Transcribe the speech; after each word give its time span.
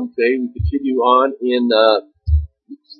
Okay, 0.00 0.40
we 0.40 0.48
continue 0.48 1.04
on 1.04 1.36
in 1.44 1.68
uh, 1.68 2.00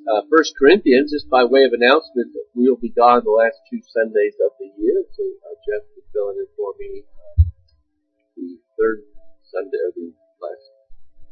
uh, 0.05 0.23
First 0.29 0.53
Corinthians. 0.53 1.17
Just 1.17 1.33
by 1.33 1.49
way 1.49 1.65
of 1.65 1.73
announcement, 1.73 2.29
we'll 2.53 2.77
be 2.77 2.93
gone 2.93 3.25
the 3.25 3.33
last 3.33 3.57
two 3.73 3.81
Sundays 3.89 4.37
of 4.45 4.53
the 4.61 4.69
year. 4.77 5.01
So 5.17 5.25
uh, 5.25 5.57
Jeff 5.65 5.89
is 5.97 6.05
filling 6.13 6.45
in 6.45 6.49
for 6.53 6.77
me 6.77 7.09
uh, 7.09 7.49
the 8.37 8.61
third 8.77 9.01
Sunday 9.49 9.81
or 9.81 9.97
the 9.97 10.13
last, 10.45 10.67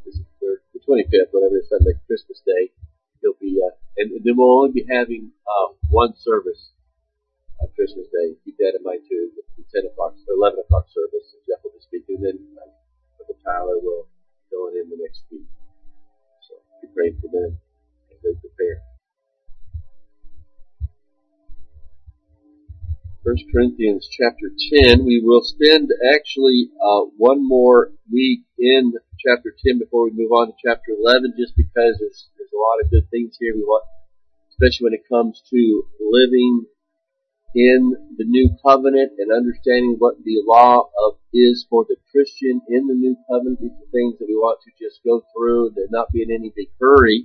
this 0.08 0.16
is 0.16 0.24
the 0.24 0.36
third, 0.40 0.64
the 0.72 0.80
25th, 0.88 1.36
whatever 1.36 1.60
Sunday, 1.68 2.00
Christmas 2.08 2.40
Day. 2.48 2.72
He'll 3.20 3.36
be, 3.36 3.60
uh, 3.60 3.76
and, 4.00 4.16
and 4.16 4.24
then 4.24 4.40
we'll 4.40 4.64
only 4.64 4.72
be 4.72 4.88
having 4.88 5.36
uh, 5.44 5.76
one 5.92 6.16
service 6.16 6.72
on 7.60 7.68
Christmas 7.76 8.08
Day. 8.08 8.40
Keep 8.40 8.56
that 8.64 8.72
in 8.72 8.80
mind 8.88 9.04
too. 9.04 9.36
The 9.36 9.68
10 9.68 9.92
o'clock, 9.92 10.16
11 10.32 10.64
o'clock 10.64 10.88
service. 10.88 11.28
Jeff 11.44 11.60
will 11.60 11.76
be 11.76 11.84
speaking. 11.84 12.24
Then 12.24 12.40
uh, 12.56 12.72
Tyler 13.44 13.76
will 13.84 14.08
fill 14.48 14.72
it 14.72 14.80
in 14.80 14.88
the 14.88 14.96
next 14.96 15.28
week. 15.28 15.44
Be 16.82 16.88
praying 16.94 17.18
for 17.20 17.28
them 17.28 17.58
as 18.10 18.18
they 18.22 18.34
prepare. 18.40 18.82
First 23.24 23.44
Corinthians 23.52 24.08
chapter 24.08 24.50
10. 24.86 25.04
We 25.04 25.20
will 25.22 25.42
spend 25.42 25.90
actually 26.14 26.70
uh, 26.80 27.10
one 27.16 27.46
more 27.46 27.90
week 28.10 28.40
in 28.58 28.92
chapter 29.18 29.54
10 29.66 29.78
before 29.78 30.04
we 30.04 30.12
move 30.14 30.32
on 30.32 30.46
to 30.46 30.54
chapter 30.64 30.92
11 30.98 31.34
just 31.36 31.54
because 31.56 31.98
there's, 32.00 32.28
there's 32.38 32.54
a 32.54 32.58
lot 32.58 32.80
of 32.82 32.90
good 32.90 33.10
things 33.10 33.36
here. 33.38 33.54
We 33.54 33.62
want, 33.62 33.84
especially 34.50 34.84
when 34.84 34.94
it 34.94 35.08
comes 35.10 35.42
to 35.50 35.82
living 36.00 36.64
in 37.54 37.96
the 38.16 38.24
new 38.24 38.56
covenant 38.64 39.12
and 39.18 39.32
understanding 39.32 39.96
what 39.98 40.16
the 40.24 40.42
law 40.44 40.84
of 40.84 41.16
is 41.32 41.66
for 41.68 41.84
the 41.88 41.96
Christian 42.12 42.60
in 42.68 42.86
the 42.86 42.94
new 42.94 43.16
covenant. 43.30 43.60
These 43.60 43.72
are 43.72 43.92
things 43.92 44.18
that 44.18 44.28
we 44.28 44.36
want 44.36 44.60
to 44.64 44.70
just 44.76 45.00
go 45.04 45.24
through 45.32 45.72
and 45.76 45.88
not 45.90 46.12
be 46.12 46.22
in 46.22 46.30
any 46.30 46.52
big 46.54 46.68
hurry. 46.80 47.24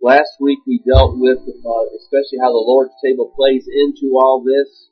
Last 0.00 0.38
week 0.38 0.60
we 0.66 0.82
dealt 0.86 1.18
with 1.18 1.38
uh, 1.38 1.84
especially 1.98 2.38
how 2.38 2.52
the 2.52 2.62
Lord's 2.62 2.94
table 3.02 3.32
plays 3.34 3.66
into 3.66 4.14
all 4.14 4.44
this. 4.44 4.90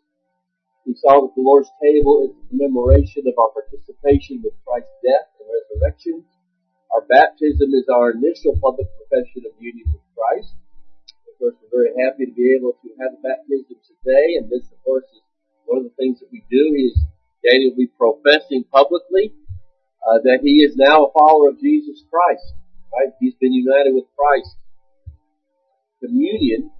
We 0.87 0.95
saw 0.98 1.23
that 1.23 1.35
the 1.37 1.47
Lord's 1.47 1.70
table 1.79 2.27
is 2.27 2.35
a 2.35 2.48
commemoration 2.51 3.23
of 3.31 3.39
our 3.39 3.55
participation 3.55 4.43
with 4.43 4.59
Christ's 4.67 4.98
death 5.07 5.31
and 5.39 5.47
resurrection. 5.47 6.25
Our 6.91 7.07
baptism 7.07 7.70
is 7.70 7.87
our 7.87 8.11
initial 8.11 8.59
public 8.59 8.91
profession 8.98 9.47
of 9.47 9.55
union 9.63 9.87
with 9.95 10.03
Christ 10.19 10.59
course, 11.43 11.59
we're 11.59 11.91
very 11.91 11.93
happy 11.98 12.31
to 12.31 12.35
be 12.39 12.55
able 12.55 12.79
to 12.79 12.89
have 13.03 13.19
a 13.19 13.21
baptism 13.27 13.75
today, 13.83 14.39
and 14.39 14.47
this, 14.47 14.62
of 14.71 14.79
course, 14.87 15.03
is 15.11 15.27
one 15.67 15.83
of 15.83 15.91
the 15.91 15.97
things 15.98 16.23
that 16.23 16.31
we 16.31 16.47
do. 16.47 16.62
Is 16.79 16.95
Daniel 17.43 17.75
will 17.75 17.83
be 17.83 17.91
professing 17.98 18.62
publicly 18.71 19.35
uh, 20.07 20.23
that 20.23 20.47
he 20.47 20.63
is 20.63 20.79
now 20.79 21.11
a 21.11 21.11
follower 21.11 21.51
of 21.51 21.59
Jesus 21.59 22.07
Christ. 22.07 22.47
Right? 22.95 23.11
He's 23.19 23.35
been 23.43 23.51
united 23.51 23.91
with 23.91 24.07
Christ. 24.15 24.55
Communion 25.98 26.70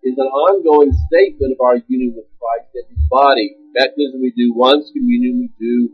is 0.00 0.16
an 0.16 0.32
ongoing 0.32 0.96
statement 1.12 1.52
of 1.52 1.60
our 1.60 1.76
union 1.84 2.16
with 2.16 2.28
Christ 2.40 2.72
and 2.72 2.88
His 2.88 3.04
body. 3.12 3.52
Baptism 3.76 4.24
we 4.24 4.32
do 4.32 4.56
once, 4.56 4.88
communion 4.96 5.44
we 5.44 5.52
do 5.60 5.92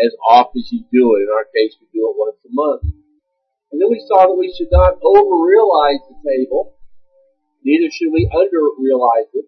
as 0.00 0.12
often 0.24 0.64
as 0.64 0.72
you 0.72 0.88
do 0.88 1.20
it. 1.20 1.28
In 1.28 1.28
our 1.28 1.44
case, 1.52 1.76
we 1.76 1.86
do 1.92 2.08
it 2.08 2.16
once 2.16 2.40
a 2.48 2.52
month. 2.52 2.88
And 3.72 3.80
then 3.80 3.92
we 3.92 4.00
saw 4.08 4.24
that 4.24 4.36
we 4.36 4.52
should 4.56 4.72
not 4.72 4.96
over 5.04 5.44
realize 5.44 6.00
the 6.08 6.16
table 6.24 6.76
Neither 7.64 7.90
should 7.92 8.12
we 8.12 8.28
under 8.32 8.70
realize 8.78 9.30
it, 9.34 9.46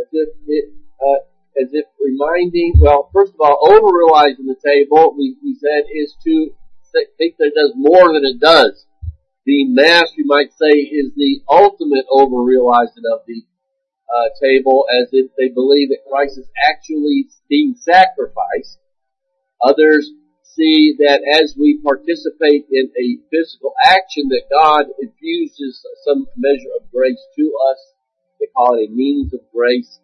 as 0.00 0.08
if 0.12 0.28
it, 0.46 0.64
uh, 1.02 1.22
as 1.60 1.68
if 1.72 1.86
reminding, 2.00 2.74
well, 2.80 3.10
first 3.12 3.34
of 3.34 3.40
all, 3.40 3.58
over 3.70 3.86
realizing 3.90 4.46
the 4.46 4.58
table, 4.64 5.14
we, 5.16 5.36
we 5.42 5.56
said, 5.58 5.84
is 5.92 6.14
to 6.24 6.54
think 7.18 7.36
that 7.38 7.50
it 7.50 7.54
does 7.54 7.72
more 7.76 8.12
than 8.12 8.24
it 8.24 8.40
does. 8.40 8.86
The 9.46 9.66
Mass, 9.66 10.14
you 10.16 10.24
might 10.26 10.52
say, 10.52 10.70
is 10.78 11.12
the 11.16 11.40
ultimate 11.48 12.06
over 12.10 12.42
realizing 12.42 13.04
of 13.12 13.20
the 13.26 13.42
uh, 14.08 14.28
table, 14.40 14.86
as 15.02 15.08
if 15.12 15.30
they 15.36 15.48
believe 15.48 15.90
that 15.90 16.06
Christ 16.10 16.38
is 16.38 16.48
actually 16.70 17.26
being 17.48 17.74
sacrificed. 17.78 18.78
Others 19.62 20.12
see 20.54 20.94
that 20.98 21.20
as 21.42 21.54
we 21.58 21.80
participate 21.82 22.66
in 22.70 22.90
a 22.94 23.18
physical 23.30 23.74
action 23.84 24.30
that 24.30 24.46
God 24.50 24.86
infuses 25.02 25.82
some 26.06 26.26
measure 26.36 26.70
of 26.78 26.90
grace 26.90 27.20
to 27.36 27.44
us. 27.70 27.80
They 28.40 28.46
call 28.54 28.78
it 28.78 28.90
a 28.90 28.94
means 28.94 29.34
of 29.34 29.40
grace. 29.52 29.98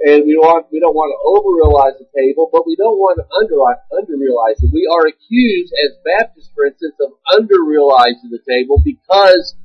And 0.00 0.24
we 0.24 0.38
want, 0.38 0.70
we 0.70 0.78
don't 0.78 0.94
want 0.94 1.10
to 1.10 1.18
over-realize 1.26 1.98
the 1.98 2.06
table, 2.14 2.48
but 2.54 2.62
we 2.66 2.78
don't 2.78 3.02
want 3.02 3.18
to 3.18 3.26
under, 3.34 3.58
under-realize 3.98 4.62
it. 4.62 4.70
We 4.70 4.86
are 4.86 5.10
accused 5.10 5.74
as 5.74 5.98
Baptists, 6.06 6.54
for 6.54 6.70
instance, 6.70 6.94
of 7.02 7.18
under-realizing 7.34 8.30
the 8.30 8.38
table 8.46 8.78
because 8.78 9.58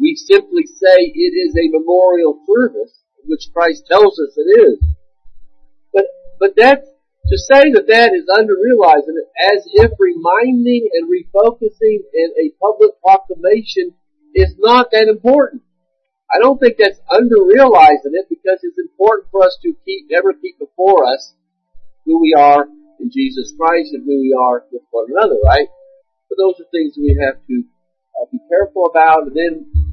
we 0.00 0.16
simply 0.16 0.64
say 0.64 1.12
it 1.12 1.34
is 1.36 1.52
a 1.52 1.68
memorial 1.68 2.40
service, 2.48 2.96
which 3.28 3.52
Christ 3.52 3.84
tells 3.84 4.18
us 4.18 4.32
it 4.40 4.48
is. 4.72 4.80
But, 5.92 6.08
but 6.40 6.56
that's 6.56 6.88
to 7.28 7.36
say 7.38 7.72
that 7.72 7.88
that 7.88 8.12
is 8.12 8.28
under-realizing 8.28 9.16
it 9.16 9.28
as 9.40 9.64
if 9.80 9.90
reminding 9.98 10.88
and 10.92 11.08
refocusing 11.08 12.04
in 12.12 12.28
a 12.36 12.52
public 12.60 12.92
proclamation 13.00 13.96
is 14.34 14.54
not 14.58 14.90
that 14.92 15.08
important. 15.08 15.62
I 16.28 16.38
don't 16.38 16.58
think 16.58 16.76
that's 16.76 17.00
under-realizing 17.08 18.12
it 18.12 18.28
because 18.28 18.60
it's 18.60 18.76
important 18.76 19.30
for 19.30 19.44
us 19.44 19.56
to 19.62 19.72
keep, 19.84 20.06
never 20.10 20.32
keep 20.34 20.58
before 20.58 21.06
us 21.06 21.32
who 22.04 22.20
we 22.20 22.34
are 22.36 22.66
in 23.00 23.10
Jesus 23.10 23.54
Christ 23.56 23.94
and 23.94 24.04
who 24.04 24.20
we 24.20 24.36
are 24.36 24.64
with 24.70 24.82
one 24.90 25.06
another, 25.08 25.36
right? 25.44 25.68
But 26.28 26.36
those 26.36 26.60
are 26.60 26.68
things 26.72 26.94
that 26.94 27.04
we 27.04 27.16
have 27.24 27.40
to 27.46 27.56
uh, 28.20 28.26
be 28.32 28.40
careful 28.50 28.86
about 28.86 29.28
and 29.28 29.36
then 29.36 29.83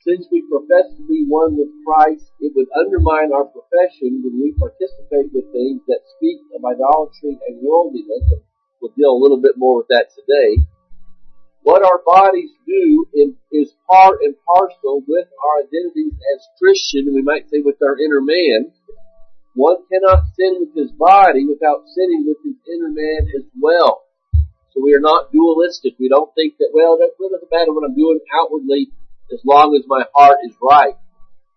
since 0.00 0.26
we 0.32 0.40
profess 0.48 0.88
to 0.96 1.04
be 1.04 1.28
one 1.28 1.56
with 1.56 1.68
Christ, 1.84 2.32
it 2.40 2.52
would 2.56 2.72
undermine 2.72 3.32
our 3.36 3.44
profession 3.44 4.24
when 4.24 4.40
we 4.40 4.56
participate 4.56 5.28
with 5.32 5.52
things 5.52 5.84
that 5.88 6.00
speak 6.16 6.40
of 6.56 6.64
idolatry 6.64 7.36
and 7.36 7.60
worldliness, 7.60 8.40
we'll 8.80 8.96
deal 8.96 9.12
a 9.12 9.20
little 9.20 9.40
bit 9.40 9.60
more 9.60 9.76
with 9.84 9.88
that 9.92 10.08
today. 10.16 10.64
What 11.62 11.84
our 11.84 12.00
bodies 12.00 12.48
do 12.66 13.06
in, 13.12 13.36
is 13.52 13.76
part 13.84 14.24
and 14.24 14.34
parcel 14.48 15.04
with 15.06 15.28
our 15.28 15.68
identities 15.68 16.16
as 16.16 16.48
Christian, 16.56 17.12
we 17.12 17.20
might 17.20 17.50
say 17.52 17.60
with 17.60 17.76
our 17.84 18.00
inner 18.00 18.24
man. 18.24 18.72
One 19.52 19.84
cannot 19.92 20.32
sin 20.32 20.64
with 20.64 20.72
his 20.72 20.92
body 20.92 21.44
without 21.44 21.84
sinning 21.92 22.24
with 22.24 22.40
his 22.40 22.56
inner 22.64 22.88
man 22.88 23.28
as 23.36 23.44
well. 23.60 24.08
So 24.72 24.80
we 24.80 24.94
are 24.94 25.04
not 25.04 25.32
dualistic. 25.32 26.00
We 26.00 26.08
don't 26.08 26.32
think 26.34 26.56
that, 26.58 26.70
well, 26.72 26.96
that 26.96 27.12
doesn't 27.20 27.52
matter 27.52 27.74
what 27.74 27.84
I'm 27.84 27.96
doing 27.96 28.20
outwardly 28.32 28.88
as 29.32 29.40
long 29.44 29.74
as 29.78 29.86
my 29.86 30.04
heart 30.14 30.38
is 30.44 30.54
right. 30.60 30.94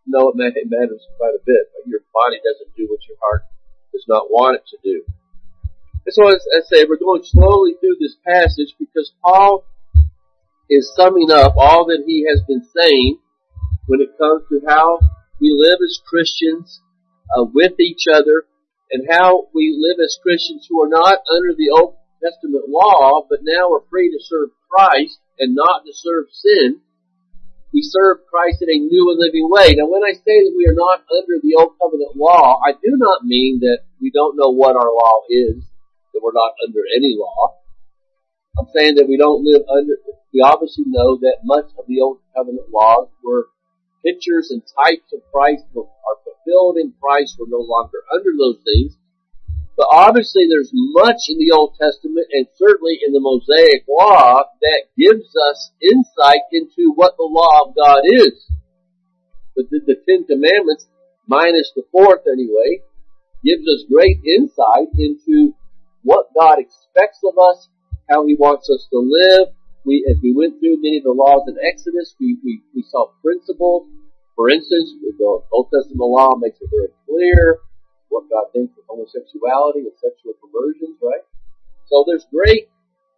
No, 0.05 0.33
it 0.35 0.69
matters 0.69 1.07
quite 1.17 1.33
a 1.35 1.43
bit, 1.45 1.71
but 1.71 1.87
your 1.87 2.01
body 2.13 2.37
doesn't 2.43 2.75
do 2.75 2.87
what 2.89 2.99
your 3.07 3.17
heart 3.21 3.43
does 3.91 4.05
not 4.07 4.29
want 4.29 4.59
it 4.59 4.65
to 4.67 4.77
do. 4.83 5.05
And 6.05 6.13
so 6.13 6.27
as 6.27 6.43
I 6.51 6.61
say, 6.67 6.85
we're 6.87 6.99
going 6.99 7.23
slowly 7.23 7.75
through 7.79 7.95
this 7.99 8.17
passage 8.27 8.75
because 8.77 9.13
Paul 9.23 9.65
is 10.69 10.91
summing 10.95 11.31
up 11.31 11.53
all 11.55 11.85
that 11.87 12.03
he 12.05 12.27
has 12.27 12.43
been 12.47 12.63
saying 12.75 13.19
when 13.87 14.01
it 14.01 14.17
comes 14.17 14.43
to 14.49 14.61
how 14.67 14.99
we 15.39 15.55
live 15.55 15.79
as 15.83 16.01
Christians 16.05 16.81
uh, 17.31 17.45
with 17.45 17.79
each 17.79 18.05
other 18.11 18.45
and 18.91 19.07
how 19.09 19.47
we 19.53 19.75
live 19.75 20.03
as 20.03 20.19
Christians 20.21 20.67
who 20.69 20.83
are 20.83 20.89
not 20.89 21.19
under 21.31 21.55
the 21.55 21.71
Old 21.71 21.95
Testament 22.21 22.65
law, 22.67 23.25
but 23.29 23.39
now 23.41 23.71
are 23.71 23.83
free 23.89 24.11
to 24.11 24.19
serve 24.19 24.49
Christ 24.69 25.19
and 25.39 25.55
not 25.55 25.83
to 25.85 25.93
serve 25.93 26.25
sin 26.31 26.81
we 27.73 27.81
serve 27.81 28.29
Christ 28.29 28.61
in 28.61 28.69
a 28.69 28.85
new 28.85 29.09
and 29.09 29.19
living 29.19 29.49
way. 29.49 29.73
Now 29.73 29.89
when 29.89 30.05
I 30.05 30.13
say 30.13 30.45
that 30.45 30.53
we 30.55 30.69
are 30.69 30.77
not 30.77 31.01
under 31.09 31.41
the 31.41 31.57
old 31.57 31.73
covenant 31.81 32.15
law, 32.15 32.61
I 32.61 32.73
do 32.73 32.93
not 32.95 33.25
mean 33.25 33.59
that 33.61 33.81
we 33.99 34.11
don't 34.13 34.37
know 34.37 34.53
what 34.53 34.77
our 34.77 34.93
law 34.93 35.25
is, 35.27 35.57
that 36.13 36.21
we're 36.21 36.37
not 36.37 36.53
under 36.61 36.85
any 36.95 37.17
law. 37.17 37.57
I'm 38.57 38.69
saying 38.75 38.95
that 39.01 39.09
we 39.09 39.17
don't 39.17 39.43
live 39.43 39.65
under, 39.67 39.97
we 40.31 40.41
obviously 40.41 40.85
know 40.87 41.17
that 41.17 41.41
much 41.43 41.73
of 41.77 41.85
the 41.87 41.99
old 42.01 42.19
covenant 42.37 42.69
laws 42.69 43.09
were 43.23 43.49
pictures 44.05 44.51
and 44.51 44.61
types 44.61 45.09
of 45.11 45.25
Christ 45.33 45.65
are 45.73 46.17
fulfilled 46.21 46.77
in 46.77 46.93
Christ. 47.01 47.35
We're 47.39 47.49
no 47.49 47.65
longer 47.65 48.05
under 48.13 48.29
those 48.37 48.61
things. 48.61 48.93
But 49.75 49.87
obviously 49.89 50.45
there's 50.47 50.69
much 50.71 51.29
in 51.29 51.37
the 51.39 51.51
Old 51.51 51.73
Testament 51.81 52.27
and 52.31 52.45
certainly 52.55 52.99
in 53.05 53.11
the 53.11 53.19
Mosaic 53.19 53.85
Law 53.89 54.43
that 54.61 54.83
gives 54.97 55.33
us 55.49 55.71
insight 55.81 56.45
into 56.51 56.93
what 56.93 57.17
the 57.17 57.25
law 57.25 57.65
of 57.65 57.75
God 57.75 58.01
is. 58.05 58.45
But 59.55 59.69
the, 59.69 59.81
the 59.85 59.97
Ten 60.07 60.25
Commandments, 60.25 60.85
minus 61.27 61.71
the 61.75 61.85
fourth 61.91 62.21
anyway, 62.29 62.85
gives 63.43 63.65
us 63.67 63.89
great 63.89 64.21
insight 64.21 64.93
into 64.93 65.53
what 66.03 66.29
God 66.37 66.59
expects 66.59 67.19
of 67.25 67.37
us, 67.37 67.69
how 68.09 68.27
He 68.27 68.35
wants 68.35 68.69
us 68.69 68.85
to 68.91 68.99
live. 69.01 69.57
We, 69.85 70.05
as 70.09 70.21
we 70.21 70.33
went 70.33 70.59
through 70.59 70.81
many 70.85 70.97
of 70.97 71.03
the 71.03 71.17
laws 71.17 71.49
in 71.49 71.57
Exodus, 71.59 72.15
we, 72.19 72.37
we, 72.45 72.61
we 72.75 72.85
saw 72.87 73.09
principles. 73.21 73.89
For 74.35 74.49
instance, 74.49 74.93
the 75.01 75.41
Old 75.51 75.69
Testament 75.73 76.09
law 76.09 76.35
makes 76.37 76.61
it 76.61 76.69
very 76.69 76.93
clear 77.05 77.59
what 78.13 78.29
God 78.29 78.53
thinks 78.53 78.77
of 78.77 78.85
homosexuality 78.85 79.89
and 79.89 79.97
sexual 79.97 80.37
perversions, 80.37 81.01
right? 81.01 81.25
So 81.89 82.05
there's 82.05 82.29
great, 82.29 82.69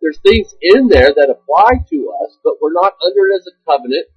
there's 0.02 0.20
things 0.24 0.56
in 0.62 0.88
there 0.88 1.12
that 1.12 1.28
apply 1.30 1.84
to 1.92 2.00
us, 2.24 2.40
but 2.44 2.56
we're 2.64 2.74
not 2.74 2.96
under 3.04 3.28
it 3.28 3.36
as 3.36 3.48
a 3.52 3.56
covenant. 3.68 4.08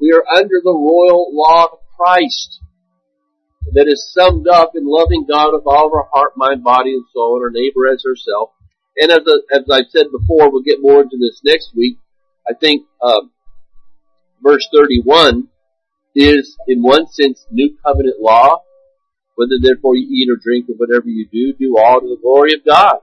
We 0.00 0.10
are 0.12 0.26
under 0.26 0.58
the 0.58 0.74
royal 0.74 1.30
law 1.30 1.70
of 1.72 1.78
Christ 1.96 2.60
that 3.72 3.88
is 3.88 4.12
summed 4.12 4.48
up 4.48 4.72
in 4.74 4.84
loving 4.84 5.26
God 5.28 5.52
with 5.52 5.66
all 5.66 5.86
of 5.86 5.92
our 5.94 6.08
heart, 6.12 6.36
mind, 6.36 6.62
body, 6.62 6.92
and 6.92 7.04
soul, 7.12 7.36
and 7.36 7.44
our 7.44 7.50
neighbor 7.50 7.88
as 7.88 8.04
ourselves. 8.06 8.52
And 8.96 9.10
as, 9.10 9.26
a, 9.26 9.42
as 9.54 9.64
I've 9.70 9.90
said 9.90 10.06
before, 10.10 10.50
we'll 10.50 10.62
get 10.62 10.80
more 10.80 11.02
into 11.02 11.16
this 11.18 11.40
next 11.44 11.72
week. 11.76 11.98
I 12.48 12.54
think 12.54 12.86
um, 13.02 13.30
verse 14.42 14.66
31 14.72 15.48
is, 16.14 16.56
in 16.68 16.82
one 16.82 17.06
sense, 17.08 17.46
new 17.50 17.76
covenant 17.84 18.20
law. 18.20 18.62
Whether 19.36 19.60
therefore 19.62 19.96
you 19.96 20.08
eat 20.08 20.28
or 20.28 20.40
drink 20.42 20.66
or 20.68 20.76
whatever 20.76 21.08
you 21.08 21.28
do, 21.30 21.52
do 21.58 21.78
all 21.78 22.00
to 22.00 22.08
the 22.08 22.20
glory 22.20 22.54
of 22.54 22.64
God. 22.64 23.00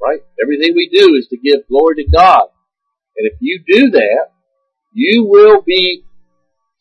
Right? 0.00 0.20
Everything 0.40 0.74
we 0.74 0.88
do 0.88 1.14
is 1.16 1.26
to 1.28 1.36
give 1.36 1.68
glory 1.68 1.96
to 1.96 2.10
God. 2.10 2.48
And 3.16 3.26
if 3.26 3.38
you 3.40 3.60
do 3.66 3.90
that, 3.90 4.30
you 4.92 5.26
will 5.26 5.62
be 5.62 6.04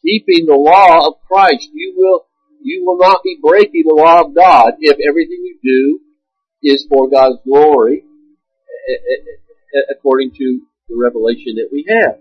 keeping 0.05 0.45
the 0.45 0.55
law 0.55 1.07
of 1.07 1.15
Christ. 1.27 1.69
You 1.73 1.93
will, 1.97 2.27
you 2.61 2.85
will 2.85 2.97
not 2.97 3.21
be 3.23 3.37
breaking 3.41 3.83
the 3.85 3.95
law 3.95 4.21
of 4.21 4.35
God 4.35 4.73
if 4.79 4.97
everything 5.07 5.41
you 5.43 5.57
do 5.63 5.99
is 6.63 6.85
for 6.89 7.09
God's 7.09 7.39
glory 7.43 8.03
according 9.91 10.31
to 10.37 10.61
the 10.89 10.95
revelation 10.95 11.55
that 11.57 11.69
we 11.71 11.85
have. 11.89 12.19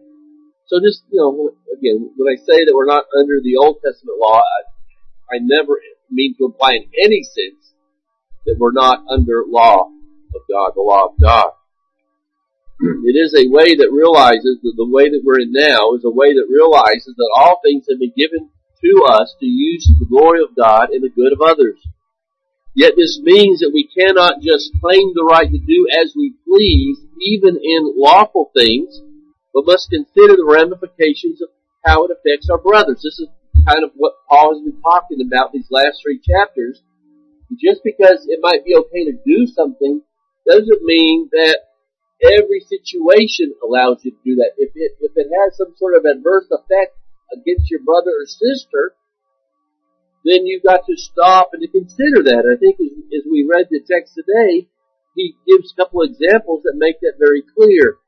So 0.66 0.80
just, 0.80 1.04
you 1.10 1.20
know, 1.20 1.54
again, 1.70 2.10
when 2.16 2.32
I 2.32 2.36
say 2.36 2.64
that 2.64 2.74
we're 2.74 2.90
not 2.90 3.04
under 3.14 3.38
the 3.42 3.56
Old 3.56 3.78
Testament 3.84 4.18
law, 4.18 4.42
I, 4.42 5.36
I 5.36 5.38
never 5.40 5.78
mean 6.10 6.34
to 6.38 6.46
imply 6.46 6.72
in 6.74 6.88
any 7.04 7.22
sense 7.22 7.74
that 8.46 8.56
we're 8.58 8.72
not 8.72 9.04
under 9.08 9.44
law 9.46 9.90
of 10.34 10.42
God, 10.50 10.72
the 10.74 10.82
law 10.82 11.06
of 11.06 11.20
God. 11.20 11.50
It 13.08 13.16
is 13.16 13.32
a 13.32 13.48
way 13.48 13.74
that 13.74 13.92
realizes 13.92 14.60
that 14.62 14.74
the 14.76 14.88
way 14.88 15.08
that 15.08 15.22
we're 15.24 15.40
in 15.40 15.52
now 15.52 15.94
is 15.96 16.04
a 16.04 16.12
way 16.12 16.34
that 16.34 16.52
realizes 16.52 17.14
that 17.16 17.34
all 17.36 17.60
things 17.64 17.86
have 17.88 17.98
been 17.98 18.12
given 18.16 18.50
to 18.84 18.92
us 19.08 19.34
to 19.40 19.46
use 19.46 19.88
the 19.98 20.06
glory 20.06 20.42
of 20.42 20.54
God 20.54 20.90
and 20.90 21.02
the 21.02 21.08
good 21.08 21.32
of 21.32 21.40
others. 21.40 21.80
Yet 22.76 22.92
this 22.94 23.18
means 23.22 23.60
that 23.60 23.72
we 23.72 23.88
cannot 23.88 24.44
just 24.44 24.68
claim 24.84 25.16
the 25.16 25.24
right 25.24 25.48
to 25.48 25.58
do 25.58 25.88
as 25.96 26.12
we 26.14 26.36
please, 26.44 27.00
even 27.24 27.56
in 27.56 27.96
lawful 27.96 28.52
things, 28.52 29.00
but 29.54 29.64
must 29.64 29.88
consider 29.88 30.36
the 30.36 30.44
ramifications 30.44 31.40
of 31.40 31.48
how 31.86 32.04
it 32.04 32.12
affects 32.12 32.50
our 32.50 32.58
brothers. 32.60 33.00
This 33.00 33.16
is 33.18 33.28
kind 33.66 33.84
of 33.84 33.90
what 33.96 34.14
Paul 34.28 34.54
has 34.54 34.62
been 34.62 34.80
talking 34.80 35.20
about 35.26 35.52
these 35.52 35.66
last 35.70 36.00
three 36.02 36.20
chapters. 36.22 36.82
Just 37.58 37.82
because 37.84 38.26
it 38.26 38.40
might 38.42 38.64
be 38.64 38.74
okay 38.74 39.04
to 39.06 39.18
do 39.24 39.46
something 39.46 40.02
doesn't 40.46 40.82
mean 40.82 41.28
that 41.32 41.58
every 42.22 42.60
situation 42.66 43.54
allows 43.62 44.02
you 44.02 44.10
to 44.12 44.22
do 44.24 44.34
that. 44.36 44.54
If 44.56 44.72
it, 44.74 44.98
if 45.00 45.12
it 45.14 45.28
has 45.30 45.56
some 45.56 45.74
sort 45.76 45.94
of 45.94 46.04
adverse 46.06 46.46
effect 46.50 46.96
against 47.32 47.70
your 47.70 47.80
brother 47.82 48.10
or 48.10 48.26
sister, 48.26 48.94
then 50.24 50.46
you've 50.46 50.66
got 50.66 50.86
to 50.86 50.96
stop 50.96 51.50
and 51.52 51.62
to 51.62 51.68
consider 51.68 52.22
that. 52.26 52.42
I 52.42 52.58
think 52.58 52.78
as, 52.82 52.90
as 53.14 53.24
we 53.30 53.46
read 53.46 53.66
the 53.70 53.78
text 53.78 54.14
today, 54.14 54.66
he 55.14 55.34
gives 55.46 55.72
a 55.72 55.76
couple 55.76 56.02
examples 56.02 56.62
that 56.64 56.74
make 56.74 56.98
that 57.00 57.14
very 57.18 57.42
clear. 57.56 57.98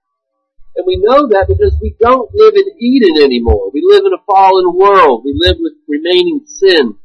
And 0.77 0.87
we 0.87 0.97
know 0.97 1.27
that 1.29 1.47
because 1.49 1.77
we 1.83 1.97
don't 1.99 2.31
live 2.35 2.55
in 2.55 2.77
Eden 2.79 3.23
anymore. 3.23 3.71
We 3.73 3.83
live 3.85 4.05
in 4.07 4.13
a 4.13 4.25
fallen 4.25 4.77
world. 4.77 5.23
We 5.25 5.35
live 5.35 5.57
with 5.59 5.75
remaining 5.89 6.43
sin. 6.47 6.97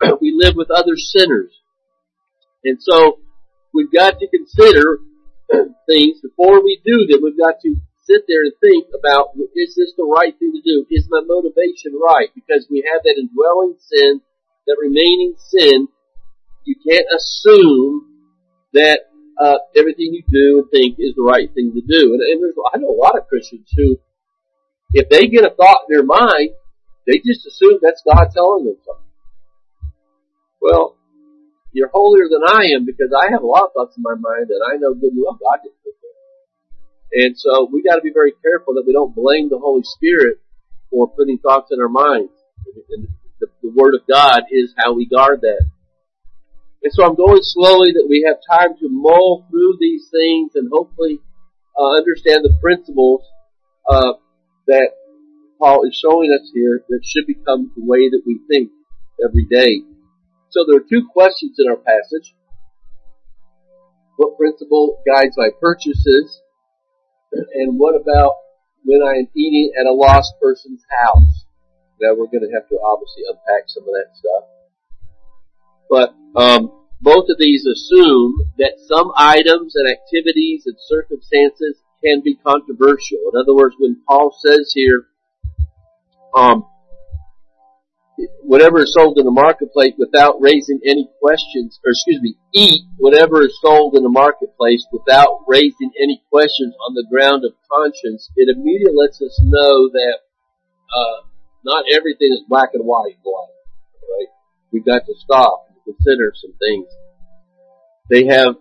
we 0.20 0.32
live 0.36 0.54
with 0.54 0.70
other 0.70 0.96
sinners. 0.96 1.52
And 2.64 2.78
so 2.80 3.18
we've 3.74 3.92
got 3.92 4.18
to 4.18 4.28
consider 4.28 5.00
things 5.88 6.20
before 6.22 6.62
we 6.62 6.80
do 6.84 7.06
them. 7.06 7.20
We've 7.22 7.38
got 7.38 7.60
to 7.62 7.76
sit 8.06 8.24
there 8.26 8.42
and 8.42 8.54
think 8.60 8.86
about, 8.94 9.34
is 9.54 9.74
this 9.74 9.92
the 9.96 10.06
right 10.06 10.34
thing 10.38 10.52
to 10.54 10.62
do? 10.62 10.86
Is 10.90 11.08
my 11.10 11.20
motivation 11.24 11.94
right? 11.94 12.28
Because 12.34 12.66
we 12.70 12.84
have 12.86 13.02
that 13.04 13.18
indwelling 13.18 13.76
sin, 13.78 14.20
that 14.66 14.76
remaining 14.80 15.34
sin. 15.38 15.88
You 16.64 16.76
can't 16.78 17.06
assume 17.10 18.06
that 18.74 19.09
uh, 19.40 19.58
everything 19.74 20.12
you 20.12 20.22
do 20.28 20.60
and 20.60 20.70
think 20.70 20.96
is 20.98 21.14
the 21.16 21.22
right 21.22 21.52
thing 21.54 21.72
to 21.72 21.80
do. 21.80 22.12
And, 22.12 22.20
and 22.20 22.52
I 22.72 22.78
know 22.78 22.90
a 22.90 23.00
lot 23.00 23.18
of 23.18 23.26
Christians 23.26 23.68
who, 23.74 23.98
if 24.92 25.08
they 25.08 25.26
get 25.26 25.44
a 25.44 25.50
thought 25.50 25.88
in 25.88 25.96
their 25.96 26.04
mind, 26.04 26.50
they 27.06 27.18
just 27.24 27.46
assume 27.46 27.78
that's 27.80 28.02
God 28.04 28.28
telling 28.34 28.66
them 28.66 28.76
something. 28.84 29.10
Well, 30.60 30.96
you're 31.72 31.88
holier 31.88 32.28
than 32.28 32.42
I 32.46 32.76
am 32.76 32.84
because 32.84 33.14
I 33.16 33.32
have 33.32 33.42
a 33.42 33.46
lot 33.46 33.64
of 33.64 33.72
thoughts 33.72 33.96
in 33.96 34.02
my 34.02 34.14
mind 34.14 34.50
and 34.50 34.60
I 34.60 34.76
know 34.76 34.92
good 34.92 35.12
and 35.12 35.22
well 35.22 35.38
God 35.40 35.62
didn't 35.62 35.80
put 35.82 35.94
them. 35.96 36.10
And 37.12 37.38
so 37.38 37.68
we 37.72 37.82
got 37.82 37.96
to 37.96 38.02
be 38.02 38.12
very 38.12 38.32
careful 38.42 38.74
that 38.74 38.84
we 38.86 38.92
don't 38.92 39.14
blame 39.14 39.48
the 39.48 39.58
Holy 39.58 39.82
Spirit 39.84 40.38
for 40.90 41.08
putting 41.08 41.38
thoughts 41.38 41.70
in 41.72 41.80
our 41.80 41.88
minds. 41.88 42.32
And 42.90 43.08
the, 43.40 43.46
the 43.62 43.72
Word 43.74 43.94
of 43.94 44.02
God 44.06 44.42
is 44.50 44.74
how 44.76 44.92
we 44.92 45.06
guard 45.06 45.40
that. 45.42 45.64
And 46.82 46.92
so 46.92 47.04
I'm 47.04 47.14
going 47.14 47.40
slowly 47.42 47.92
that 47.92 48.06
we 48.08 48.24
have 48.26 48.38
time 48.48 48.76
to 48.80 48.88
mull 48.88 49.46
through 49.50 49.76
these 49.78 50.08
things 50.10 50.52
and 50.54 50.70
hopefully 50.72 51.20
uh, 51.78 51.96
understand 51.98 52.40
the 52.42 52.56
principles 52.60 53.22
uh, 53.88 54.14
that 54.66 54.90
Paul 55.60 55.86
is 55.86 55.94
showing 55.94 56.32
us 56.32 56.50
here 56.54 56.80
that 56.88 57.00
should 57.04 57.26
become 57.26 57.70
the 57.76 57.84
way 57.84 58.08
that 58.08 58.22
we 58.26 58.40
think 58.48 58.70
every 59.22 59.44
day. 59.44 59.82
So 60.48 60.64
there 60.66 60.78
are 60.80 60.88
two 60.88 61.06
questions 61.12 61.56
in 61.58 61.68
our 61.68 61.76
passage. 61.76 62.34
What 64.16 64.38
principle 64.38 65.02
guides 65.06 65.36
my 65.36 65.50
purchases? 65.60 66.40
And 67.32 67.78
what 67.78 67.94
about 67.94 68.34
when 68.84 69.02
I 69.02 69.20
am 69.20 69.28
eating 69.36 69.72
at 69.78 69.86
a 69.86 69.92
lost 69.92 70.32
person's 70.42 70.82
house? 70.90 71.44
Now 72.00 72.14
we're 72.16 72.32
going 72.32 72.48
to 72.48 72.52
have 72.54 72.68
to 72.68 72.78
obviously 72.82 73.22
unpack 73.28 73.68
some 73.68 73.84
of 73.84 73.92
that 73.92 74.16
stuff. 74.16 74.44
But 75.90 76.14
um, 76.36 76.70
both 77.00 77.26
of 77.28 77.38
these 77.38 77.66
assume 77.66 78.34
that 78.58 78.78
some 78.86 79.10
items 79.16 79.74
and 79.74 79.90
activities 79.90 80.62
and 80.66 80.76
circumstances 80.78 81.80
can 82.04 82.22
be 82.24 82.36
controversial. 82.36 83.18
In 83.34 83.40
other 83.40 83.54
words, 83.54 83.74
when 83.78 84.00
Paul 84.06 84.34
says 84.38 84.72
here, 84.74 85.06
um, 86.34 86.64
whatever 88.42 88.80
is 88.80 88.92
sold 88.92 89.18
in 89.18 89.24
the 89.24 89.30
marketplace 89.30 89.94
without 89.98 90.40
raising 90.40 90.80
any 90.84 91.08
questions, 91.20 91.80
or 91.84 91.90
excuse 91.90 92.20
me, 92.20 92.36
eat 92.54 92.84
whatever 92.98 93.42
is 93.42 93.58
sold 93.60 93.96
in 93.96 94.02
the 94.02 94.08
marketplace 94.08 94.86
without 94.92 95.40
raising 95.48 95.90
any 96.00 96.22
questions 96.30 96.74
on 96.86 96.94
the 96.94 97.06
ground 97.10 97.44
of 97.44 97.52
conscience, 97.70 98.30
it 98.36 98.54
immediately 98.54 98.94
lets 98.94 99.20
us 99.22 99.40
know 99.42 99.88
that 99.88 100.18
uh, 100.94 101.26
not 101.64 101.84
everything 101.92 102.28
is 102.32 102.42
black 102.48 102.70
and 102.74 102.84
white, 102.84 103.18
right? 103.24 104.28
We've 104.70 104.84
got 104.84 105.06
to 105.06 105.14
stop 105.16 105.69
consider 105.90 106.32
some 106.34 106.54
things. 106.58 106.86
They 108.10 108.26
have, 108.26 108.56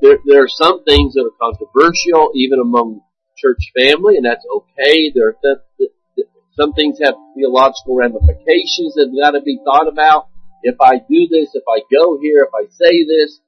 there, 0.00 0.18
there 0.24 0.42
are 0.44 0.48
some 0.48 0.84
things 0.84 1.14
that 1.14 1.28
are 1.28 1.38
controversial 1.40 2.32
even 2.34 2.60
among 2.60 3.00
church 3.36 3.60
family, 3.76 4.16
and 4.16 4.24
that's 4.24 4.44
okay. 4.44 5.12
There 5.14 5.28
are 5.28 5.36
th- 5.42 5.90
th- 6.16 6.28
some 6.56 6.72
things 6.72 6.98
have 7.02 7.14
theological 7.36 7.96
ramifications 7.96 8.94
that 8.94 9.10
have 9.10 9.32
got 9.32 9.38
to 9.38 9.42
be 9.42 9.58
thought 9.64 9.88
about. 9.88 10.28
If 10.62 10.76
I 10.80 10.96
do 10.96 11.28
this, 11.28 11.50
if 11.52 11.64
I 11.68 11.82
go 11.92 12.18
here, 12.20 12.48
if 12.48 12.54
I 12.54 12.70
say 12.70 13.04
this, 13.04 13.40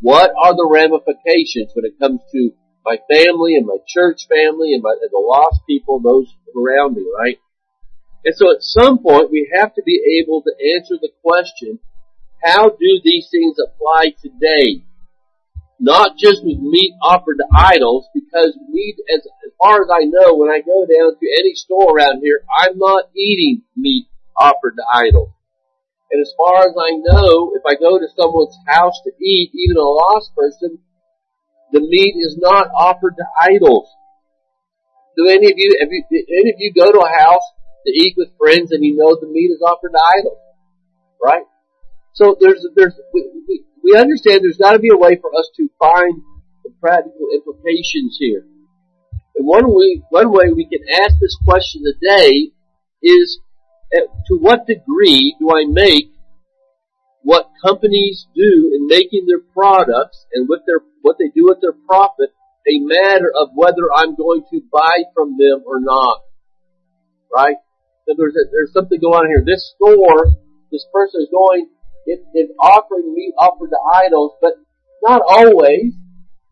what 0.00 0.30
are 0.30 0.54
the 0.54 0.68
ramifications 0.70 1.72
when 1.74 1.86
it 1.86 1.98
comes 1.98 2.20
to 2.32 2.52
my 2.84 2.98
family 3.10 3.56
and 3.56 3.66
my 3.66 3.78
church 3.86 4.26
family 4.28 4.74
and, 4.74 4.82
my, 4.82 4.94
and 5.00 5.10
the 5.10 5.18
lost 5.18 5.62
people, 5.66 6.00
those 6.00 6.28
around 6.54 6.94
me, 6.94 7.06
right? 7.18 7.38
And 8.24 8.34
so 8.36 8.52
at 8.52 8.62
some 8.62 8.98
point 8.98 9.30
we 9.30 9.50
have 9.54 9.74
to 9.74 9.82
be 9.82 10.22
able 10.22 10.42
to 10.42 10.52
answer 10.76 10.94
the 11.00 11.10
question, 11.24 11.78
how 12.44 12.70
do 12.70 13.00
these 13.04 13.28
things 13.30 13.56
apply 13.58 14.14
today? 14.20 14.84
Not 15.78 16.16
just 16.16 16.44
with 16.44 16.58
meat 16.58 16.94
offered 17.02 17.38
to 17.38 17.46
idols, 17.54 18.06
because 18.14 18.56
meat, 18.68 18.96
as, 19.12 19.26
as 19.46 19.52
far 19.58 19.82
as 19.82 19.88
I 19.90 20.04
know, 20.04 20.36
when 20.36 20.50
I 20.50 20.60
go 20.60 20.86
down 20.86 21.18
to 21.18 21.26
any 21.40 21.54
store 21.54 21.96
around 21.96 22.20
here, 22.22 22.42
I'm 22.56 22.78
not 22.78 23.10
eating 23.16 23.62
meat 23.76 24.06
offered 24.36 24.74
to 24.76 24.84
idols. 24.94 25.30
And 26.10 26.20
as 26.20 26.32
far 26.36 26.68
as 26.68 26.74
I 26.78 26.92
know, 26.92 27.52
if 27.56 27.62
I 27.66 27.74
go 27.74 27.98
to 27.98 28.06
someone's 28.16 28.56
house 28.66 29.00
to 29.04 29.12
eat, 29.24 29.50
even 29.54 29.76
a 29.76 29.80
lost 29.80 30.34
person, 30.36 30.78
the 31.72 31.80
meat 31.80 32.14
is 32.20 32.36
not 32.38 32.68
offered 32.76 33.16
to 33.16 33.24
idols. 33.40 33.88
Do 35.16 35.28
any 35.28 35.46
of 35.46 35.56
you, 35.56 35.76
have 35.80 35.88
you, 35.90 36.04
any 36.12 36.50
of 36.50 36.56
you 36.58 36.72
go 36.74 36.92
to 36.92 37.00
a 37.00 37.18
house 37.18 37.44
to 37.86 37.92
eat 37.92 38.14
with 38.16 38.28
friends 38.38 38.72
and 38.72 38.84
you 38.84 38.96
know 38.96 39.16
the 39.18 39.26
meat 39.26 39.50
is 39.50 39.62
offered 39.66 39.92
to 39.92 40.02
idols? 40.18 40.38
Right? 41.22 41.44
So 42.14 42.36
there's, 42.40 42.66
there's, 42.74 42.94
we, 43.14 43.64
we, 43.82 43.96
understand 43.96 44.40
there's 44.42 44.58
got 44.58 44.72
to 44.72 44.78
be 44.78 44.90
a 44.92 44.96
way 44.96 45.16
for 45.20 45.30
us 45.34 45.48
to 45.56 45.68
find 45.78 46.22
the 46.64 46.70
practical 46.80 47.28
implications 47.34 48.16
here. 48.18 48.44
And 49.36 49.46
one 49.46 49.64
way, 49.66 50.02
one 50.10 50.30
way 50.30 50.52
we 50.52 50.66
can 50.66 50.80
ask 51.02 51.18
this 51.20 51.36
question 51.44 51.82
today 51.84 52.50
is, 53.02 53.40
to 54.26 54.38
what 54.38 54.66
degree 54.66 55.36
do 55.38 55.50
I 55.50 55.64
make 55.66 56.12
what 57.22 57.50
companies 57.64 58.26
do 58.34 58.72
in 58.74 58.86
making 58.86 59.26
their 59.26 59.40
products 59.52 60.26
and 60.32 60.48
what 60.48 60.60
their 60.66 60.80
what 61.02 61.16
they 61.18 61.28
do 61.28 61.44
with 61.44 61.60
their 61.60 61.74
profit 61.86 62.30
a 62.66 62.78
matter 62.78 63.30
of 63.34 63.50
whether 63.54 63.90
I'm 63.94 64.14
going 64.14 64.44
to 64.50 64.60
buy 64.70 65.04
from 65.14 65.36
them 65.36 65.64
or 65.66 65.80
not. 65.80 66.22
Right? 67.34 67.56
So 68.06 68.14
there's, 68.16 68.34
a, 68.34 68.44
there's 68.50 68.72
something 68.72 69.00
going 69.00 69.26
on 69.26 69.26
here. 69.26 69.42
This 69.44 69.74
store, 69.74 70.30
this 70.70 70.84
person 70.92 71.22
is 71.22 71.28
going, 71.30 71.68
it, 72.06 72.20
it's 72.34 72.52
offering 72.58 73.14
meat 73.14 73.34
offered 73.38 73.70
to 73.70 73.78
idols, 74.06 74.32
but 74.40 74.54
not 75.02 75.22
always. 75.26 75.92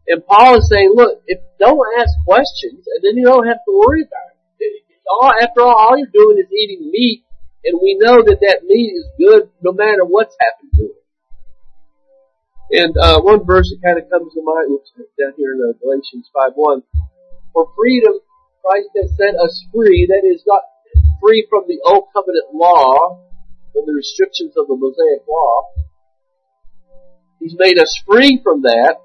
And 0.06 0.26
Paul 0.26 0.58
is 0.58 0.68
saying, 0.68 0.92
look, 0.94 1.22
if 1.26 1.38
don't 1.58 1.78
ask 2.00 2.10
questions, 2.26 2.84
and 2.86 3.00
then 3.02 3.16
you 3.16 3.24
don't 3.24 3.46
have 3.46 3.62
to 3.66 3.72
worry 3.86 4.02
about 4.02 4.34
it. 4.58 4.82
All, 5.10 5.32
after 5.42 5.60
all, 5.62 5.74
all 5.76 5.98
you're 5.98 6.08
doing 6.12 6.38
is 6.38 6.50
eating 6.50 6.90
meat, 6.90 7.24
and 7.64 7.78
we 7.82 7.98
know 8.00 8.22
that 8.22 8.38
that 8.40 8.64
meat 8.64 8.92
is 8.94 9.06
good 9.18 9.50
no 9.62 9.72
matter 9.72 10.04
what's 10.04 10.36
happened 10.40 10.70
to 10.76 10.84
it. 10.84 11.00
And 12.70 12.94
uh, 12.96 13.20
one 13.20 13.44
verse 13.44 13.68
that 13.70 13.82
kind 13.82 13.98
of 13.98 14.08
comes 14.08 14.32
to 14.34 14.42
mind, 14.42 14.70
oops, 14.70 14.90
down 15.18 15.34
here 15.36 15.52
in 15.52 15.58
uh, 15.58 15.74
Galatians 15.82 16.30
5.1, 16.30 16.82
For 17.52 17.66
freedom 17.76 18.14
Christ 18.62 18.90
has 18.96 19.10
set 19.18 19.34
us 19.34 19.66
free, 19.74 20.06
that 20.06 20.22
is 20.22 20.42
not 20.46 20.62
free 21.20 21.46
from 21.50 21.64
the 21.66 21.80
old 21.84 22.08
covenant 22.14 22.54
law, 22.54 23.29
from 23.72 23.86
the 23.86 23.94
restrictions 23.94 24.54
of 24.56 24.66
the 24.66 24.76
Mosaic 24.76 25.26
law. 25.28 25.70
He's 27.40 27.56
made 27.56 27.78
us 27.78 27.90
free 28.04 28.40
from 28.42 28.62
that. 28.62 29.00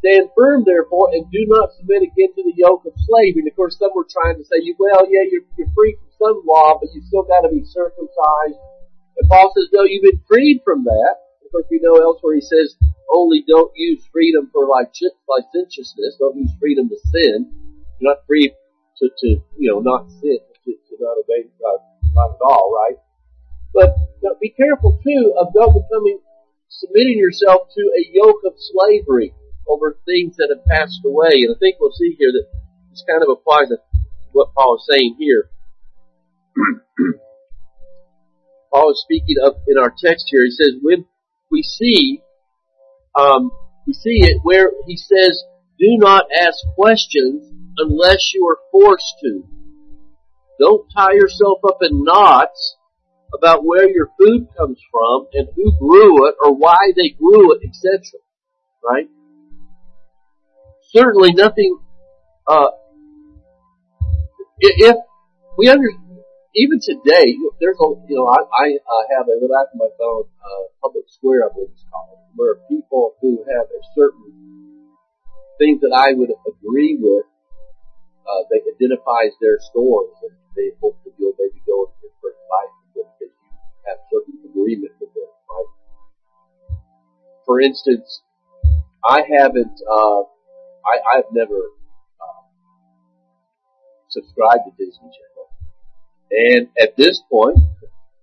Stand 0.00 0.32
firm, 0.32 0.64
therefore, 0.64 1.12
and 1.12 1.28
do 1.28 1.44
not 1.44 1.76
submit 1.76 2.08
again 2.08 2.32
to 2.32 2.42
the 2.42 2.56
yoke 2.56 2.88
of 2.88 2.96
slavery. 2.96 3.44
And 3.44 3.52
of 3.52 3.56
course, 3.56 3.76
some 3.76 3.92
were 3.92 4.08
trying 4.08 4.40
to 4.40 4.44
say, 4.48 4.64
well, 4.80 5.04
yeah, 5.12 5.28
you're, 5.28 5.44
you're 5.60 5.68
free 5.76 5.92
from 6.00 6.08
some 6.16 6.38
law, 6.48 6.80
but 6.80 6.88
you 6.96 7.04
still 7.04 7.28
got 7.28 7.44
to 7.44 7.52
be 7.52 7.60
circumcised. 7.68 8.56
And 9.20 9.28
Paul 9.28 9.52
says, 9.52 9.68
no, 9.76 9.84
you've 9.84 10.08
been 10.08 10.24
freed 10.24 10.64
from 10.64 10.88
that. 10.88 11.14
Of 11.44 11.52
course, 11.52 11.68
we 11.68 11.84
know 11.84 12.00
elsewhere 12.00 12.34
he 12.34 12.40
says, 12.40 12.80
only 13.12 13.44
don't 13.44 13.72
use 13.76 14.00
freedom 14.08 14.48
for 14.54 14.64
licentiousness. 14.64 16.16
Don't 16.16 16.38
use 16.40 16.54
freedom 16.58 16.88
to 16.88 16.96
sin. 17.12 17.52
You're 18.00 18.16
not 18.16 18.24
free 18.26 18.48
to, 18.48 19.04
to 19.04 19.28
you 19.58 19.68
know, 19.68 19.80
not 19.84 20.08
sin, 20.08 20.38
to, 20.64 20.70
to 20.72 20.92
not 20.96 21.20
obey 21.20 21.44
God, 21.60 21.84
not 22.14 22.40
at 22.40 22.40
all, 22.40 22.72
right? 22.72 22.96
But 23.80 23.96
be 24.40 24.50
careful 24.50 25.00
too 25.02 25.34
of 25.38 25.48
not 25.54 25.72
becoming, 25.72 26.20
submitting 26.68 27.16
yourself 27.18 27.68
to 27.74 27.80
a 27.80 28.02
yoke 28.12 28.42
of 28.44 28.52
slavery 28.58 29.32
over 29.68 29.96
things 30.04 30.36
that 30.36 30.54
have 30.54 30.64
passed 30.66 31.00
away. 31.04 31.30
And 31.32 31.56
I 31.56 31.58
think 31.58 31.76
we'll 31.80 31.92
see 31.92 32.16
here 32.18 32.32
that 32.32 32.46
this 32.90 33.04
kind 33.08 33.22
of 33.22 33.28
applies 33.30 33.68
to 33.68 33.78
what 34.32 34.52
Paul 34.54 34.76
is 34.76 34.86
saying 34.90 35.16
here. 35.18 35.50
Paul 38.72 38.90
is 38.92 39.02
speaking 39.02 39.36
of 39.42 39.56
in 39.66 39.78
our 39.78 39.94
text 39.96 40.26
here. 40.28 40.44
He 40.44 40.50
says, 40.50 40.74
when 40.82 41.06
we 41.50 41.62
see, 41.62 42.22
um, 43.18 43.50
we 43.86 43.94
see 43.94 44.20
it 44.22 44.40
where 44.42 44.70
he 44.86 44.96
says, 44.96 45.42
do 45.78 45.96
not 45.98 46.26
ask 46.38 46.58
questions 46.76 47.50
unless 47.78 48.32
you 48.34 48.46
are 48.46 48.58
forced 48.70 49.14
to. 49.22 49.44
Don't 50.58 50.86
tie 50.94 51.14
yourself 51.14 51.60
up 51.66 51.78
in 51.80 52.04
knots 52.04 52.76
about 53.34 53.64
where 53.64 53.88
your 53.88 54.08
food 54.18 54.48
comes 54.56 54.78
from 54.90 55.26
and 55.32 55.48
who 55.54 55.72
grew 55.78 56.28
it 56.28 56.34
or 56.42 56.54
why 56.54 56.92
they 56.96 57.10
grew 57.10 57.54
it, 57.54 57.60
etc. 57.66 58.20
Right? 58.84 59.08
Certainly 60.92 61.34
nothing, 61.34 61.78
uh, 62.46 62.70
if 64.58 64.96
we 65.56 65.68
under, 65.68 65.88
even 66.56 66.80
today, 66.82 67.36
there's 67.60 67.78
a, 67.78 67.88
you 68.08 68.16
know, 68.16 68.26
I, 68.26 68.42
I 68.42 68.66
uh, 68.74 69.04
have 69.16 69.26
a 69.28 69.38
little 69.38 69.54
on 69.54 69.78
my 69.78 69.88
phone, 69.98 70.24
uh, 70.42 70.64
Public 70.82 71.04
Square, 71.08 71.46
I 71.46 71.54
believe 71.54 71.70
it's 71.72 71.84
called, 71.90 72.18
where 72.34 72.56
people 72.68 73.14
who 73.20 73.44
have 73.46 73.66
a 73.70 73.80
certain 73.94 74.34
things 75.58 75.80
that 75.82 75.94
I 75.94 76.12
would 76.16 76.32
agree 76.48 76.98
with, 76.98 77.24
uh, 78.26 78.42
they 78.50 78.64
identifies 78.64 79.36
their 79.40 79.58
stores 79.60 80.16
and 80.22 80.32
they 80.56 80.72
hope 80.80 80.96
that 81.04 81.12
you'll 81.18 81.36
maybe 81.38 81.60
go 81.66 81.92
from 81.92 82.00
them 82.00 82.12
because 82.16 82.36
you 82.40 82.79
have 83.90 83.98
certain 84.12 84.38
agreement 84.46 84.92
with 85.00 85.12
them, 85.14 85.30
right? 85.50 85.70
For 87.44 87.60
instance, 87.60 88.22
I 89.04 89.22
haven't, 89.26 89.80
uh, 89.90 90.22
I, 90.86 91.18
I've 91.18 91.30
never, 91.32 91.58
uh, 92.20 92.42
subscribed 94.08 94.64
to 94.66 94.72
Disney 94.78 95.10
Channel. 95.10 95.46
And 96.30 96.68
at 96.80 96.96
this 96.96 97.20
point, 97.30 97.58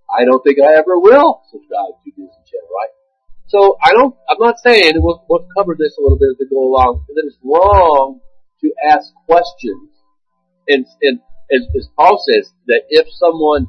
I 0.08 0.24
don't 0.24 0.42
think 0.42 0.58
I 0.58 0.72
ever 0.72 0.98
will 0.98 1.42
subscribe 1.50 2.00
to 2.04 2.10
Disney 2.10 2.44
Channel, 2.48 2.72
right? 2.72 2.94
So 3.48 3.76
I 3.82 3.92
don't, 3.92 4.14
I'm 4.28 4.40
not 4.40 4.58
saying, 4.60 4.92
we'll, 4.96 5.24
we'll 5.28 5.46
cover 5.56 5.76
this 5.78 5.96
a 5.98 6.02
little 6.02 6.18
bit 6.18 6.30
as 6.30 6.36
we 6.40 6.48
go 6.48 6.68
along, 6.68 7.04
that 7.08 7.24
it's 7.26 7.36
wrong 7.44 8.20
to 8.60 8.72
ask 8.90 9.12
questions. 9.26 9.90
And, 10.68 10.86
and 11.02 11.20
as, 11.52 11.62
as 11.76 11.88
Paul 11.96 12.22
says, 12.28 12.52
that 12.66 12.82
if 12.88 13.06
someone 13.12 13.68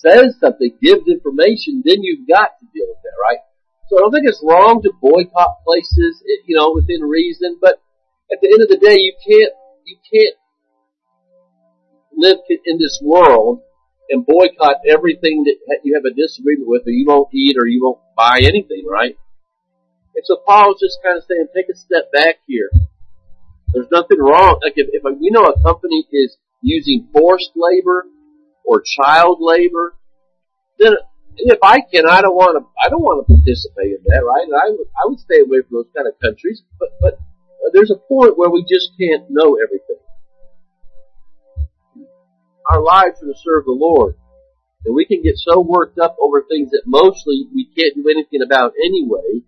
says 0.00 0.36
something, 0.40 0.72
gives 0.80 1.08
information, 1.08 1.82
then 1.84 2.02
you've 2.02 2.28
got 2.28 2.56
to 2.60 2.64
deal 2.72 2.88
with 2.88 3.02
that, 3.04 3.16
right? 3.20 3.42
So 3.88 3.98
I 3.98 4.00
don't 4.00 4.12
think 4.12 4.26
it's 4.26 4.42
wrong 4.42 4.80
to 4.82 4.92
boycott 5.00 5.62
places, 5.64 6.22
you 6.46 6.56
know, 6.56 6.72
within 6.74 7.02
reason, 7.02 7.58
but 7.60 7.82
at 8.32 8.40
the 8.40 8.48
end 8.48 8.62
of 8.62 8.68
the 8.68 8.80
day, 8.80 8.96
you 8.96 9.14
can't, 9.20 9.52
you 9.84 9.96
can't 10.08 10.36
live 12.16 12.38
in 12.48 12.78
this 12.78 13.00
world 13.02 13.60
and 14.08 14.26
boycott 14.26 14.80
everything 14.88 15.44
that 15.44 15.80
you 15.84 15.94
have 15.94 16.04
a 16.04 16.14
disagreement 16.14 16.68
with 16.68 16.82
or 16.86 16.90
you 16.90 17.04
won't 17.06 17.28
eat 17.34 17.56
or 17.58 17.66
you 17.66 17.82
won't 17.82 18.00
buy 18.16 18.38
anything, 18.40 18.84
right? 18.88 19.16
And 20.14 20.24
so 20.24 20.36
Paul's 20.46 20.80
just 20.80 20.98
kind 21.04 21.16
of 21.16 21.24
saying, 21.24 21.46
take 21.54 21.68
a 21.72 21.76
step 21.76 22.12
back 22.12 22.36
here. 22.46 22.70
There's 23.72 23.88
nothing 23.90 24.20
wrong. 24.20 24.60
Like 24.62 24.74
if, 24.76 24.88
if 24.92 25.02
we 25.04 25.30
know 25.30 25.44
a 25.44 25.62
company 25.62 26.04
is 26.12 26.36
using 26.60 27.08
forced 27.12 27.52
labor 27.56 28.04
or 28.72 28.80
child 28.80 29.38
labor, 29.40 29.94
then 30.78 30.96
if 31.36 31.58
I 31.62 31.80
can, 31.84 32.08
I 32.08 32.20
don't 32.24 32.34
want 32.34 32.56
to, 32.56 32.64
I 32.80 32.88
don't 32.88 33.04
want 33.04 33.20
to 33.20 33.28
participate 33.28 34.00
in 34.00 34.02
that, 34.08 34.24
right? 34.24 34.48
I 34.48 34.72
would, 34.72 34.88
I 34.96 35.02
would 35.04 35.20
stay 35.20 35.44
away 35.44 35.60
from 35.60 35.84
those 35.84 35.92
kind 35.92 36.08
of 36.08 36.16
countries, 36.20 36.62
but, 36.80 36.88
but 37.00 37.14
uh, 37.14 37.68
there's 37.72 37.92
a 37.92 38.00
point 38.08 38.36
where 38.36 38.50
we 38.50 38.64
just 38.64 38.96
can't 38.98 39.28
know 39.28 39.60
everything 39.60 40.02
our 42.70 42.82
lives 42.82 43.22
are 43.22 43.26
to 43.26 43.34
serve 43.36 43.64
the 43.64 43.72
Lord. 43.72 44.16
And 44.84 44.94
we 44.94 45.04
can 45.04 45.22
get 45.22 45.34
so 45.36 45.60
worked 45.60 45.98
up 45.98 46.16
over 46.20 46.42
things 46.42 46.70
that 46.70 46.82
mostly 46.86 47.46
we 47.54 47.66
can't 47.66 47.94
do 47.94 48.08
anything 48.10 48.40
about 48.44 48.72
anyway. 48.84 49.42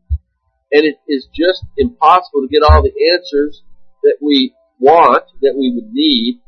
And 0.73 0.85
it 0.85 0.97
is 1.09 1.29
just 1.35 1.65
impossible 1.77 2.43
to 2.43 2.49
get 2.49 2.63
all 2.63 2.83
the 2.83 2.95
answers 3.15 3.63
that 4.03 4.17
we 4.21 4.55
want, 4.79 5.25
that 5.43 5.55
we 5.57 5.73
would 5.75 5.93
need, 5.93 6.41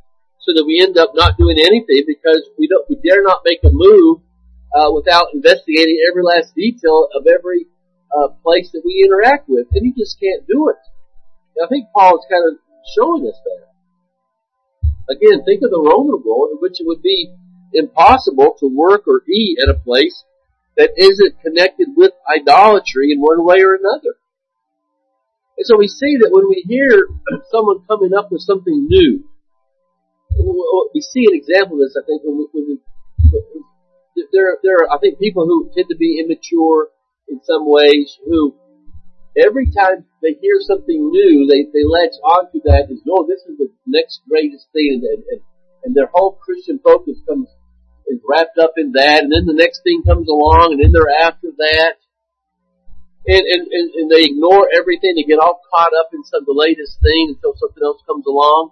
so 0.47 0.55
that 0.55 0.65
we 0.65 0.79
end 0.79 0.97
up 0.97 1.11
not 1.15 1.37
doing 1.37 1.59
anything 1.59 2.07
because 2.07 2.49
we 2.57 2.71
don't, 2.71 2.87
we 2.89 2.95
dare 3.03 3.23
not 3.23 3.43
make 3.45 3.59
a 3.67 3.71
move, 3.73 4.23
uh, 4.71 4.95
without 4.95 5.35
investigating 5.35 5.99
every 6.09 6.23
last 6.23 6.55
detail 6.55 7.09
of 7.19 7.27
every, 7.27 7.67
uh, 8.15 8.29
place 8.47 8.71
that 8.71 8.83
we 8.87 9.03
interact 9.03 9.49
with. 9.49 9.67
And 9.75 9.85
you 9.85 9.93
just 9.99 10.21
can't 10.21 10.47
do 10.47 10.71
it. 10.71 10.79
And 11.57 11.67
I 11.67 11.69
think 11.69 11.89
Paul 11.91 12.15
is 12.15 12.27
kind 12.31 12.47
of 12.47 12.63
showing 12.95 13.27
us 13.27 13.39
that. 13.43 13.67
Again, 15.11 15.43
think 15.43 15.63
of 15.67 15.71
the 15.71 15.83
Roman 15.83 16.23
world 16.23 16.51
in 16.55 16.59
which 16.63 16.79
it 16.79 16.87
would 16.87 17.03
be 17.03 17.35
impossible 17.75 18.55
to 18.61 18.67
work 18.67 19.07
or 19.07 19.23
eat 19.29 19.59
at 19.63 19.75
a 19.75 19.79
place 19.79 20.25
that 20.77 20.91
isn't 20.97 21.41
connected 21.43 21.89
with 21.97 22.13
idolatry 22.31 23.11
in 23.11 23.19
one 23.19 23.45
way 23.45 23.63
or 23.63 23.75
another. 23.75 24.15
And 25.57 25.67
so 25.67 25.77
we 25.77 25.89
see 25.89 26.19
that 26.21 26.31
when 26.31 26.49
we 26.49 26.63
hear 26.67 27.09
someone 27.51 27.83
coming 27.89 28.13
up 28.15 28.31
with 28.31 28.43
something 28.43 28.87
new, 28.89 29.25
we 30.37 31.01
see 31.01 31.25
an 31.29 31.37
example 31.37 31.81
of 31.81 31.89
this, 31.89 31.97
I 31.97 32.05
think, 32.05 32.23
when 32.25 32.39
we, 32.39 32.47
when 32.53 32.65
we 32.69 32.77
there, 34.33 34.57
there 34.63 34.85
are, 34.85 34.91
I 34.93 34.99
think, 34.99 35.19
people 35.19 35.45
who 35.45 35.71
tend 35.75 35.89
to 35.91 35.97
be 35.97 36.21
immature 36.21 36.89
in 37.29 37.41
some 37.45 37.69
ways 37.69 38.17
who 38.25 38.55
every 39.37 39.69
time 39.69 40.09
they 40.23 40.33
hear 40.41 40.57
something 40.61 41.11
new, 41.11 41.45
they, 41.45 41.69
they 41.69 41.85
latch 41.85 42.17
onto 42.25 42.61
that 42.65 42.89
as, 42.89 43.01
oh, 43.05 43.29
this 43.29 43.45
is 43.45 43.59
the 43.59 43.69
next 43.85 44.23
greatest 44.29 44.67
thing, 44.73 45.05
and, 45.05 45.23
and, 45.29 45.41
and 45.85 45.95
their 45.95 46.09
whole 46.13 46.41
Christian 46.41 46.81
focus 46.83 47.21
comes, 47.29 47.49
is 48.09 48.21
wrapped 48.25 48.59
up 48.59 48.73
in 48.77 48.93
that, 48.93 49.23
and 49.23 49.33
then 49.33 49.45
the 49.45 49.57
next 49.57 49.83
thing 49.85 50.03
comes 50.07 50.29
along, 50.29 50.73
and 50.73 50.81
then 50.81 50.93
they're 50.93 51.13
after 51.21 51.53
that. 51.59 52.01
And, 53.27 53.43
and, 53.43 53.67
and, 53.67 53.87
and 53.91 54.07
they 54.11 54.23
ignore 54.23 54.71
everything, 54.71 55.19
they 55.19 55.27
get 55.27 55.43
all 55.43 55.61
caught 55.75 55.91
up 55.99 56.15
in 56.15 56.23
some, 56.25 56.47
the 56.47 56.55
latest 56.55 57.03
thing 57.03 57.35
until 57.35 57.59
something 57.59 57.83
else 57.83 58.01
comes 58.07 58.25
along. 58.25 58.71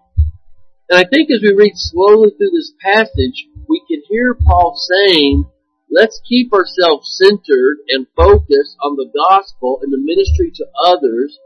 And 0.91 0.99
I 0.99 1.05
think 1.09 1.31
as 1.31 1.41
we 1.43 1.55
read 1.57 1.73
slowly 1.75 2.31
through 2.37 2.53
this 2.53 2.73
passage, 2.83 3.49
we 3.69 3.83
can 3.89 4.03
hear 4.09 4.35
Paul 4.35 4.77
saying, 4.77 5.47
Let's 5.91 6.21
keep 6.29 6.53
ourselves 6.53 7.17
centered 7.23 7.79
and 7.89 8.07
focused 8.17 8.77
on 8.83 8.97
the 8.97 9.07
gospel 9.15 9.79
and 9.83 9.93
the 9.93 10.03
ministry 10.03 10.51
to 10.57 10.67
others 10.85 11.39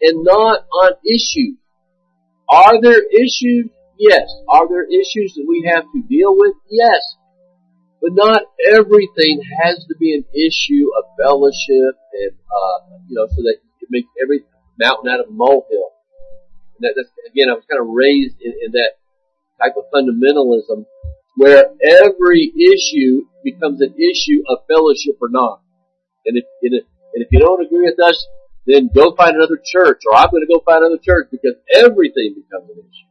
and 0.00 0.22
not 0.22 0.66
on 0.70 0.92
issues. 1.04 1.58
Are 2.48 2.80
there 2.80 3.02
issues? 3.02 3.70
Yes. 3.98 4.30
Are 4.48 4.68
there 4.68 4.86
issues 4.86 5.34
that 5.34 5.44
we 5.48 5.68
have 5.74 5.84
to 5.92 6.02
deal 6.08 6.36
with? 6.36 6.54
Yes. 6.70 7.02
But 8.00 8.12
not 8.14 8.42
everything 8.70 9.42
has 9.64 9.84
to 9.88 9.96
be 9.98 10.14
an 10.14 10.24
issue 10.30 10.86
of 10.96 11.04
fellowship 11.18 11.98
and, 12.14 12.38
uh, 12.38 13.02
you 13.08 13.16
know, 13.18 13.26
so 13.26 13.42
that 13.42 13.58
you 13.58 13.70
can 13.80 13.88
make 13.90 14.06
every 14.22 14.44
mountain 14.78 15.10
out 15.10 15.20
of 15.20 15.26
a 15.26 15.32
molehill. 15.32 15.97
That, 16.80 16.94
that's, 16.96 17.10
again, 17.30 17.50
I 17.50 17.54
was 17.54 17.64
kind 17.68 17.80
of 17.80 17.88
raised 17.88 18.36
in, 18.40 18.52
in 18.64 18.72
that 18.72 18.98
type 19.58 19.74
of 19.76 19.90
fundamentalism 19.90 20.86
where 21.36 21.70
every 21.82 22.50
issue 22.50 23.26
becomes 23.44 23.80
an 23.80 23.94
issue 23.94 24.42
of 24.48 24.66
fellowship 24.66 25.18
or 25.22 25.28
not. 25.30 25.62
And 26.26 26.36
if, 26.36 26.44
and 26.62 26.74
if, 26.74 26.84
and 27.14 27.24
if 27.24 27.28
you 27.30 27.38
don't 27.38 27.64
agree 27.64 27.86
with 27.86 27.98
us, 28.02 28.26
then 28.66 28.90
go 28.94 29.14
find 29.16 29.34
another 29.34 29.56
church, 29.56 30.02
or 30.06 30.16
I'm 30.18 30.30
going 30.30 30.44
to 30.44 30.52
go 30.52 30.60
find 30.60 30.84
another 30.84 31.00
church 31.00 31.28
because 31.30 31.54
everything 31.72 32.36
becomes 32.36 32.68
an 32.70 32.78
issue. 32.78 33.08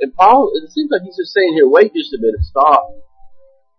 And 0.00 0.14
Paul, 0.14 0.52
it 0.54 0.70
seems 0.70 0.90
like 0.90 1.02
he's 1.02 1.16
just 1.16 1.32
saying 1.32 1.54
here, 1.54 1.68
wait 1.68 1.92
just 1.94 2.14
a 2.14 2.18
minute, 2.20 2.42
stop. 2.42 2.94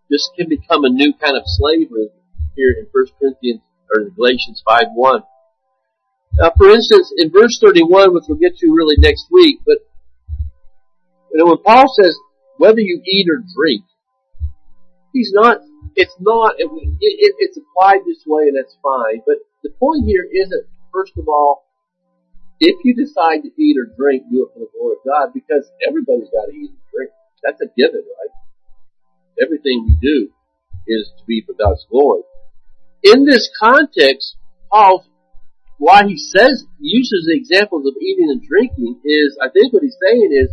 This 0.09 0.29
can 0.37 0.49
become 0.49 0.83
a 0.83 0.89
new 0.89 1.13
kind 1.13 1.37
of 1.37 1.43
slavery 1.45 2.09
here 2.55 2.75
in 2.77 2.87
1 2.91 3.05
Corinthians, 3.19 3.61
or 3.93 4.09
Galatians 4.09 4.61
5 4.67 4.93
1. 4.93 5.23
Now, 6.37 6.51
for 6.57 6.69
instance, 6.69 7.13
in 7.17 7.31
verse 7.31 7.59
31, 7.61 8.13
which 8.13 8.25
we'll 8.27 8.39
get 8.39 8.57
to 8.57 8.67
really 8.73 8.95
next 8.97 9.27
week, 9.31 9.59
but 9.65 9.77
you 11.31 11.39
know, 11.39 11.45
when 11.45 11.63
Paul 11.63 11.85
says, 12.01 12.17
whether 12.57 12.79
you 12.79 13.01
eat 13.05 13.27
or 13.29 13.43
drink, 13.55 13.83
he's 15.13 15.31
not, 15.33 15.57
it's 15.95 16.15
not, 16.19 16.55
it, 16.57 16.69
it, 16.69 17.35
it's 17.37 17.57
applied 17.57 18.01
this 18.05 18.23
way 18.25 18.43
and 18.47 18.57
that's 18.57 18.77
fine, 18.81 19.21
but 19.25 19.37
the 19.63 19.69
point 19.79 20.05
here 20.05 20.25
isn't, 20.25 20.65
first 20.91 21.13
of 21.17 21.27
all, 21.27 21.65
if 22.59 22.77
you 22.83 22.95
decide 22.95 23.43
to 23.43 23.51
eat 23.61 23.77
or 23.77 23.85
drink, 23.97 24.23
do 24.31 24.45
it 24.45 24.53
for 24.53 24.59
the 24.59 24.69
glory 24.77 24.95
of 24.97 25.05
God, 25.05 25.33
because 25.33 25.69
everybody's 25.85 26.29
got 26.29 26.45
to 26.47 26.53
eat 26.55 26.69
and 26.69 26.85
drink. 26.93 27.11
That's 27.43 27.61
a 27.61 27.67
given, 27.75 28.01
right? 28.01 28.33
Everything 29.41 29.85
we 29.85 29.97
do 30.01 30.29
is 30.87 31.11
to 31.17 31.25
be 31.25 31.43
for 31.45 31.53
God's 31.53 31.85
glory. 31.89 32.21
In 33.03 33.25
this 33.25 33.49
context, 33.59 34.37
Paul, 34.71 35.05
why 35.83 36.07
he 36.07 36.15
says, 36.15 36.63
uses 36.79 37.27
the 37.27 37.35
examples 37.35 37.83
of 37.85 37.99
eating 37.99 38.31
and 38.31 38.39
drinking 38.39 39.03
is, 39.03 39.35
I 39.43 39.51
think 39.51 39.73
what 39.73 39.83
he's 39.83 39.99
saying 39.99 40.31
is, 40.31 40.47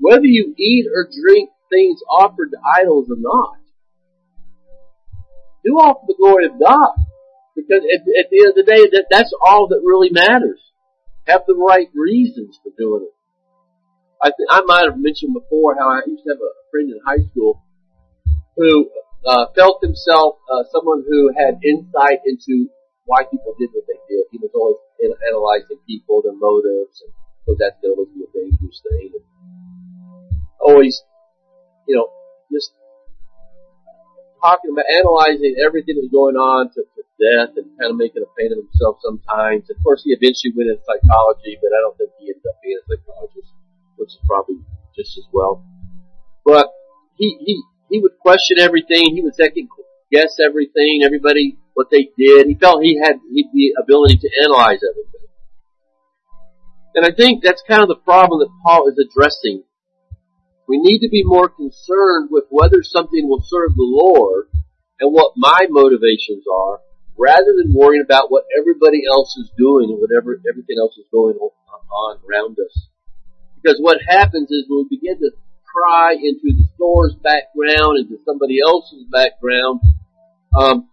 whether 0.00 0.24
you 0.24 0.54
eat 0.56 0.86
or 0.88 1.04
drink 1.04 1.50
things 1.68 2.00
offered 2.08 2.56
to 2.56 2.58
idols 2.80 3.12
or 3.12 3.20
not, 3.20 3.60
do 5.62 5.76
all 5.78 6.00
for 6.00 6.06
the 6.08 6.16
glory 6.16 6.46
of 6.46 6.56
God. 6.56 6.96
Because 7.52 7.84
at, 7.84 8.00
at 8.00 8.28
the 8.32 8.38
end 8.40 8.48
of 8.48 8.56
the 8.56 8.64
day, 8.64 8.82
that, 8.96 9.06
that's 9.10 9.32
all 9.44 9.68
that 9.68 9.84
really 9.84 10.08
matters. 10.10 10.60
Have 11.26 11.44
the 11.46 11.56
right 11.56 11.88
reasons 11.94 12.58
for 12.62 12.72
doing 12.78 13.08
it. 13.08 13.14
I 14.22 14.32
th- 14.32 14.48
I 14.48 14.62
might 14.64 14.88
have 14.88 14.96
mentioned 14.96 15.34
before 15.34 15.76
how 15.76 15.90
I 15.90 16.00
used 16.06 16.24
to 16.24 16.32
have 16.32 16.40
a 16.40 16.52
friend 16.70 16.88
in 16.88 17.00
high 17.04 17.24
school 17.28 17.60
who 18.56 18.88
uh, 19.26 19.52
felt 19.54 19.82
himself 19.82 20.36
uh, 20.48 20.64
someone 20.72 21.04
who 21.04 21.32
had 21.36 21.60
insight 21.60 22.24
into 22.24 22.70
why 23.06 23.22
people 23.22 23.54
did 23.54 23.70
what 23.70 23.86
they 23.86 23.98
did. 24.10 24.26
He 24.34 24.38
was 24.42 24.50
always 24.52 24.82
analyzing 24.98 25.78
people, 25.86 26.22
their 26.22 26.34
motives, 26.34 27.02
and 27.06 27.10
that's 27.58 27.78
going 27.78 27.94
to 27.94 28.02
always 28.02 28.10
be 28.10 28.26
a 28.26 28.30
dangerous 28.34 28.82
thing. 28.82 29.14
And 29.14 29.24
always, 30.58 30.98
you 31.86 31.94
know, 31.94 32.10
just 32.50 32.74
talking 34.42 34.74
about 34.74 34.90
analyzing 34.90 35.54
everything 35.62 35.96
that 35.96 36.10
was 36.10 36.14
going 36.14 36.34
on 36.34 36.74
to, 36.74 36.82
to 36.82 37.02
death 37.16 37.54
and 37.54 37.70
kind 37.78 37.94
of 37.94 37.96
making 37.96 38.26
a 38.26 38.30
pain 38.34 38.50
of 38.50 38.58
himself 38.58 38.98
sometimes. 39.02 39.70
Of 39.70 39.78
course, 39.86 40.02
he 40.02 40.10
eventually 40.10 40.52
went 40.58 40.74
into 40.74 40.82
psychology, 40.82 41.56
but 41.62 41.70
I 41.70 41.78
don't 41.86 41.96
think 41.96 42.10
he 42.18 42.34
ended 42.34 42.42
up 42.42 42.58
being 42.58 42.78
a 42.78 42.84
psychologist, 42.90 43.50
which 43.96 44.12
is 44.18 44.22
probably 44.26 44.58
just 44.98 45.14
as 45.14 45.26
well. 45.30 45.62
But 46.42 46.74
he 47.14 47.38
he 47.38 47.62
he 47.90 47.96
would 48.02 48.18
question 48.18 48.58
everything. 48.58 49.14
He 49.14 49.22
would 49.22 49.38
second 49.38 49.70
guess 50.10 50.38
everything, 50.42 51.02
everybody 51.02 51.58
what 51.76 51.92
they 51.92 52.08
did. 52.16 52.48
He 52.48 52.56
felt 52.56 52.82
he 52.82 52.98
had 52.98 53.20
the 53.20 53.74
ability 53.80 54.16
to 54.18 54.30
analyze 54.42 54.80
everything. 54.80 55.28
And 56.96 57.04
I 57.04 57.12
think 57.12 57.44
that's 57.44 57.62
kind 57.68 57.82
of 57.82 57.88
the 57.88 58.00
problem 58.00 58.40
that 58.40 58.48
Paul 58.64 58.88
is 58.88 58.96
addressing 58.96 59.62
we 60.68 60.78
need 60.78 60.98
to 61.00 61.08
be 61.08 61.22
more 61.24 61.48
concerned 61.48 62.28
with 62.30 62.44
whether 62.50 62.82
something 62.82 63.28
will 63.28 63.42
serve 63.42 63.74
the 63.74 63.86
Lord 63.86 64.48
and 65.00 65.12
what 65.12 65.34
my 65.36 65.66
motivations 65.70 66.44
are, 66.50 66.80
rather 67.18 67.54
than 67.56 67.72
worrying 67.72 68.02
about 68.04 68.30
what 68.30 68.44
everybody 68.58 69.02
else 69.08 69.36
is 69.36 69.50
doing 69.56 69.90
and 69.90 70.00
whatever 70.00 70.40
everything 70.48 70.76
else 70.78 70.96
is 70.98 71.06
going 71.12 71.36
on 71.36 72.18
around 72.28 72.56
us. 72.58 72.88
Because 73.62 73.78
what 73.80 73.98
happens 74.08 74.50
is 74.50 74.66
when 74.68 74.86
we 74.90 74.98
begin 74.98 75.18
to 75.20 75.30
pry 75.70 76.14
into 76.14 76.56
the 76.56 76.66
store's 76.74 77.14
background, 77.22 77.98
into 77.98 78.18
somebody 78.24 78.58
else's 78.60 79.04
background, 79.12 79.80
um, 80.56 80.88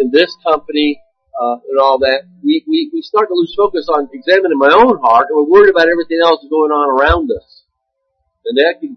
in 0.00 0.10
this 0.10 0.36
company, 0.46 1.00
uh, 1.40 1.56
and 1.68 1.78
all 1.80 1.98
that, 1.98 2.22
we, 2.42 2.64
we, 2.68 2.90
we 2.92 3.02
start 3.02 3.28
to 3.28 3.34
lose 3.34 3.54
focus 3.56 3.88
on 3.88 4.08
examining 4.12 4.58
my 4.58 4.70
own 4.72 4.98
heart, 5.02 5.28
and 5.28 5.36
we're 5.36 5.50
worried 5.50 5.70
about 5.70 5.88
everything 5.88 6.18
else 6.22 6.44
going 6.48 6.70
on 6.70 7.00
around 7.00 7.30
us. 7.30 7.62
And 8.44 8.58
that 8.58 8.76
can 8.80 8.96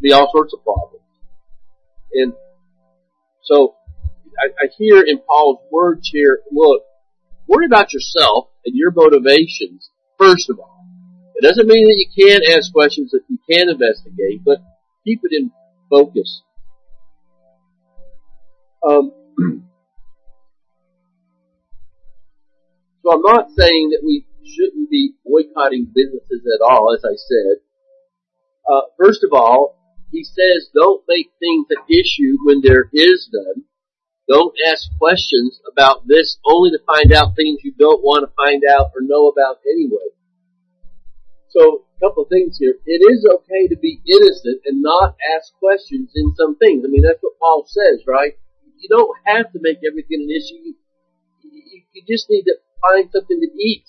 be 0.00 0.12
all 0.12 0.30
sorts 0.32 0.54
of 0.54 0.62
problems. 0.62 1.02
And 2.12 2.32
so 3.42 3.74
I, 4.38 4.64
I 4.64 4.68
hear 4.78 5.02
in 5.06 5.18
Paul's 5.18 5.60
words 5.70 6.08
here, 6.12 6.40
look, 6.52 6.82
worry 7.46 7.66
about 7.66 7.92
yourself 7.92 8.48
and 8.64 8.74
your 8.74 8.92
motivations 8.92 9.90
first 10.18 10.48
of 10.50 10.58
all. 10.58 10.84
It 11.34 11.42
doesn't 11.42 11.66
mean 11.66 11.86
that 11.86 11.96
you 11.98 12.26
can't 12.26 12.44
ask 12.56 12.72
questions, 12.72 13.10
that 13.10 13.20
you 13.28 13.38
can 13.50 13.68
investigate, 13.68 14.42
but 14.44 14.58
keep 15.04 15.20
it 15.22 15.32
in 15.32 15.50
focus. 15.90 16.42
Um, 18.88 19.12
so 23.06 23.14
I'm 23.14 23.22
not 23.22 23.54
saying 23.54 23.94
that 23.94 24.02
we 24.02 24.26
shouldn't 24.42 24.90
be 24.90 25.14
boycotting 25.24 25.92
businesses 25.94 26.42
at 26.42 26.64
all, 26.66 26.92
as 26.92 27.04
I 27.06 27.14
said. 27.14 27.62
Uh, 28.66 28.80
first 28.98 29.22
of 29.22 29.30
all, 29.32 29.78
he 30.10 30.24
says 30.24 30.70
don't 30.74 31.04
make 31.06 31.30
things 31.38 31.66
an 31.70 31.86
issue 31.86 32.34
when 32.44 32.62
there 32.62 32.90
is 32.92 33.30
none. 33.32 33.62
Don't 34.28 34.54
ask 34.66 34.90
questions 34.98 35.60
about 35.70 36.08
this 36.08 36.38
only 36.44 36.70
to 36.70 36.82
find 36.82 37.12
out 37.12 37.36
things 37.36 37.60
you 37.62 37.72
don't 37.78 38.02
want 38.02 38.26
to 38.26 38.34
find 38.34 38.64
out 38.66 38.90
or 38.90 39.02
know 39.02 39.28
about 39.28 39.62
anyway. 39.70 40.10
So, 41.50 41.86
a 41.96 42.00
couple 42.00 42.24
of 42.24 42.28
things 42.28 42.58
here. 42.58 42.74
It 42.84 43.00
is 43.06 43.24
okay 43.24 43.68
to 43.68 43.76
be 43.76 44.02
innocent 44.04 44.62
and 44.66 44.82
not 44.82 45.14
ask 45.38 45.54
questions 45.60 46.10
in 46.16 46.34
some 46.34 46.56
things. 46.58 46.84
I 46.84 46.88
mean, 46.88 47.02
that's 47.06 47.22
what 47.22 47.38
Paul 47.38 47.64
says, 47.68 48.02
right? 48.04 48.34
You 48.78 48.88
don't 48.88 49.16
have 49.26 49.52
to 49.52 49.60
make 49.62 49.78
everything 49.86 50.26
an 50.26 50.30
issue. 50.34 50.58
You, 50.58 50.74
you, 51.54 51.82
you 51.94 52.02
just 52.04 52.28
need 52.28 52.42
to 52.42 52.56
find 52.88 53.10
something 53.10 53.40
to 53.40 53.50
eat 53.58 53.84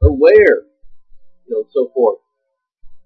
or 0.00 0.12
wear, 0.16 0.66
you 1.46 1.50
know, 1.50 1.64
so 1.72 1.90
forth. 1.94 2.18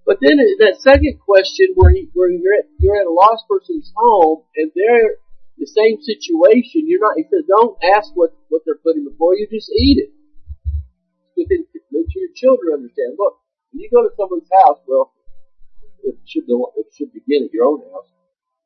But 0.06 0.18
then 0.22 0.38
uh, 0.38 0.64
that 0.64 0.80
second 0.80 1.18
question 1.18 1.74
where, 1.74 1.90
he, 1.90 2.08
where 2.14 2.30
you're 2.30 2.54
at, 2.54 2.66
you're 2.78 2.96
at 2.96 3.06
a 3.06 3.12
lost 3.12 3.44
person's 3.48 3.92
home 3.96 4.42
and 4.56 4.70
they're 4.74 5.18
the 5.58 5.66
same 5.66 5.98
situation, 6.02 6.86
you're 6.86 7.00
not, 7.00 7.16
he 7.16 7.24
says, 7.24 7.44
don't 7.48 7.76
ask 7.96 8.12
what, 8.14 8.30
what 8.48 8.62
they're 8.64 8.80
putting 8.82 9.08
before 9.08 9.34
you, 9.34 9.48
just 9.50 9.72
eat 9.72 9.98
it. 9.98 10.12
Within, 11.36 11.66
make 11.90 12.06
sure 12.12 12.22
your 12.22 12.36
children 12.36 12.74
understand. 12.74 13.16
Look, 13.18 13.40
when 13.72 13.80
you 13.80 13.90
go 13.92 14.02
to 14.02 14.14
someone's 14.16 14.48
house, 14.64 14.78
well, 14.86 15.12
it 16.04 16.16
should 16.24 16.44
it 16.48 16.86
should 16.94 17.12
begin 17.12 17.44
at 17.44 17.52
your 17.52 17.66
own 17.66 17.80
house. 17.92 18.08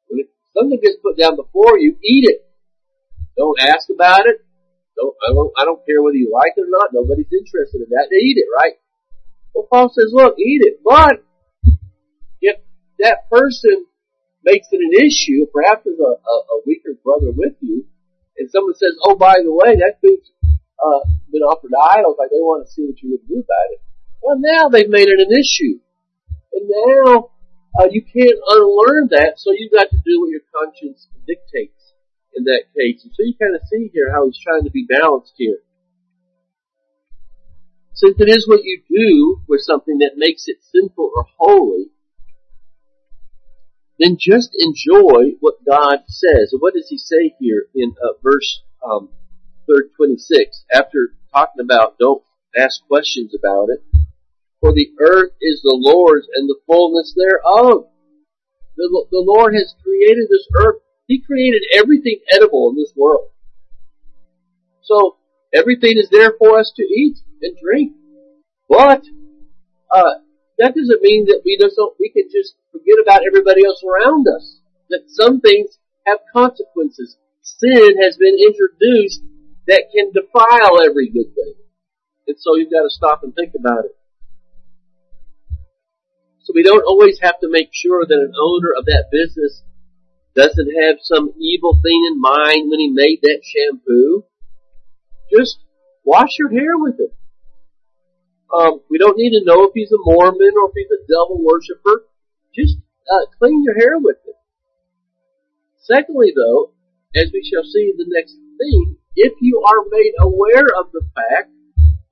When 0.08 0.20
it, 0.20 0.30
something 0.54 0.78
gets 0.82 0.98
put 1.02 1.18
down 1.18 1.36
before 1.36 1.78
you, 1.78 1.96
eat 2.02 2.28
it. 2.28 2.46
Don't 3.36 3.58
ask 3.60 3.88
about 3.88 4.26
it. 4.26 4.44
Don't, 4.96 5.14
I 5.22 5.32
don't, 5.32 5.52
I 5.56 5.64
don't 5.64 5.84
care 5.86 6.02
whether 6.02 6.16
you 6.16 6.30
like 6.32 6.52
it 6.56 6.66
or 6.66 6.72
not. 6.72 6.92
Nobody's 6.92 7.30
interested 7.32 7.82
in 7.82 7.90
that. 7.90 8.08
They 8.10 8.20
eat 8.20 8.38
it, 8.38 8.48
right? 8.50 8.74
Well, 9.54 9.66
Paul 9.70 9.88
says, 9.90 10.10
look, 10.12 10.38
eat 10.38 10.62
it, 10.62 10.80
but 10.84 11.24
if 12.40 12.56
that 12.98 13.30
person 13.30 13.86
makes 14.44 14.68
it 14.70 14.80
an 14.80 14.94
issue, 14.94 15.46
perhaps 15.52 15.82
there's 15.84 15.98
a, 15.98 16.14
a, 16.16 16.36
a 16.54 16.56
weaker 16.66 16.94
brother 17.02 17.32
with 17.34 17.54
you, 17.60 17.86
and 18.38 18.50
someone 18.50 18.74
says, 18.74 18.94
oh, 19.04 19.16
by 19.16 19.34
the 19.42 19.52
way, 19.52 19.76
that 19.76 19.98
food's 20.00 20.30
uh, 20.80 21.02
been 21.32 21.42
offered 21.42 21.70
to 21.70 21.80
idols, 21.80 22.16
like 22.18 22.30
they 22.30 22.40
want 22.40 22.66
to 22.66 22.72
see 22.72 22.86
what 22.86 23.00
you 23.02 23.10
would 23.12 23.26
do 23.28 23.42
about 23.42 23.68
it. 23.72 23.80
Well, 24.22 24.38
now 24.38 24.68
they've 24.68 24.88
made 24.88 25.08
it 25.08 25.20
an 25.20 25.32
issue. 25.32 25.80
And 26.52 26.68
now 26.68 27.30
uh, 27.78 27.88
you 27.90 28.02
can't 28.02 28.38
unlearn 28.48 29.08
that, 29.12 29.34
so 29.36 29.52
you've 29.52 29.72
got 29.72 29.90
to 29.90 29.96
do 29.96 30.20
what 30.20 30.30
your 30.30 30.44
conscience 30.54 31.08
dictates 31.26 31.79
in 32.34 32.44
that 32.44 32.64
case. 32.76 33.04
And 33.04 33.12
so 33.14 33.22
you 33.22 33.34
kind 33.40 33.54
of 33.54 33.62
see 33.70 33.90
here 33.92 34.12
how 34.12 34.26
he's 34.26 34.40
trying 34.42 34.64
to 34.64 34.70
be 34.70 34.86
balanced 34.88 35.34
here. 35.36 35.58
Since 37.94 38.16
it 38.20 38.28
is 38.28 38.48
what 38.48 38.64
you 38.64 38.82
do 38.88 39.42
with 39.48 39.60
something 39.60 39.98
that 39.98 40.12
makes 40.16 40.44
it 40.46 40.58
sinful 40.72 41.10
or 41.14 41.26
holy, 41.36 41.90
then 43.98 44.16
just 44.18 44.50
enjoy 44.58 45.36
what 45.40 45.64
God 45.68 46.04
says. 46.06 46.52
And 46.52 46.60
what 46.60 46.74
does 46.74 46.86
he 46.88 46.96
say 46.96 47.34
here 47.38 47.66
in 47.74 47.94
uh, 48.02 48.14
verse 48.22 48.62
um, 48.82 49.10
26? 49.68 50.64
After 50.72 51.12
talking 51.32 51.62
about 51.62 51.98
don't 51.98 52.22
ask 52.56 52.80
questions 52.88 53.34
about 53.38 53.68
it. 53.68 53.84
For 54.60 54.72
the 54.72 54.90
earth 55.00 55.32
is 55.40 55.62
the 55.62 55.76
Lord's 55.76 56.26
and 56.34 56.48
the 56.48 56.58
fullness 56.66 57.14
thereof. 57.16 57.86
The, 58.76 59.06
the 59.10 59.24
Lord 59.24 59.54
has 59.54 59.74
created 59.82 60.28
this 60.30 60.46
earth. 60.56 60.82
He 61.10 61.20
created 61.20 61.62
everything 61.74 62.20
edible 62.30 62.70
in 62.70 62.76
this 62.76 62.92
world. 62.94 63.30
So 64.82 65.16
everything 65.52 65.98
is 65.98 66.08
there 66.08 66.34
for 66.38 66.56
us 66.56 66.72
to 66.76 66.84
eat 66.84 67.18
and 67.42 67.58
drink. 67.58 67.94
But 68.68 69.02
uh, 69.90 70.22
that 70.60 70.76
doesn't 70.76 71.02
mean 71.02 71.24
that 71.26 71.42
we 71.44 71.58
just 71.60 71.74
don't, 71.74 71.96
we 71.98 72.10
can 72.14 72.30
just 72.30 72.54
forget 72.70 73.02
about 73.02 73.26
everybody 73.26 73.66
else 73.66 73.82
around 73.82 74.28
us. 74.28 74.60
That 74.90 75.02
some 75.08 75.40
things 75.40 75.80
have 76.06 76.20
consequences. 76.32 77.16
Sin 77.42 77.98
has 78.00 78.16
been 78.16 78.38
introduced 78.38 79.26
that 79.66 79.90
can 79.90 80.12
defile 80.14 80.78
every 80.86 81.10
good 81.10 81.34
thing. 81.34 81.54
And 82.28 82.36
so 82.38 82.54
you've 82.54 82.70
got 82.70 82.86
to 82.86 82.90
stop 82.90 83.24
and 83.24 83.34
think 83.34 83.54
about 83.58 83.84
it. 83.84 83.98
So 86.38 86.52
we 86.54 86.62
don't 86.62 86.86
always 86.86 87.18
have 87.20 87.40
to 87.40 87.50
make 87.50 87.70
sure 87.72 88.06
that 88.06 88.14
an 88.14 88.32
owner 88.38 88.70
of 88.78 88.84
that 88.84 89.10
business 89.10 89.64
doesn't 90.34 90.70
have 90.82 90.96
some 91.02 91.32
evil 91.40 91.80
thing 91.82 92.00
in 92.10 92.20
mind 92.20 92.70
when 92.70 92.80
he 92.80 92.88
made 92.88 93.20
that 93.22 93.42
shampoo. 93.42 94.24
Just 95.36 95.58
wash 96.04 96.30
your 96.38 96.50
hair 96.50 96.76
with 96.76 96.96
it. 96.98 97.14
Um, 98.52 98.80
we 98.90 98.98
don't 98.98 99.16
need 99.16 99.30
to 99.38 99.44
know 99.44 99.64
if 99.64 99.72
he's 99.74 99.92
a 99.92 99.98
Mormon 99.98 100.54
or 100.58 100.70
if 100.70 100.74
he's 100.74 100.90
a 100.90 101.06
devil 101.06 101.38
worshiper. 101.38 102.06
Just 102.54 102.78
uh, 103.10 103.26
clean 103.38 103.62
your 103.64 103.78
hair 103.78 103.98
with 103.98 104.16
it. 104.26 104.34
Secondly, 105.78 106.32
though, 106.34 106.72
as 107.14 107.30
we 107.32 107.42
shall 107.42 107.64
see 107.64 107.90
in 107.90 107.96
the 107.96 108.06
next 108.08 108.34
thing, 108.58 108.96
if 109.16 109.32
you 109.40 109.62
are 109.66 109.84
made 109.90 110.12
aware 110.20 110.66
of 110.78 110.90
the 110.92 111.02
fact, 111.14 111.50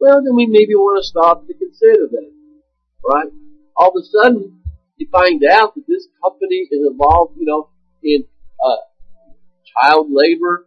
well, 0.00 0.22
then 0.22 0.34
we 0.34 0.46
maybe 0.46 0.74
want 0.74 1.02
to 1.02 1.06
stop 1.06 1.46
to 1.46 1.54
consider 1.54 2.06
that, 2.10 2.32
right? 3.04 3.30
All 3.76 3.90
of 3.90 4.02
a 4.02 4.06
sudden, 4.06 4.60
you 4.96 5.08
find 5.10 5.42
out 5.44 5.74
that 5.74 5.86
this 5.86 6.06
company 6.22 6.68
is 6.70 6.86
involved, 6.86 7.36
you 7.38 7.46
know, 7.46 7.70
in 8.02 8.24
uh, 8.62 8.82
child 9.66 10.08
labor, 10.10 10.66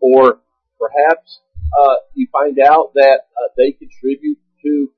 or 0.00 0.40
perhaps 0.78 1.40
uh, 1.72 1.96
you 2.14 2.28
find 2.30 2.58
out 2.58 2.92
that 2.94 3.26
uh, 3.36 3.48
they 3.56 3.72
contribute 3.72 4.38
to, 4.62 4.90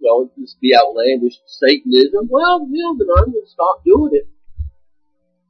well, 0.00 0.30
this 0.36 0.56
be 0.60 0.74
outlandish 0.74 1.38
Satanism. 1.46 2.28
Well, 2.30 2.66
you 2.70 2.82
know, 2.82 2.96
then 2.98 3.08
I'm 3.16 3.32
going 3.32 3.44
to 3.44 3.50
stop 3.50 3.84
doing 3.84 4.12
it. 4.12 4.28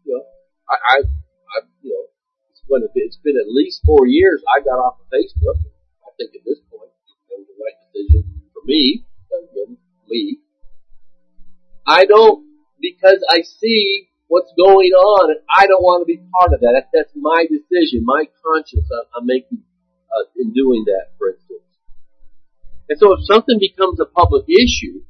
You 0.04 0.18
know, 0.18 0.24
I, 0.68 0.74
I, 0.74 0.96
I 1.02 1.56
you 1.82 1.90
know, 1.90 2.06
it's 2.50 2.62
been, 2.68 3.04
it's 3.06 3.20
been 3.22 3.36
at 3.36 3.48
least 3.48 3.82
four 3.84 4.06
years. 4.06 4.42
I 4.56 4.60
got 4.60 4.78
off 4.78 5.00
of 5.00 5.06
Facebook. 5.06 5.58
I 6.02 6.10
think 6.18 6.34
at 6.34 6.44
this 6.44 6.58
point, 6.70 6.90
it 7.30 7.38
was 7.38 7.46
the 7.46 7.56
right 7.60 7.78
decision 7.92 8.42
for 8.52 8.62
me. 8.64 9.04
Again, 9.32 9.76
me. 10.08 10.38
I 11.86 12.04
don't 12.04 12.46
because 12.80 13.24
I 13.30 13.42
see 13.42 14.11
what's 14.32 14.56
going 14.56 14.96
on, 14.96 15.28
and 15.36 15.44
I 15.52 15.68
don't 15.68 15.84
want 15.84 16.00
to 16.00 16.08
be 16.08 16.24
part 16.32 16.56
of 16.56 16.64
that. 16.64 16.72
That's, 16.72 16.88
that's 16.88 17.12
my 17.12 17.44
decision, 17.44 18.08
my 18.08 18.24
conscience. 18.40 18.88
I'm, 18.88 19.04
I'm 19.12 19.26
making 19.28 19.60
uh, 20.08 20.24
in 20.40 20.56
doing 20.56 20.88
that, 20.88 21.12
for 21.20 21.36
instance. 21.36 21.68
And 22.88 22.96
so, 22.96 23.12
if 23.12 23.28
something 23.28 23.60
becomes 23.60 24.00
a 24.00 24.08
public 24.08 24.48
issue, 24.48 25.04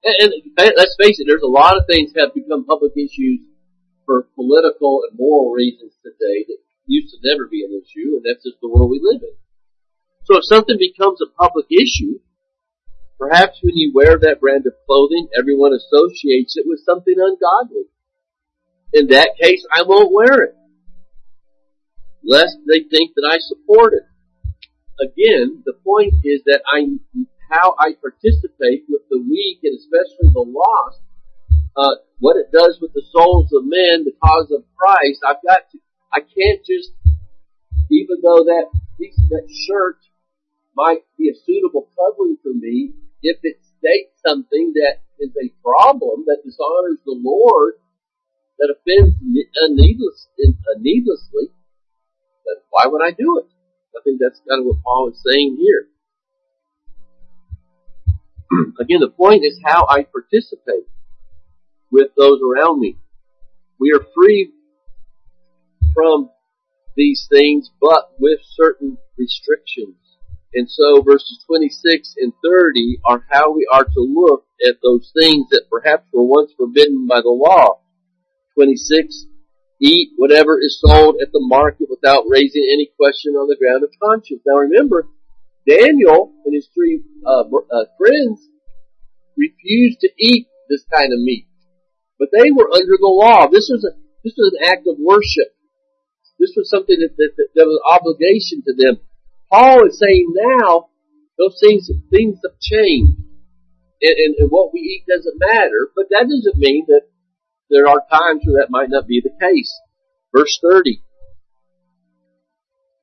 and, 0.00 0.32
and 0.32 0.32
let's 0.56 0.96
face 0.96 1.20
it, 1.20 1.28
there's 1.28 1.44
a 1.44 1.52
lot 1.52 1.76
of 1.76 1.84
things 1.84 2.16
have 2.16 2.32
become 2.32 2.64
public 2.64 2.96
issues 2.96 3.44
for 4.08 4.24
political 4.32 5.04
and 5.04 5.12
moral 5.20 5.52
reasons 5.52 5.92
today 6.00 6.48
that 6.48 6.60
used 6.88 7.12
to 7.12 7.20
never 7.28 7.44
be 7.52 7.60
an 7.60 7.76
issue, 7.76 8.16
and 8.16 8.24
that's 8.24 8.40
just 8.40 8.56
the 8.64 8.72
world 8.72 8.88
we 8.88 9.04
live 9.04 9.20
in. 9.20 9.36
So, 10.24 10.40
if 10.40 10.48
something 10.48 10.80
becomes 10.80 11.20
a 11.20 11.28
public 11.36 11.68
issue, 11.68 12.24
Perhaps 13.18 13.60
when 13.64 13.74
you 13.74 13.92
wear 13.94 14.18
that 14.20 14.40
brand 14.40 14.66
of 14.66 14.76
clothing, 14.84 15.28
everyone 15.32 15.72
associates 15.72 16.52
it 16.56 16.68
with 16.68 16.84
something 16.84 17.16
ungodly. 17.16 17.88
In 18.92 19.08
that 19.08 19.30
case, 19.40 19.66
I 19.72 19.82
won't 19.82 20.12
wear 20.12 20.42
it. 20.44 20.54
Lest 22.24 22.56
they 22.66 22.80
think 22.80 23.12
that 23.14 23.28
I 23.28 23.38
support 23.38 23.94
it. 23.94 24.06
Again, 24.98 25.62
the 25.64 25.74
point 25.84 26.14
is 26.24 26.42
that 26.46 26.62
I, 26.72 26.86
how 27.50 27.74
I 27.78 27.94
participate 28.00 28.84
with 28.88 29.02
the 29.10 29.18
weak 29.18 29.60
and 29.62 29.76
especially 29.78 30.32
the 30.32 30.46
lost, 30.46 31.00
uh, 31.76 32.00
what 32.18 32.36
it 32.36 32.50
does 32.50 32.78
with 32.80 32.92
the 32.94 33.04
souls 33.12 33.52
of 33.52 33.64
men, 33.64 34.04
the 34.04 34.16
cause 34.24 34.50
of 34.50 34.64
Christ, 34.76 35.20
I've 35.26 35.44
got 35.46 35.68
to, 35.72 35.78
I 36.12 36.20
can't 36.20 36.64
just, 36.64 36.90
even 37.90 38.16
though 38.22 38.44
that 38.44 38.72
that 39.28 39.46
shirt 39.68 39.98
might 40.74 41.04
be 41.18 41.28
a 41.28 41.36
suitable 41.44 41.88
covering 41.92 42.38
for 42.42 42.54
me, 42.54 42.92
if 43.22 43.38
it 43.42 43.60
states 43.78 44.12
something 44.26 44.72
that 44.76 45.04
is 45.20 45.32
a 45.36 45.52
problem 45.62 46.24
that 46.26 46.44
dishonors 46.44 46.98
the 47.04 47.16
Lord, 47.16 47.74
that 48.58 48.74
offends 48.74 49.16
needless, 49.20 50.28
needlessly, 50.78 51.52
then 52.44 52.56
why 52.70 52.86
would 52.86 53.02
I 53.02 53.10
do 53.10 53.38
it? 53.38 53.46
I 53.96 54.00
think 54.04 54.20
that's 54.20 54.40
kind 54.48 54.60
of 54.60 54.66
what 54.66 54.82
Paul 54.82 55.10
is 55.10 55.22
saying 55.24 55.56
here. 55.60 55.88
Again, 58.80 59.00
the 59.00 59.08
point 59.08 59.44
is 59.44 59.58
how 59.64 59.86
I 59.88 60.04
participate 60.04 60.86
with 61.90 62.08
those 62.16 62.40
around 62.42 62.80
me. 62.80 62.98
We 63.80 63.92
are 63.92 64.04
free 64.14 64.52
from 65.94 66.30
these 66.96 67.26
things, 67.30 67.70
but 67.80 68.12
with 68.18 68.40
certain 68.54 68.98
restrictions. 69.18 69.96
And 70.54 70.70
so 70.70 71.02
verses 71.02 71.44
26 71.46 72.14
and 72.18 72.32
30 72.42 73.00
are 73.04 73.24
how 73.30 73.52
we 73.52 73.66
are 73.70 73.84
to 73.84 74.00
look 74.00 74.44
at 74.66 74.76
those 74.82 75.12
things 75.20 75.46
that 75.50 75.66
perhaps 75.70 76.06
were 76.12 76.24
once 76.24 76.52
forbidden 76.56 77.06
by 77.06 77.20
the 77.20 77.28
law. 77.28 77.80
26, 78.56 79.26
eat 79.80 80.10
whatever 80.16 80.58
is 80.60 80.80
sold 80.80 81.16
at 81.20 81.30
the 81.32 81.44
market 81.44 81.88
without 81.90 82.24
raising 82.28 82.64
any 82.72 82.88
question 82.96 83.34
on 83.36 83.46
the 83.46 83.60
ground 83.60 83.84
of 83.84 83.92
conscience. 84.02 84.40
Now 84.46 84.64
remember, 84.64 85.06
Daniel 85.68 86.32
and 86.44 86.54
his 86.54 86.68
three 86.72 87.04
uh, 87.26 87.44
uh, 87.44 87.84
friends 87.98 88.40
refused 89.36 90.00
to 90.00 90.10
eat 90.18 90.48
this 90.70 90.84
kind 90.90 91.12
of 91.12 91.20
meat, 91.20 91.46
but 92.18 92.28
they 92.32 92.50
were 92.50 92.72
under 92.72 92.96
the 92.96 93.12
law. 93.12 93.46
This 93.46 93.68
was 93.68 93.84
a 93.84 93.92
this 94.24 94.34
was 94.34 94.56
an 94.58 94.66
act 94.72 94.86
of 94.88 94.96
worship. 94.98 95.54
This 96.38 96.52
was 96.56 96.68
something 96.68 96.98
that, 96.98 97.14
that, 97.16 97.32
that, 97.36 97.48
that 97.54 97.66
was 97.66 97.78
an 97.78 97.88
obligation 97.94 98.58
to 98.66 98.74
them. 98.74 98.98
Paul 99.52 99.86
is 99.86 99.98
saying 100.02 100.26
now 100.34 100.90
those 101.38 101.60
things 101.62 101.90
things 102.10 102.40
have 102.42 102.58
changed, 102.58 103.20
and, 104.02 104.16
and, 104.16 104.32
and 104.38 104.48
what 104.50 104.72
we 104.72 104.80
eat 104.80 105.04
doesn't 105.06 105.38
matter. 105.38 105.92
But 105.94 106.10
that 106.10 106.26
doesn't 106.26 106.58
mean 106.58 106.86
that 106.88 107.06
there 107.70 107.88
are 107.88 108.02
times 108.10 108.42
where 108.44 108.62
that 108.62 108.70
might 108.70 108.90
not 108.90 109.06
be 109.06 109.22
the 109.22 109.34
case. 109.40 109.72
Verse 110.34 110.58
30. 110.62 111.02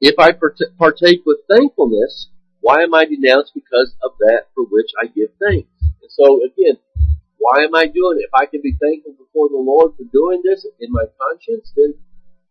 If 0.01 0.19
I 0.19 0.31
partake 0.31 1.21
with 1.25 1.39
thankfulness, 1.49 2.29
why 2.59 2.83
am 2.83 2.93
I 2.93 3.05
denounced 3.05 3.53
because 3.53 3.95
of 4.03 4.11
that 4.19 4.47
for 4.53 4.63
which 4.63 4.91
I 5.01 5.07
give 5.07 5.29
thanks? 5.39 5.69
And 5.81 6.11
so 6.11 6.43
again, 6.43 6.77
why 7.37 7.63
am 7.63 7.75
I 7.75 7.85
doing 7.87 8.19
it? 8.19 8.27
If 8.27 8.33
I 8.33 8.45
can 8.45 8.61
be 8.61 8.75
thankful 8.79 9.13
before 9.19 9.49
the 9.49 9.59
Lord 9.59 9.95
for 9.95 10.03
doing 10.11 10.41
this 10.43 10.65
in 10.79 10.91
my 10.91 11.03
conscience, 11.19 11.71
then 11.75 11.95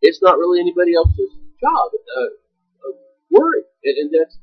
it's 0.00 0.20
not 0.20 0.38
really 0.38 0.60
anybody 0.60 0.94
else's 0.94 1.32
job. 1.60 1.92
Uh, 1.96 2.92
worry. 3.30 3.64
And, 3.84 3.96
and 3.98 4.10
that's 4.12 4.36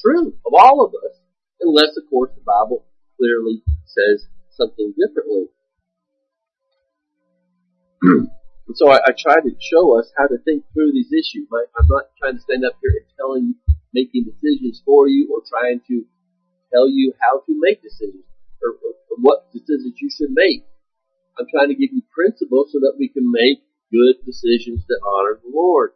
true 0.00 0.32
of 0.46 0.52
all 0.52 0.84
of 0.84 0.92
us, 0.94 1.16
unless, 1.60 1.96
of 1.96 2.08
course, 2.08 2.30
the 2.34 2.44
Bible 2.44 2.84
clearly 3.16 3.62
says 3.84 4.26
something 4.50 4.94
differently. 4.96 5.48
And 8.02 8.28
so 8.74 8.90
I, 8.90 8.98
I, 9.06 9.12
try 9.16 9.40
to 9.40 9.52
show 9.60 9.98
us 9.98 10.10
how 10.16 10.26
to 10.26 10.38
think 10.44 10.64
through 10.72 10.92
these 10.92 11.12
issues. 11.12 11.48
I'm 11.52 11.86
not 11.88 12.04
trying 12.18 12.36
to 12.36 12.40
stand 12.40 12.64
up 12.64 12.74
here 12.80 12.92
and 12.96 13.06
telling, 13.16 13.44
you, 13.52 13.74
making 13.92 14.24
decisions 14.24 14.82
for 14.84 15.08
you, 15.08 15.28
or 15.32 15.42
trying 15.48 15.80
to 15.88 16.04
tell 16.72 16.88
you 16.88 17.12
how 17.20 17.40
to 17.40 17.52
make 17.60 17.82
decisions, 17.82 18.24
or, 18.62 18.70
or, 18.70 18.92
or 19.10 19.16
what 19.20 19.52
decisions 19.52 19.94
you 20.00 20.08
should 20.10 20.30
make. 20.30 20.64
I'm 21.38 21.46
trying 21.50 21.68
to 21.68 21.74
give 21.74 21.92
you 21.92 22.02
principles 22.14 22.70
so 22.72 22.80
that 22.80 22.94
we 22.98 23.08
can 23.08 23.30
make 23.30 23.62
good 23.90 24.24
decisions 24.24 24.84
that 24.88 25.00
honor 25.04 25.40
the 25.42 25.50
Lord. 25.52 25.92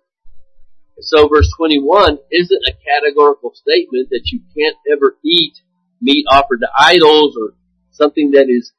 And 0.97 1.05
So 1.05 1.29
verse 1.29 1.51
21 1.57 2.19
isn't 2.31 2.63
a 2.67 2.73
categorical 2.73 3.53
statement 3.55 4.09
that 4.11 4.31
you 4.33 4.41
can't 4.57 4.77
ever 4.91 5.17
eat 5.25 5.55
meat 6.01 6.27
offered 6.29 6.61
to 6.61 6.69
idols 6.77 7.37
or 7.41 7.55
something 7.91 8.33
that 8.33 8.47
is 8.49 8.73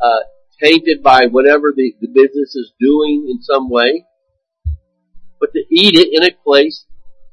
uh, 0.00 0.22
tainted 0.62 1.02
by 1.02 1.26
whatever 1.30 1.72
the, 1.74 1.94
the 2.00 2.08
business 2.08 2.54
is 2.54 2.72
doing 2.80 3.28
in 3.30 3.42
some 3.42 3.70
way, 3.70 4.04
but 5.40 5.52
to 5.52 5.60
eat 5.70 5.94
it 5.94 6.08
in 6.12 6.24
a 6.24 6.34
place 6.44 6.84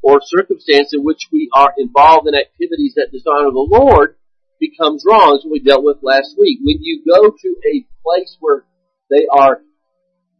or 0.01 0.21
circumstance 0.23 0.93
in 0.93 1.03
which 1.03 1.29
we 1.31 1.49
are 1.53 1.73
involved 1.77 2.27
in 2.27 2.35
activities 2.35 2.93
that 2.95 3.09
dishonor 3.11 3.49
the 3.49 3.67
Lord 3.69 4.15
becomes 4.59 5.03
wrong, 5.05 5.39
as 5.39 5.49
we 5.49 5.59
dealt 5.59 5.83
with 5.83 5.97
last 6.01 6.35
week. 6.37 6.59
When 6.63 6.77
you 6.81 7.03
go 7.05 7.31
to 7.31 7.55
a 7.73 7.85
place 8.03 8.37
where 8.39 8.65
they 9.09 9.25
are 9.31 9.61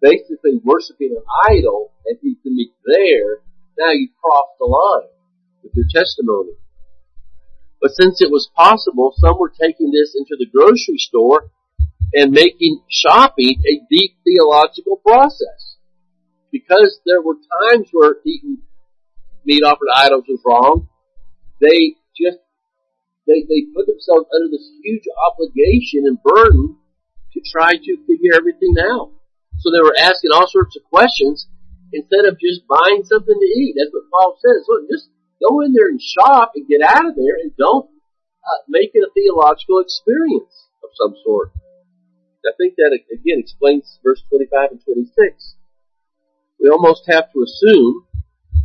basically 0.02 0.62
worshiping 0.64 1.18
an 1.18 1.26
idol 1.50 1.92
and 2.06 2.18
eat 2.24 2.38
the 2.44 2.52
meat 2.52 2.74
there, 2.86 3.42
now 3.78 3.92
you've 3.92 4.16
crossed 4.22 4.58
the 4.60 4.66
line 4.66 5.10
with 5.64 5.74
your 5.76 5.86
testimony. 5.92 6.54
But 7.82 7.92
since 7.96 8.22
it 8.22 8.32
was 8.32 8.50
possible, 8.56 9.14
some 9.18 9.38
were 9.40 9.52
taking 9.52 9.92
this 9.92 10.16
into 10.16 10.38
the 10.38 10.46
grocery 10.46 10.98
store 10.98 11.52
and 12.16 12.32
making 12.32 12.82
shopping 12.90 13.62
a 13.68 13.84
deep 13.92 14.16
theological 14.24 14.98
process. 15.06 15.76
Because 16.52 17.00
there 17.06 17.22
were 17.22 17.36
times 17.36 17.90
where 17.92 18.16
eating 18.26 18.60
meat 19.46 19.62
offered 19.64 19.92
to 19.92 20.00
idols 20.00 20.24
was 20.28 20.42
wrong, 20.46 20.88
they 21.60 22.00
just 22.16 22.40
they, 23.28 23.42
they 23.44 23.68
put 23.76 23.86
themselves 23.90 24.30
under 24.32 24.50
this 24.50 24.64
huge 24.84 25.04
obligation 25.28 26.06
and 26.06 26.22
burden 26.24 26.78
to 27.34 27.42
try 27.44 27.74
to 27.74 27.92
figure 28.08 28.32
everything 28.34 28.76
out. 28.80 29.12
So 29.60 29.72
they 29.72 29.82
were 29.82 29.98
asking 29.98 30.32
all 30.32 30.48
sorts 30.48 30.78
of 30.78 30.88
questions 30.88 31.48
instead 31.92 32.26
of 32.26 32.40
just 32.40 32.64
buying 32.70 33.04
something 33.04 33.36
to 33.36 33.50
eat. 33.60 33.76
That's 33.76 33.92
what 33.92 34.08
Paul 34.14 34.38
says. 34.40 34.64
Look, 34.70 34.88
just 34.90 35.10
go 35.42 35.62
in 35.62 35.74
there 35.74 35.90
and 35.90 36.00
shop 36.00 36.54
and 36.56 36.68
get 36.68 36.86
out 36.86 37.10
of 37.10 37.16
there 37.16 37.36
and 37.42 37.52
don't 37.58 37.90
uh, 38.46 38.62
make 38.70 38.92
it 38.94 39.04
a 39.04 39.12
theological 39.12 39.82
experience 39.82 40.70
of 40.84 40.90
some 40.96 41.16
sort. 41.26 41.52
I 42.48 42.54
think 42.58 42.76
that 42.78 42.98
again 43.12 43.40
explains 43.40 44.00
verse 44.04 44.24
25 44.30 44.72
and 44.72 44.82
26. 44.84 45.56
We 46.60 46.70
almost 46.70 47.04
have 47.08 47.32
to 47.34 47.44
assume 47.44 48.06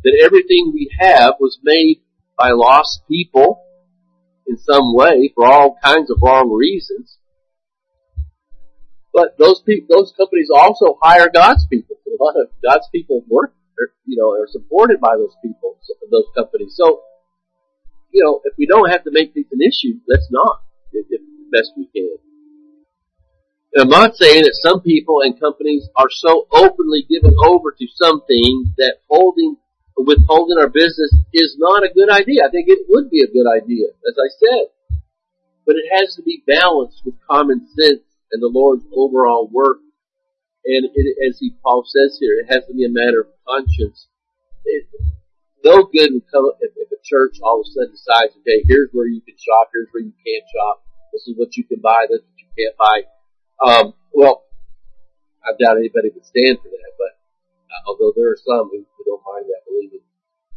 that 0.05 0.21
everything 0.25 0.73
we 0.73 0.91
have 1.01 1.35
was 1.41 1.59
made 1.63 2.03
by 2.39 2.51
lost 2.51 3.03
people 3.09 3.65
in 4.47 4.57
some 4.59 4.95
way 4.95 5.33
for 5.35 5.47
all 5.47 5.77
kinds 5.83 6.11
of 6.11 6.19
wrong 6.23 6.51
reasons. 6.53 7.19
But 9.13 9.37
those 9.39 9.61
people, 9.67 9.97
those 9.97 10.13
companies 10.17 10.49
also 10.55 10.99
hire 11.03 11.29
God's 11.33 11.67
people. 11.67 11.97
A 12.07 12.23
lot 12.23 12.35
of 12.37 12.49
God's 12.63 12.89
people 12.93 13.25
work, 13.29 13.55
or, 13.79 13.93
you 14.07 14.17
know, 14.17 14.31
are 14.31 14.47
supported 14.49 15.01
by 15.01 15.17
those 15.17 15.35
people, 15.43 15.79
those 16.11 16.27
companies. 16.37 16.75
So, 16.77 17.03
you 18.13 18.25
know, 18.25 18.41
if 18.45 18.55
we 18.59 18.67
don't 18.67 18.91
have 18.91 19.05
to 19.05 19.11
make 19.13 19.35
this 19.35 19.47
an 19.53 19.61
issue, 19.63 20.01
let's 20.09 20.27
not, 20.31 20.63
if, 20.93 21.07
if 21.11 21.21
best 21.53 21.73
we 21.77 21.89
can. 21.95 22.19
And 23.75 23.85
I'm 23.85 23.89
not 23.89 24.17
saying 24.17 24.43
that 24.43 24.59
some 24.59 24.81
people 24.83 25.23
and 25.23 25.39
companies 25.39 25.89
are 25.95 26.11
so 26.11 26.47
openly 26.51 27.07
given 27.09 27.35
over 27.47 27.71
to 27.71 27.87
something 27.95 28.75
that 28.79 28.99
holding 29.09 29.57
withholding 29.97 30.59
our 30.59 30.69
business 30.69 31.13
is 31.33 31.57
not 31.59 31.85
a 31.85 31.93
good 31.93 32.11
idea. 32.11 32.43
I 32.47 32.51
think 32.51 32.69
it 32.69 32.87
would 32.89 33.11
be 33.11 33.23
a 33.23 33.31
good 33.31 33.47
idea, 33.47 33.93
as 34.09 34.17
I 34.17 34.29
said. 34.33 34.65
But 35.67 35.77
it 35.77 35.87
has 35.93 36.17
to 36.17 36.23
be 36.23 36.43
balanced 36.47 37.03
with 37.05 37.15
common 37.29 37.69
sense 37.79 38.03
and 38.33 38.43
the 38.43 38.51
Lord's 38.51 38.85
overall 38.95 39.49
work. 39.53 39.79
And 40.65 40.89
it, 40.95 41.17
as 41.29 41.39
he, 41.39 41.55
Paul 41.63 41.85
says 41.87 42.19
here, 42.21 42.41
it 42.41 42.53
has 42.53 42.67
to 42.67 42.75
be 42.75 42.85
a 42.85 42.93
matter 42.93 43.21
of 43.21 43.33
conscience. 43.47 44.09
It, 44.65 44.87
no 45.65 45.85
good 45.85 46.13
would 46.13 46.29
come 46.33 46.51
if, 46.61 46.73
if 46.77 46.89
a 46.93 47.01
church 47.05 47.37
all 47.43 47.61
of 47.61 47.69
a 47.69 47.71
sudden 47.73 47.93
decides, 47.93 48.37
okay, 48.41 48.65
here's 48.65 48.91
where 48.93 49.07
you 49.07 49.21
can 49.21 49.37
shop, 49.37 49.69
here's 49.73 49.89
where 49.93 50.03
you 50.03 50.17
can't 50.25 50.45
shop, 50.49 50.85
this 51.13 51.29
is 51.29 51.35
what 51.37 51.57
you 51.57 51.65
can 51.65 51.81
buy, 51.81 52.09
this 52.09 52.21
is 52.21 52.29
what 52.29 52.41
you 52.41 52.51
can't 52.57 52.77
buy. 52.77 52.99
Um, 53.61 53.95
well, 54.13 54.45
I 55.45 55.53
doubt 55.57 55.79
anybody 55.79 56.11
would 56.15 56.25
stand 56.25 56.59
for 56.61 56.69
that, 56.69 56.93
but 56.97 57.13
uh, 57.69 57.83
although 57.89 58.13
there 58.17 58.33
are 58.33 58.41
some 58.41 58.69
who, 58.73 58.85
who 58.85 59.03
don't 59.05 59.23
mind 59.25 59.47
that 59.49 59.65
believing. 59.69 60.05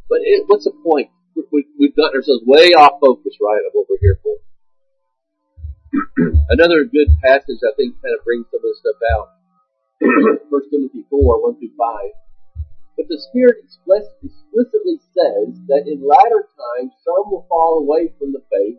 But 0.10 0.20
it, 0.24 0.44
what's 0.48 0.66
the 0.66 0.76
point? 0.84 1.10
We, 1.52 1.66
we've 1.80 1.96
gotten 1.96 2.20
ourselves 2.20 2.44
way 2.46 2.74
off 2.78 3.00
focus, 3.02 3.36
right, 3.42 3.64
of 3.66 3.74
what 3.74 3.88
we're 3.90 4.02
here 4.02 4.20
for. 4.22 4.38
Another 6.50 6.86
good 6.86 7.10
passage 7.24 7.60
I 7.62 7.74
think 7.76 7.98
kind 8.02 8.16
of 8.18 8.24
brings 8.26 8.46
some 8.52 8.62
of 8.62 8.70
this 8.70 8.80
stuff 8.82 9.02
out. 9.14 9.28
1 10.50 10.70
Timothy 10.70 11.06
4, 11.10 11.44
1 11.44 11.60
through 11.60 11.76
5. 11.78 12.12
But 12.98 13.10
the 13.10 13.18
Spirit 13.18 13.66
explicitly 13.66 15.02
says 15.18 15.58
that 15.68 15.90
in 15.90 16.06
latter 16.06 16.46
times 16.46 16.94
some 17.02 17.32
will 17.32 17.46
fall 17.50 17.82
away 17.82 18.14
from 18.20 18.34
the 18.34 18.44
faith, 18.52 18.78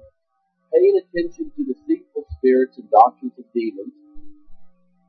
paying 0.70 1.00
attention 1.02 1.50
to 1.50 1.66
deceitful 1.66 2.26
spirits 2.38 2.78
and 2.78 2.90
doctrines 2.90 3.34
of 3.38 3.44
demons, 3.54 3.94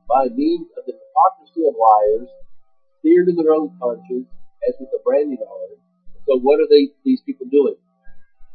by 0.08 0.30
means 0.34 0.68
of 0.78 0.86
the 0.86 0.94
hypocrisy 0.94 1.68
of 1.68 1.76
liars, 1.76 2.30
seared 3.02 3.30
in 3.30 3.36
their 3.36 3.54
own 3.54 3.76
conscience, 3.82 4.28
as 4.68 4.76
with 4.80 4.90
a 4.94 5.02
branding 5.04 5.42
iron. 5.42 5.80
So 6.28 6.40
what 6.40 6.60
are 6.60 6.70
they, 6.70 6.90
these 7.04 7.22
people 7.22 7.48
doing? 7.52 7.76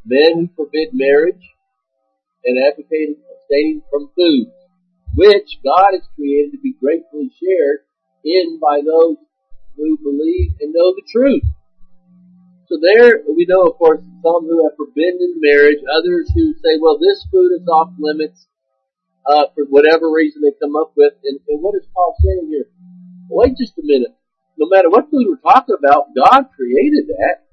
Men 0.04 0.34
who 0.34 0.48
forbid 0.56 0.90
marriage 0.92 1.42
and 2.44 2.58
advocate 2.58 3.18
abstaining 3.30 3.82
from 3.90 4.10
foods, 4.16 4.50
which 5.14 5.58
God 5.62 5.92
has 5.92 6.06
created 6.16 6.52
to 6.52 6.58
be 6.62 6.74
gratefully 6.80 7.30
shared 7.38 7.80
in 8.24 8.58
by 8.60 8.80
those 8.80 9.16
who 9.76 9.98
believe 10.02 10.52
and 10.60 10.72
know 10.72 10.92
the 10.94 11.06
truth. 11.10 11.44
So 12.68 12.78
there, 12.80 13.22
we 13.26 13.46
know 13.48 13.66
of 13.66 13.76
course 13.78 14.00
some 14.22 14.46
who 14.46 14.62
have 14.62 14.76
forbidden 14.76 15.40
marriage, 15.42 15.82
others 15.90 16.30
who 16.34 16.54
say, 16.62 16.78
well 16.80 16.98
this 16.98 17.26
food 17.30 17.52
is 17.52 17.66
off 17.66 17.90
limits, 17.98 18.46
uh, 19.26 19.46
for 19.54 19.64
whatever 19.66 20.10
reason 20.10 20.42
they 20.42 20.54
come 20.60 20.76
up 20.76 20.92
with. 20.96 21.14
And, 21.24 21.40
and 21.48 21.62
what 21.62 21.74
is 21.76 21.86
Paul 21.94 22.16
saying 22.22 22.48
here? 22.48 22.66
Wait 23.28 23.56
just 23.56 23.78
a 23.78 23.82
minute 23.84 24.16
no 24.60 24.68
matter 24.68 24.92
what 24.92 25.08
food 25.08 25.24
we're 25.24 25.40
talking 25.40 25.74
about, 25.80 26.12
God 26.12 26.52
created 26.52 27.08
that. 27.08 27.48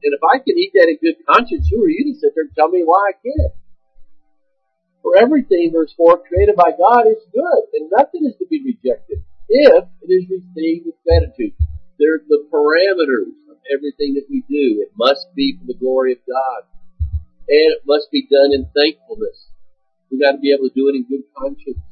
And 0.00 0.16
if 0.16 0.22
I 0.24 0.40
can 0.40 0.56
eat 0.56 0.72
that 0.72 0.88
in 0.88 0.96
good 0.96 1.20
conscience, 1.28 1.68
who 1.68 1.84
are 1.84 1.92
you 1.92 2.08
to 2.08 2.18
sit 2.18 2.32
there 2.34 2.48
and 2.48 2.54
tell 2.56 2.72
me 2.72 2.80
why 2.82 3.12
I 3.12 3.14
can't? 3.20 3.52
For 5.04 5.20
everything, 5.20 5.70
verse 5.76 5.92
4, 5.92 6.24
created 6.24 6.56
by 6.56 6.72
God 6.72 7.04
is 7.04 7.20
good, 7.28 7.62
and 7.76 7.92
nothing 7.92 8.24
is 8.24 8.36
to 8.40 8.48
be 8.48 8.64
rejected 8.64 9.20
if 9.48 9.84
it 10.02 10.08
is 10.08 10.24
received 10.32 10.88
with 10.88 10.96
gratitude. 11.04 11.52
There's 12.00 12.24
the 12.28 12.48
parameters 12.48 13.36
of 13.52 13.60
everything 13.68 14.16
that 14.16 14.30
we 14.30 14.40
do. 14.48 14.80
It 14.80 14.92
must 14.96 15.28
be 15.36 15.58
for 15.60 15.66
the 15.66 15.78
glory 15.78 16.12
of 16.12 16.24
God. 16.24 16.64
And 17.48 17.76
it 17.76 17.82
must 17.84 18.08
be 18.10 18.24
done 18.24 18.52
in 18.56 18.70
thankfulness. 18.72 19.52
We've 20.10 20.20
got 20.20 20.32
to 20.32 20.38
be 20.38 20.52
able 20.52 20.68
to 20.68 20.74
do 20.74 20.88
it 20.88 20.96
in 20.96 21.04
good 21.04 21.24
conscience. 21.36 21.84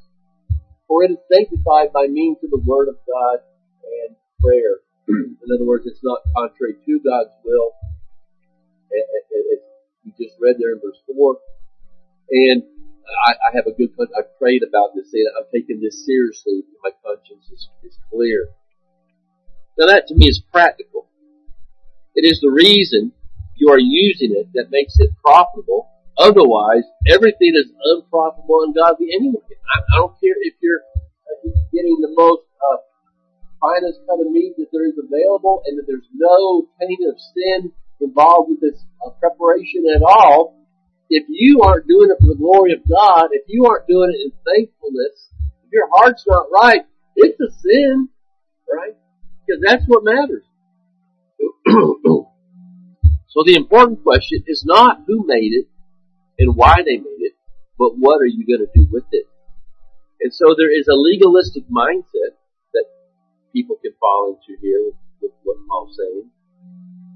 For 0.88 1.04
it 1.04 1.10
is 1.10 1.18
sanctified 1.30 1.92
by 1.92 2.06
means 2.06 2.38
of 2.44 2.50
the 2.50 2.62
Word 2.64 2.88
of 2.88 2.96
God 3.06 3.38
and 3.82 4.16
prayer. 4.40 4.80
In 5.08 5.48
other 5.54 5.66
words, 5.66 5.86
it's 5.86 6.02
not 6.02 6.20
contrary 6.34 6.74
to 6.74 7.00
God's 7.00 7.34
will. 7.44 7.72
It, 8.90 9.60
we 10.04 10.12
just 10.18 10.36
read 10.40 10.56
there 10.58 10.72
in 10.72 10.80
verse 10.80 10.98
4. 11.06 11.36
And 12.30 12.62
I, 13.26 13.32
I 13.32 13.50
have 13.54 13.66
a 13.66 13.72
good, 13.72 13.90
I 13.98 14.22
prayed 14.38 14.62
about 14.66 14.94
this, 14.94 15.10
saying 15.12 15.26
I'm 15.36 15.46
taking 15.52 15.80
this 15.80 16.06
seriously. 16.06 16.62
My 16.82 16.90
conscience 17.04 17.46
is, 17.52 17.68
is 17.84 17.98
clear. 18.10 18.48
Now 19.78 19.86
that 19.86 20.06
to 20.08 20.14
me 20.14 20.26
is 20.26 20.42
practical. 20.50 21.06
It 22.14 22.24
is 22.24 22.40
the 22.40 22.50
reason 22.50 23.12
you 23.56 23.70
are 23.70 23.78
using 23.78 24.32
it 24.32 24.48
that 24.54 24.70
makes 24.70 24.94
it 24.98 25.10
profitable. 25.22 25.90
Otherwise, 26.18 26.84
everything 27.08 27.52
is 27.54 27.68
unprofitable 27.84 28.64
and 28.64 28.74
ungodly 28.74 29.08
anyway. 29.12 29.44
I, 29.44 29.76
I 29.80 29.96
don't 30.00 30.16
care 30.20 30.36
if 30.40 30.54
you're 30.62 30.82
getting 31.72 31.98
the 32.00 32.12
most 32.16 32.48
uh, 32.56 32.80
finest 33.60 34.00
cut 34.08 34.20
of 34.20 34.32
meat 34.32 34.54
that 34.56 34.72
there 34.72 34.88
is 34.88 34.96
available 34.96 35.62
and 35.66 35.78
that 35.78 35.84
there's 35.86 36.08
no 36.14 36.66
taint 36.80 37.00
of 37.04 37.16
sin 37.36 37.72
involved 38.00 38.50
with 38.50 38.60
this 38.60 38.80
uh, 39.04 39.10
preparation 39.20 39.84
at 39.94 40.02
all, 40.02 40.56
if 41.08 41.24
you 41.28 41.60
aren't 41.62 41.86
doing 41.86 42.10
it 42.10 42.18
for 42.20 42.28
the 42.28 42.38
glory 42.38 42.72
of 42.72 42.80
God, 42.88 43.28
if 43.32 43.44
you 43.46 43.64
aren't 43.64 43.86
doing 43.86 44.10
it 44.12 44.20
in 44.26 44.32
thankfulness, 44.44 45.28
if 45.64 45.72
your 45.72 45.88
heart's 45.92 46.24
not 46.26 46.46
right, 46.52 46.82
it's 47.14 47.40
a 47.40 47.50
sin, 47.60 48.08
right? 48.70 48.96
Because 49.46 49.62
that's 49.64 49.84
what 49.86 50.04
matters. 50.04 50.44
so 53.28 53.42
the 53.44 53.54
important 53.54 54.02
question 54.02 54.42
is 54.46 54.64
not 54.66 55.04
who 55.06 55.24
made 55.26 55.52
it 55.52 55.66
and 56.38 56.56
why 56.56 56.76
they 56.84 56.98
made 56.98 57.22
it, 57.24 57.34
but 57.78 57.96
what 57.96 58.20
are 58.20 58.28
you 58.28 58.44
going 58.46 58.66
to 58.66 58.72
do 58.74 58.88
with 58.90 59.04
it? 59.12 59.26
And 60.20 60.32
so 60.32 60.54
there 60.56 60.72
is 60.72 60.88
a 60.88 60.96
legalistic 60.96 61.64
mindset 61.68 62.36
that 62.72 62.86
people 63.52 63.76
can 63.82 63.92
fall 64.00 64.36
into 64.36 64.60
here 64.60 64.92
with, 65.20 65.32
what 65.44 65.56
Paul's 65.68 65.96
saying. 65.96 66.30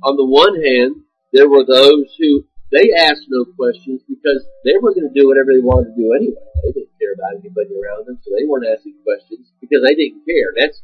On 0.05 0.17
the 0.17 0.25
one 0.25 0.57
hand, 0.63 1.05
there 1.33 1.49
were 1.49 1.65
those 1.65 2.07
who 2.19 2.45
they 2.73 2.93
asked 2.97 3.27
no 3.29 3.45
questions 3.59 4.01
because 4.09 4.47
they 4.65 4.79
were 4.81 4.95
going 4.95 5.09
to 5.09 5.17
do 5.17 5.27
whatever 5.27 5.51
they 5.53 5.65
wanted 5.65 5.91
to 5.91 5.97
do 5.97 6.15
anyway. 6.15 6.47
They 6.63 6.73
didn't 6.73 6.95
care 7.01 7.13
about 7.13 7.41
anybody 7.41 7.75
around 7.75 8.07
them, 8.07 8.19
so 8.23 8.31
they 8.31 8.47
weren't 8.47 8.69
asking 8.71 9.03
questions 9.03 9.51
because 9.61 9.83
they 9.83 9.95
didn't 9.95 10.23
care. 10.23 10.55
That's 10.55 10.81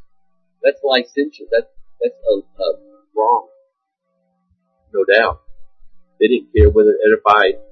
that's 0.62 0.82
licentious. 0.82 1.46
That's 1.52 1.70
that's 2.02 2.18
a, 2.26 2.34
a 2.42 2.68
wrong, 3.14 3.48
no 4.92 5.04
doubt. 5.06 5.46
They 6.18 6.26
didn't 6.26 6.50
care 6.50 6.70
whether 6.70 6.90
it 6.90 7.06
edified 7.06 7.62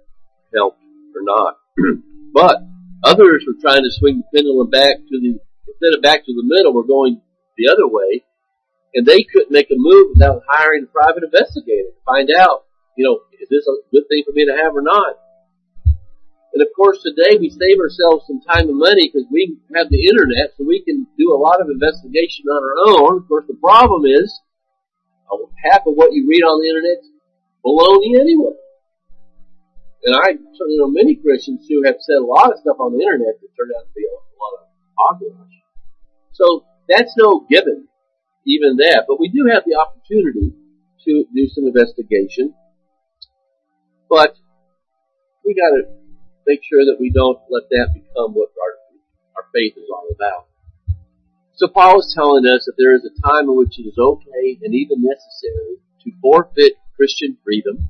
helped 0.55 0.81
or 1.15 1.23
not. 1.23 1.57
but 2.35 2.63
others 3.03 3.45
were 3.47 3.61
trying 3.61 3.83
to 3.83 3.93
swing 3.93 4.23
the 4.23 4.29
pendulum 4.35 4.71
back 4.71 4.97
to 4.97 5.21
the 5.21 5.39
instead 5.69 5.97
of 5.97 6.03
back 6.03 6.25
to 6.25 6.33
the 6.33 6.45
middle, 6.45 6.73
we're 6.73 6.87
going 6.87 7.21
the 7.57 7.69
other 7.69 7.87
way, 7.87 8.25
and 8.95 9.07
they 9.07 9.23
couldn't 9.23 9.53
make 9.53 9.71
a 9.71 9.77
move 9.77 10.15
without 10.15 10.43
hiring 10.49 10.85
a 10.85 10.91
private 10.93 11.25
investigator 11.25 11.91
to 11.91 12.05
find 12.07 12.29
out, 12.39 12.65
you 12.97 13.05
know, 13.05 13.21
is 13.41 13.49
this 13.49 13.67
a 13.67 13.75
good 13.91 14.07
thing 14.09 14.23
for 14.27 14.33
me 14.33 14.47
to 14.47 14.57
have 14.57 14.75
or 14.75 14.83
not? 14.83 15.19
And 16.55 16.63
of 16.63 16.71
course 16.77 17.03
today 17.03 17.37
we 17.37 17.51
save 17.51 17.83
ourselves 17.83 18.31
some 18.31 18.41
time 18.41 18.71
and 18.71 18.79
money 18.79 19.11
because 19.11 19.27
we 19.31 19.59
have 19.75 19.91
the 19.91 20.07
internet 20.07 20.55
so 20.55 20.63
we 20.63 20.87
can 20.87 21.05
do 21.19 21.35
a 21.35 21.43
lot 21.43 21.61
of 21.61 21.67
investigation 21.67 22.47
on 22.47 22.63
our 22.63 22.79
own. 22.95 23.19
Of 23.19 23.29
course 23.29 23.45
the 23.49 23.59
problem 23.59 24.07
is 24.07 24.31
uh, 25.27 25.43
half 25.67 25.83
of 25.83 25.99
what 25.99 26.15
you 26.15 26.23
read 26.31 26.47
on 26.47 26.63
the 26.63 26.71
internet 26.71 27.03
is 27.03 27.11
baloney 27.67 28.15
anyway. 28.23 28.55
And 30.05 30.15
I 30.15 30.37
certainly 30.53 30.77
know 30.77 30.93
many 30.93 31.17
Christians 31.17 31.65
who 31.65 31.83
have 31.85 31.97
said 32.01 32.21
a 32.21 32.25
lot 32.25 32.53
of 32.53 32.61
stuff 32.61 32.77
on 32.79 32.93
the 32.93 33.01
internet 33.01 33.41
that 33.41 33.49
turned 33.57 33.73
out 33.73 33.89
to 33.89 33.95
be 33.97 34.05
a, 34.05 34.13
lot 34.13 34.53
of 34.61 34.69
hogwash. 35.01 35.57
So 36.33 36.65
that's 36.89 37.17
no 37.17 37.47
given, 37.49 37.89
even 38.47 38.77
that, 38.85 39.09
but 39.09 39.19
we 39.19 39.29
do 39.29 39.49
have 39.49 39.65
the 39.65 39.81
opportunity 39.81 40.53
to 41.09 41.25
do 41.33 41.49
some 41.49 41.65
investigation. 41.65 42.53
But 44.11 44.37
we 45.45 45.57
gotta 45.57 45.89
make 46.47 46.61
sure 46.69 46.85
that 46.85 47.01
we 47.01 47.09
don't 47.09 47.41
let 47.49 47.65
that 47.71 47.97
become 47.97 48.37
what 48.37 48.53
our, 48.61 48.73
our 49.41 49.49
faith 49.57 49.73
is 49.77 49.89
all 49.89 50.09
about. 50.13 50.53
So 51.57 51.69
Paul 51.69 52.01
is 52.01 52.13
telling 52.13 52.45
us 52.45 52.67
that 52.67 52.75
there 52.77 52.95
is 52.95 53.09
a 53.09 53.15
time 53.23 53.49
in 53.49 53.57
which 53.57 53.79
it 53.79 53.89
is 53.89 53.97
okay 53.97 54.59
and 54.61 54.75
even 54.75 55.01
necessary 55.01 55.81
to 56.03 56.11
forfeit 56.21 56.75
Christian 56.97 57.39
freedom, 57.45 57.89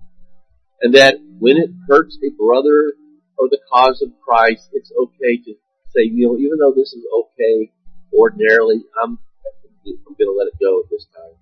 and 0.85 0.93
that 0.93 1.17
when 1.41 1.57
it 1.57 1.73
hurts 1.89 2.21
a 2.21 2.29
brother 2.37 2.93
or 3.41 3.49
the 3.49 3.59
cause 3.73 4.05
of 4.05 4.13
Christ, 4.21 4.69
it's 4.77 4.93
okay 4.93 5.41
to 5.41 5.57
say, 5.97 6.05
you 6.05 6.29
know, 6.29 6.37
even 6.37 6.61
though 6.61 6.77
this 6.77 6.93
is 6.93 7.03
okay 7.09 7.73
ordinarily, 8.13 8.85
I'm, 9.01 9.17
I'm 9.17 10.13
going 10.13 10.29
to 10.29 10.37
let 10.37 10.53
it 10.53 10.61
go 10.61 10.85
at 10.85 10.93
this 10.93 11.09
time. 11.09 11.41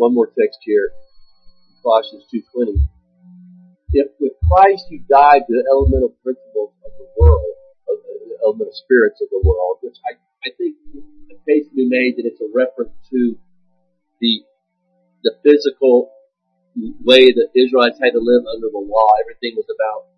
One 0.00 0.14
more 0.14 0.32
text 0.32 0.64
here, 0.64 0.96
Colossians 1.82 2.24
2.20. 2.32 2.88
If 3.92 4.08
with 4.18 4.32
Christ 4.48 4.88
you 4.88 5.04
died 5.04 5.44
to 5.44 5.52
the 5.52 5.68
elemental 5.68 6.16
principles 6.24 6.72
of 6.88 6.92
the 6.96 7.06
world, 7.20 7.52
of 7.92 8.00
the 8.00 8.40
elemental 8.42 8.72
spirits 8.72 9.20
of 9.20 9.28
the 9.28 9.44
world, 9.44 9.84
which 9.84 10.00
I, 10.08 10.16
I 10.40 10.56
think 10.56 10.80
the 11.28 11.36
case 11.44 11.68
can 11.68 11.76
be 11.76 11.86
made 11.86 12.16
that 12.16 12.24
it's 12.24 12.40
a 12.40 12.48
reference 12.48 12.96
to 13.12 13.36
the 14.20 14.40
the 15.22 15.32
physical 15.42 16.13
way 16.76 17.32
that 17.32 17.54
Israelites 17.54 17.98
had 18.02 18.12
to 18.12 18.22
live 18.22 18.44
under 18.46 18.68
the 18.70 18.82
law. 18.82 19.08
Everything 19.22 19.54
was 19.56 19.68
about 19.70 20.10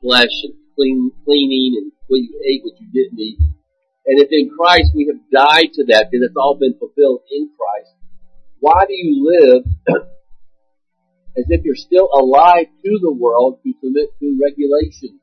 flesh 0.00 0.32
and 0.44 0.54
clean, 0.74 1.10
cleaning 1.24 1.76
and 1.78 1.92
what 2.06 2.18
you 2.18 2.32
ate, 2.46 2.62
what 2.64 2.80
you 2.80 2.88
didn't 2.92 3.18
eat. 3.18 3.38
And 4.06 4.18
if 4.18 4.28
in 4.30 4.50
Christ 4.50 4.92
we 4.94 5.06
have 5.10 5.20
died 5.30 5.72
to 5.74 5.84
that 5.92 6.08
because 6.10 6.26
it's 6.26 6.36
all 6.36 6.56
been 6.58 6.78
fulfilled 6.78 7.22
in 7.30 7.50
Christ, 7.54 7.94
why 8.60 8.84
do 8.86 8.94
you 8.94 9.22
live 9.22 9.62
as 11.36 11.44
if 11.48 11.64
you're 11.64 11.76
still 11.76 12.08
alive 12.12 12.66
to 12.84 12.98
the 13.00 13.12
world 13.12 13.60
to 13.62 13.72
submit 13.80 14.10
to 14.20 14.38
regulations 14.40 15.20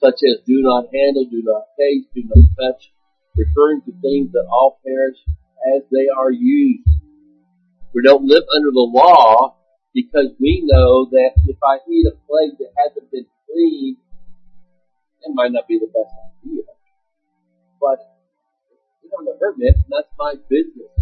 such 0.00 0.24
as 0.24 0.40
do 0.46 0.64
not 0.64 0.86
handle, 0.92 1.26
do 1.30 1.42
not 1.44 1.64
taste, 1.78 2.08
do 2.14 2.24
not 2.24 2.44
touch, 2.58 2.90
referring 3.36 3.82
to 3.82 3.92
things 4.00 4.32
that 4.32 4.48
all 4.50 4.80
perish 4.84 5.18
as 5.76 5.82
they 5.92 6.08
are 6.08 6.30
used? 6.32 6.88
We 7.94 8.02
don't 8.02 8.24
live 8.24 8.44
under 8.54 8.70
the 8.70 8.88
law 8.88 9.59
because 9.94 10.30
we 10.38 10.62
know 10.64 11.06
that 11.10 11.32
if 11.46 11.58
I 11.62 11.78
eat 11.90 12.06
a 12.06 12.14
plague 12.26 12.58
that 12.58 12.72
hasn't 12.78 13.10
been 13.10 13.26
clean, 13.46 13.96
it 15.22 15.32
might 15.34 15.52
not 15.52 15.66
be 15.66 15.78
the 15.78 15.90
best 15.90 16.14
idea. 16.14 16.64
But 17.80 17.98
it 19.02 19.10
don't 19.10 19.26
hurt 19.40 19.58
me. 19.58 19.70
That's 19.88 20.12
my 20.18 20.34
business. 20.48 20.92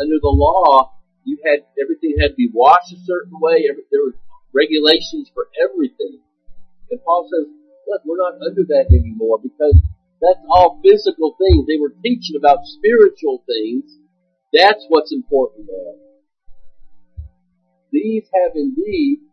Under 0.00 0.18
the 0.20 0.32
law, 0.32 0.92
you 1.24 1.38
had 1.44 1.64
everything 1.80 2.16
had 2.20 2.34
to 2.34 2.38
be 2.38 2.50
washed 2.52 2.92
a 2.92 3.00
certain 3.04 3.38
way. 3.40 3.66
Every, 3.70 3.84
there 3.90 4.02
were 4.04 4.16
regulations 4.52 5.30
for 5.32 5.48
everything. 5.56 6.20
And 6.90 7.00
Paul 7.02 7.28
says, 7.30 7.46
look, 7.88 8.02
we're 8.04 8.20
not 8.20 8.42
under 8.42 8.64
that 8.68 8.86
anymore 8.90 9.38
because 9.42 9.74
that's 10.20 10.40
all 10.48 10.80
physical 10.82 11.36
things. 11.38 11.66
They 11.66 11.78
were 11.78 11.94
teaching 12.02 12.36
about 12.36 12.64
spiritual 12.64 13.44
things. 13.46 13.98
That's 14.52 14.84
what's 14.88 15.12
important 15.12 15.66
there. 15.66 16.05
These 17.96 18.28
have 18.28 18.52
indeed 18.52 19.24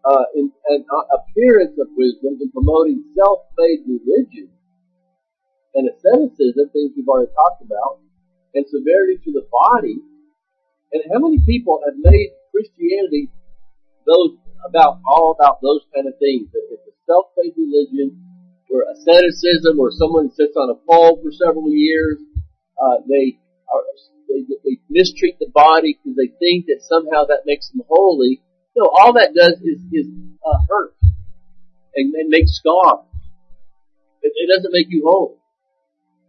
uh, 0.00 0.24
in, 0.32 0.48
an 0.72 0.84
appearance 1.12 1.76
of 1.76 1.92
wisdom 1.92 2.40
in 2.40 2.48
promoting 2.56 3.04
self-made 3.12 3.84
religion 3.84 4.48
and 5.74 5.92
asceticism, 5.92 6.72
things 6.72 6.96
we've 6.96 7.08
already 7.08 7.28
talked 7.36 7.60
about, 7.60 8.00
and 8.56 8.64
severity 8.64 9.20
to 9.28 9.32
the 9.32 9.44
body. 9.52 10.00
And 10.96 11.04
how 11.12 11.20
many 11.20 11.36
people 11.44 11.84
have 11.84 12.00
made 12.00 12.32
Christianity 12.48 13.28
those 14.08 14.40
about 14.64 15.04
all 15.04 15.36
about 15.36 15.60
those 15.60 15.84
kind 15.92 16.08
of 16.08 16.16
things? 16.16 16.48
That 16.48 16.64
it's 16.72 16.88
a 16.88 16.96
self-made 17.04 17.60
religion 17.60 18.16
where 18.72 18.88
asceticism, 18.88 19.76
where 19.76 19.92
someone 19.92 20.32
sits 20.32 20.56
on 20.56 20.72
a 20.72 20.80
pole 20.88 21.20
for 21.20 21.28
several 21.28 21.68
years, 21.68 22.24
uh, 22.80 23.04
they 23.04 23.36
they, 24.28 24.42
they 24.64 24.76
mistreat 24.90 25.38
the 25.38 25.50
body 25.52 25.98
because 25.98 26.16
they 26.16 26.30
think 26.38 26.66
that 26.66 26.82
somehow 26.82 27.24
that 27.26 27.46
makes 27.46 27.70
them 27.70 27.82
holy. 27.88 28.42
No, 28.76 28.90
all 28.90 29.12
that 29.14 29.34
does 29.34 29.60
is, 29.62 29.80
is 29.92 30.06
uh, 30.42 30.58
hurt 30.68 30.94
and, 31.94 32.14
and 32.14 32.28
make 32.28 32.48
scars. 32.48 33.06
It, 34.22 34.32
it, 34.34 34.48
doesn't 34.50 34.72
make 34.72 34.88
you 34.90 35.04
whole. 35.06 35.38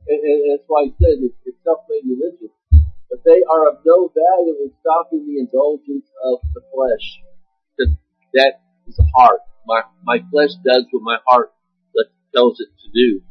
And, 0.08 0.20
and 0.22 0.40
that's 0.52 0.68
why 0.68 0.86
he 0.86 0.94
said 1.02 1.24
it's, 1.26 1.36
it's 1.46 1.58
self-made 1.64 2.06
religion. 2.06 2.50
But 3.10 3.24
they 3.26 3.42
are 3.50 3.70
of 3.70 3.82
no 3.86 4.12
value 4.14 4.62
in 4.62 4.72
stopping 4.82 5.26
the 5.26 5.40
indulgence 5.40 6.06
of 6.24 6.40
the 6.54 6.62
flesh. 6.70 7.08
Because 7.74 7.96
that 8.34 8.62
is 8.88 8.96
the 8.98 9.08
heart. 9.16 9.40
My, 9.66 9.82
my 10.04 10.20
flesh 10.30 10.54
does 10.62 10.86
what 10.92 11.02
my 11.02 11.18
heart 11.26 11.56
tells 12.36 12.60
it 12.60 12.68
to 12.68 12.88
do. 12.92 13.24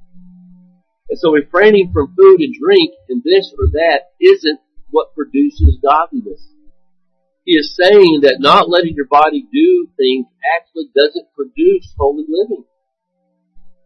And 1.14 1.18
so 1.22 1.31
refraining 1.31 1.94
from 1.94 2.11
food 2.18 2.42
and 2.42 2.50
drink 2.50 2.90
and 3.09 3.22
this 3.22 3.55
or 3.55 3.70
that 3.79 4.18
isn't 4.18 4.59
what 4.90 5.14
produces 5.14 5.79
godliness. 5.79 6.42
He 7.44 7.55
is 7.55 7.79
saying 7.79 8.27
that 8.27 8.42
not 8.42 8.68
letting 8.68 8.98
your 8.98 9.07
body 9.07 9.46
do 9.46 9.87
things 9.94 10.27
actually 10.42 10.90
doesn't 10.90 11.31
produce 11.38 11.94
holy 11.96 12.27
living. 12.27 12.64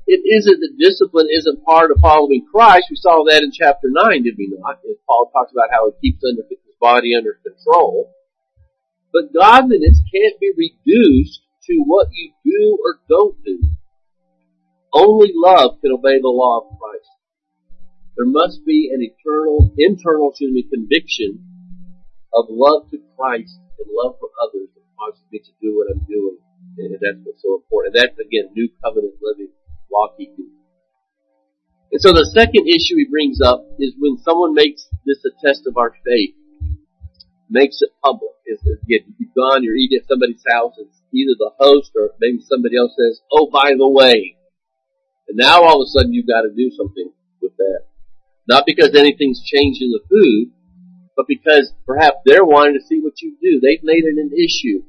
It 0.07 0.25
isn't 0.25 0.57
that 0.57 0.81
discipline 0.81 1.29
isn't 1.29 1.67
part 1.69 1.91
of 1.91 2.01
following 2.01 2.49
Christ. 2.49 2.89
We 2.89 2.97
saw 2.97 3.23
that 3.29 3.45
in 3.45 3.53
chapter 3.53 3.93
9, 3.93 4.23
did 4.23 4.37
we 4.39 4.49
not? 4.57 4.81
As 4.89 4.97
Paul 5.07 5.29
talks 5.29 5.53
about 5.53 5.69
how 5.71 5.93
he 5.93 6.01
keeps 6.01 6.25
under 6.25 6.49
his 6.49 6.81
body 6.81 7.13
under 7.13 7.37
control. 7.45 8.09
But 9.13 9.37
godliness 9.37 10.01
can't 10.09 10.41
be 10.41 10.57
reduced 10.57 11.43
to 11.69 11.85
what 11.85 12.09
you 12.11 12.33
do 12.43 12.79
or 12.81 13.01
don't 13.07 13.37
do. 13.45 13.61
Only 14.95 15.33
love 15.35 15.77
can 15.83 15.93
obey 15.93 16.23
the 16.23 16.33
law 16.33 16.65
of 16.65 16.79
Christ. 16.81 17.18
There 18.19 18.27
must 18.27 18.67
be 18.67 18.91
an 18.91 18.99
eternal, 18.99 19.71
internal, 19.79 20.35
me, 20.41 20.67
conviction 20.67 21.39
of 22.35 22.47
love 22.51 22.91
to 22.91 22.99
Christ 23.15 23.55
and 23.79 23.87
love 23.95 24.19
for 24.19 24.27
others 24.43 24.67
that 24.75 24.83
causes 24.99 25.23
me 25.31 25.39
to 25.39 25.53
do 25.63 25.79
what 25.79 25.87
I'm 25.87 26.03
doing. 26.03 26.39
And 26.79 26.99
that's 26.99 27.23
what's 27.23 27.41
so 27.41 27.63
important. 27.63 27.95
And 27.95 28.03
that's 28.03 28.19
again, 28.19 28.51
new 28.59 28.69
covenant 28.83 29.15
living, 29.23 29.55
law 29.87 30.11
keeping. 30.19 30.51
And 31.93 32.03
so 32.03 32.11
the 32.11 32.27
second 32.35 32.67
issue 32.67 32.99
he 32.99 33.07
brings 33.07 33.41
up 33.41 33.63
is 33.79 33.95
when 33.97 34.19
someone 34.19 34.53
makes 34.53 34.91
this 35.07 35.23
a 35.23 35.31
test 35.39 35.71
of 35.71 35.79
our 35.79 35.95
faith, 36.05 36.35
makes 37.49 37.79
it 37.81 37.95
public. 38.03 38.35
Is 38.51 38.59
again, 38.67 39.15
you've 39.19 39.35
gone, 39.35 39.63
you're 39.63 39.77
eating 39.77 40.01
at 40.03 40.09
somebody's 40.09 40.43
house, 40.51 40.75
it's 40.79 40.99
either 41.15 41.37
the 41.39 41.53
host 41.61 41.93
or 41.95 42.11
maybe 42.19 42.43
somebody 42.43 42.77
else 42.77 42.97
says, 42.99 43.21
oh, 43.31 43.49
by 43.53 43.77
the 43.77 43.89
way, 43.89 44.37
and 45.29 45.37
now 45.37 45.63
all 45.63 45.83
of 45.83 45.87
a 45.87 45.91
sudden 45.93 46.13
you've 46.13 46.27
got 46.27 46.43
to 46.43 46.51
do 46.57 46.73
something 46.75 47.13
with 47.43 47.53
that. 47.59 47.88
Not 48.49 48.65
because 48.67 48.95
anything's 48.95 49.45
changed 49.45 49.83
in 49.83 49.91
the 49.91 50.01
food, 50.09 50.51
but 51.17 51.27
because 51.29 51.73
perhaps 51.87 52.17
they're 52.25 52.45
wanting 52.45 52.75
to 52.75 52.87
see 52.87 53.01
what 53.01 53.21
you 53.21 53.37
do. 53.43 53.61
They've 53.61 53.83
made 53.83 54.05
it 54.05 54.17
an 54.17 54.33
issue. 54.33 54.83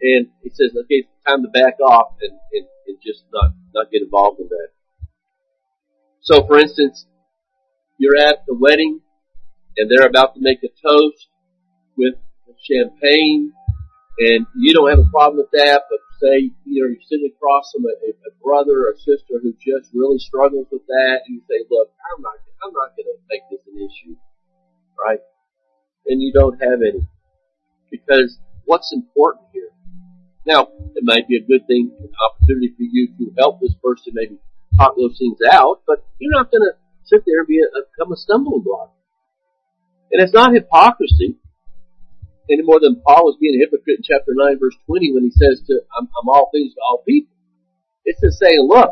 And 0.00 0.28
he 0.42 0.50
says, 0.50 0.72
okay, 0.72 1.04
it's 1.04 1.08
time 1.26 1.42
to 1.42 1.48
back 1.48 1.80
off 1.80 2.14
and, 2.22 2.32
and, 2.52 2.66
and 2.86 2.96
just 3.04 3.24
not, 3.32 3.52
not 3.74 3.90
get 3.90 4.02
involved 4.02 4.40
in 4.40 4.48
that. 4.48 4.68
So 6.20 6.46
for 6.46 6.58
instance, 6.58 7.06
you're 7.98 8.16
at 8.16 8.44
the 8.46 8.54
wedding 8.54 9.00
and 9.76 9.90
they're 9.90 10.06
about 10.06 10.34
to 10.34 10.40
make 10.40 10.60
a 10.62 10.68
toast 10.68 11.28
with 11.96 12.14
champagne 12.62 13.52
and 14.18 14.46
you 14.56 14.72
don't 14.72 14.88
have 14.88 14.98
a 14.98 15.10
problem 15.10 15.38
with 15.38 15.50
that, 15.52 15.82
but 15.90 15.98
say, 16.18 16.50
you 16.66 16.82
know, 16.82 16.90
you're 16.90 17.08
sitting 17.08 17.30
across 17.30 17.70
from 17.72 17.86
a, 17.86 17.94
a 18.10 18.32
brother 18.42 18.90
or 18.90 18.94
sister 18.98 19.38
who 19.42 19.54
just 19.58 19.90
really 19.94 20.18
struggles 20.18 20.66
with 20.70 20.86
that, 20.86 21.26
and 21.26 21.38
you 21.38 21.42
say, 21.48 21.64
look, 21.70 21.90
I'm 21.94 22.22
not, 22.22 22.36
I'm 22.62 22.74
not 22.74 22.94
going 22.98 23.06
to 23.06 23.18
make 23.30 23.42
this 23.50 23.62
an 23.66 23.78
issue, 23.78 24.14
right? 24.98 25.22
And 26.06 26.20
you 26.20 26.32
don't 26.32 26.58
have 26.62 26.82
any. 26.82 27.06
Because 27.90 28.38
what's 28.64 28.92
important 28.92 29.46
here? 29.52 29.70
Now, 30.46 30.68
it 30.94 31.04
might 31.04 31.28
be 31.28 31.36
a 31.36 31.44
good 31.44 31.66
thing, 31.66 31.92
an 32.00 32.12
opportunity 32.18 32.74
for 32.76 32.84
you 32.84 33.08
to 33.18 33.34
help 33.38 33.60
this 33.60 33.74
person 33.82 34.12
maybe 34.14 34.38
talk 34.76 34.94
those 34.96 35.16
things 35.18 35.38
out, 35.50 35.82
but 35.86 36.04
you're 36.18 36.32
not 36.32 36.50
going 36.50 36.62
to 36.62 36.74
sit 37.04 37.24
there 37.26 37.40
and 37.40 37.48
be 37.48 37.60
a, 37.60 37.68
become 37.68 38.12
a 38.12 38.16
stumbling 38.16 38.62
block. 38.62 38.94
And 40.10 40.22
it's 40.22 40.32
not 40.32 40.54
hypocrisy 40.54 41.36
any 42.50 42.64
more 42.64 42.80
than 42.80 43.00
Paul 43.04 43.28
was 43.28 43.36
being 43.40 43.54
a 43.56 43.62
hypocrite 43.62 44.00
in 44.00 44.04
chapter 44.04 44.32
9 44.32 44.58
verse 44.58 44.76
20 44.86 45.12
when 45.12 45.24
he 45.24 45.32
says 45.32 45.60
to, 45.68 45.80
I'm, 45.96 46.08
I'm 46.08 46.28
all 46.28 46.48
things 46.52 46.72
to 46.74 46.80
all 46.80 47.04
people. 47.04 47.32
It's 48.04 48.20
to 48.24 48.32
say, 48.32 48.56
look, 48.60 48.88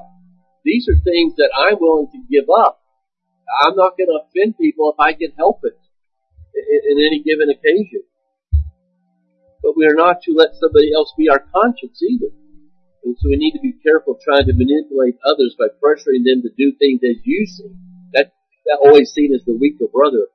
these 0.65 0.89
are 0.93 0.99
things 1.01 1.35
that 1.41 1.49
I'm 1.57 1.81
willing 1.81 2.13
to 2.13 2.21
give 2.29 2.51
up. 2.53 2.83
I'm 3.65 3.77
not 3.77 3.97
going 3.97 4.11
to 4.13 4.21
offend 4.27 4.59
people 4.59 4.93
if 4.93 4.99
I 5.01 5.15
can 5.15 5.33
help 5.39 5.65
it 5.65 5.79
in, 6.53 6.81
in 6.93 6.97
any 7.01 7.23
given 7.23 7.49
occasion. 7.49 8.05
But 9.63 9.77
we 9.77 9.87
are 9.87 9.97
not 9.97 10.21
to 10.27 10.37
let 10.37 10.59
somebody 10.59 10.93
else 10.93 11.15
be 11.17 11.31
our 11.31 11.41
conscience 11.41 12.03
either. 12.03 12.35
And 13.07 13.17
so 13.17 13.31
we 13.31 13.39
need 13.39 13.55
to 13.55 13.63
be 13.63 13.79
careful 13.83 14.19
trying 14.19 14.47
to 14.47 14.53
manipulate 14.53 15.17
others 15.25 15.55
by 15.57 15.71
pressuring 15.79 16.27
them 16.27 16.43
to 16.43 16.51
do 16.59 16.75
things 16.77 17.01
as 17.07 17.23
you 17.25 17.47
see. 17.47 17.71
That, 18.13 18.35
that 18.67 18.83
always 18.83 19.15
seen 19.15 19.33
as 19.33 19.47
the 19.47 19.57
weaker 19.57 19.87
brother. 19.87 20.27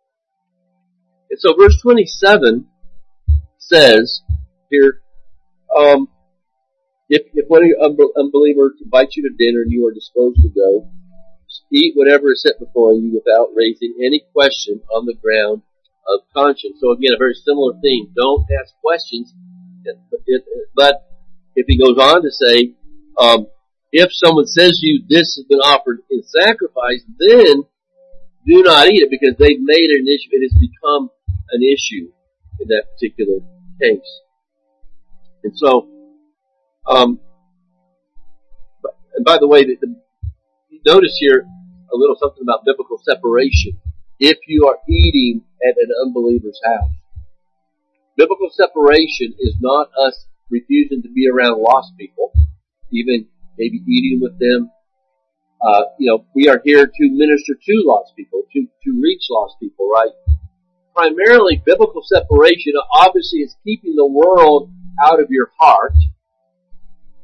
And 1.30 1.40
so 1.40 1.54
verse 1.60 1.80
27 1.84 2.68
says 3.62 4.22
here, 4.70 5.02
um, 5.76 6.08
if, 7.10 7.24
if 7.34 7.46
one 7.48 7.64
unbelievers 8.18 8.74
invites 8.84 9.16
you 9.16 9.24
to 9.24 9.36
dinner 9.38 9.62
and 9.62 9.72
you 9.72 9.86
are 9.88 9.94
disposed 9.94 10.42
to 10.42 10.50
go, 10.50 10.90
eat 11.72 11.94
whatever 11.96 12.32
is 12.32 12.42
set 12.42 12.60
before 12.60 12.94
you 12.94 13.14
without 13.14 13.56
raising 13.56 13.96
any 14.00 14.24
question 14.34 14.82
on 14.94 15.06
the 15.06 15.16
ground 15.16 15.62
of 16.08 16.22
conscience. 16.36 16.78
So 16.80 16.92
again, 16.92 17.14
a 17.16 17.18
very 17.18 17.36
similar 17.36 17.74
theme. 17.82 18.12
Don't 18.16 18.46
ask 18.60 18.74
questions. 18.82 19.34
But 20.76 21.08
if 21.56 21.66
he 21.68 21.78
goes 21.78 21.98
on 21.98 22.24
to 22.24 22.32
say, 22.32 22.76
um, 23.18 23.48
if 23.92 24.10
someone 24.12 24.48
says 24.48 24.80
to 24.80 24.88
you, 24.88 25.04
this 25.08 25.36
has 25.36 25.46
been 25.48 25.60
offered 25.60 26.00
in 26.10 26.24
sacrifice, 26.24 27.04
then 27.20 27.64
do 28.48 28.64
not 28.64 28.88
eat 28.88 29.04
it 29.04 29.12
because 29.12 29.36
they've 29.38 29.60
made 29.60 29.92
it 29.92 30.00
an 30.00 30.08
issue. 30.08 30.32
It 30.32 30.44
has 30.48 30.56
become 30.60 31.10
an 31.52 31.62
issue 31.64 32.12
in 32.62 32.68
that 32.70 32.86
particular 32.94 33.40
case. 33.82 34.22
And 35.44 35.54
so, 35.58 35.90
um, 36.88 37.20
and 39.16 39.26
by 39.26 39.38
the 39.40 39.48
way, 39.48 39.66
the, 39.66 39.78
the, 39.82 39.96
notice 40.86 41.18
here 41.20 41.46
a 41.94 41.96
little 41.96 42.16
something 42.20 42.42
about 42.42 42.66
biblical 42.66 42.98
separation. 43.04 43.78
If 44.20 44.38
you 44.48 44.68
are 44.68 44.78
eating 44.90 45.44
at 45.62 45.76
an 45.78 45.90
unbeliever's 46.06 46.60
house, 46.66 46.92
biblical 48.18 48.50
separation 48.52 49.34
is 49.40 49.56
not 49.60 49.90
us 50.08 50.26
refusing 50.50 51.02
to 51.04 51.10
be 51.10 51.28
around 51.28 51.62
lost 51.62 51.94
people, 51.98 52.32
even 52.92 53.28
maybe 53.58 53.82
eating 53.88 54.20
with 54.22 54.38
them. 54.40 54.72
Uh, 55.62 55.84
you 56.00 56.10
know, 56.10 56.26
we 56.36 56.50
are 56.50 56.62
here 56.64 56.86
to 56.86 57.04
minister 57.12 57.54
to 57.54 57.84
lost 57.86 58.14
people, 58.16 58.44
to, 58.54 58.66
to 58.84 59.02
reach 59.02 59.22
lost 59.30 59.56
people, 59.60 59.90
right? 59.90 60.10
Primarily, 60.96 61.62
biblical 61.66 62.02
separation 62.04 62.74
obviously 62.94 63.40
is 63.40 63.56
keeping 63.64 63.96
the 63.96 64.08
world 64.08 64.72
out 65.04 65.22
of 65.22 65.30
your 65.30 65.50
heart 65.60 65.94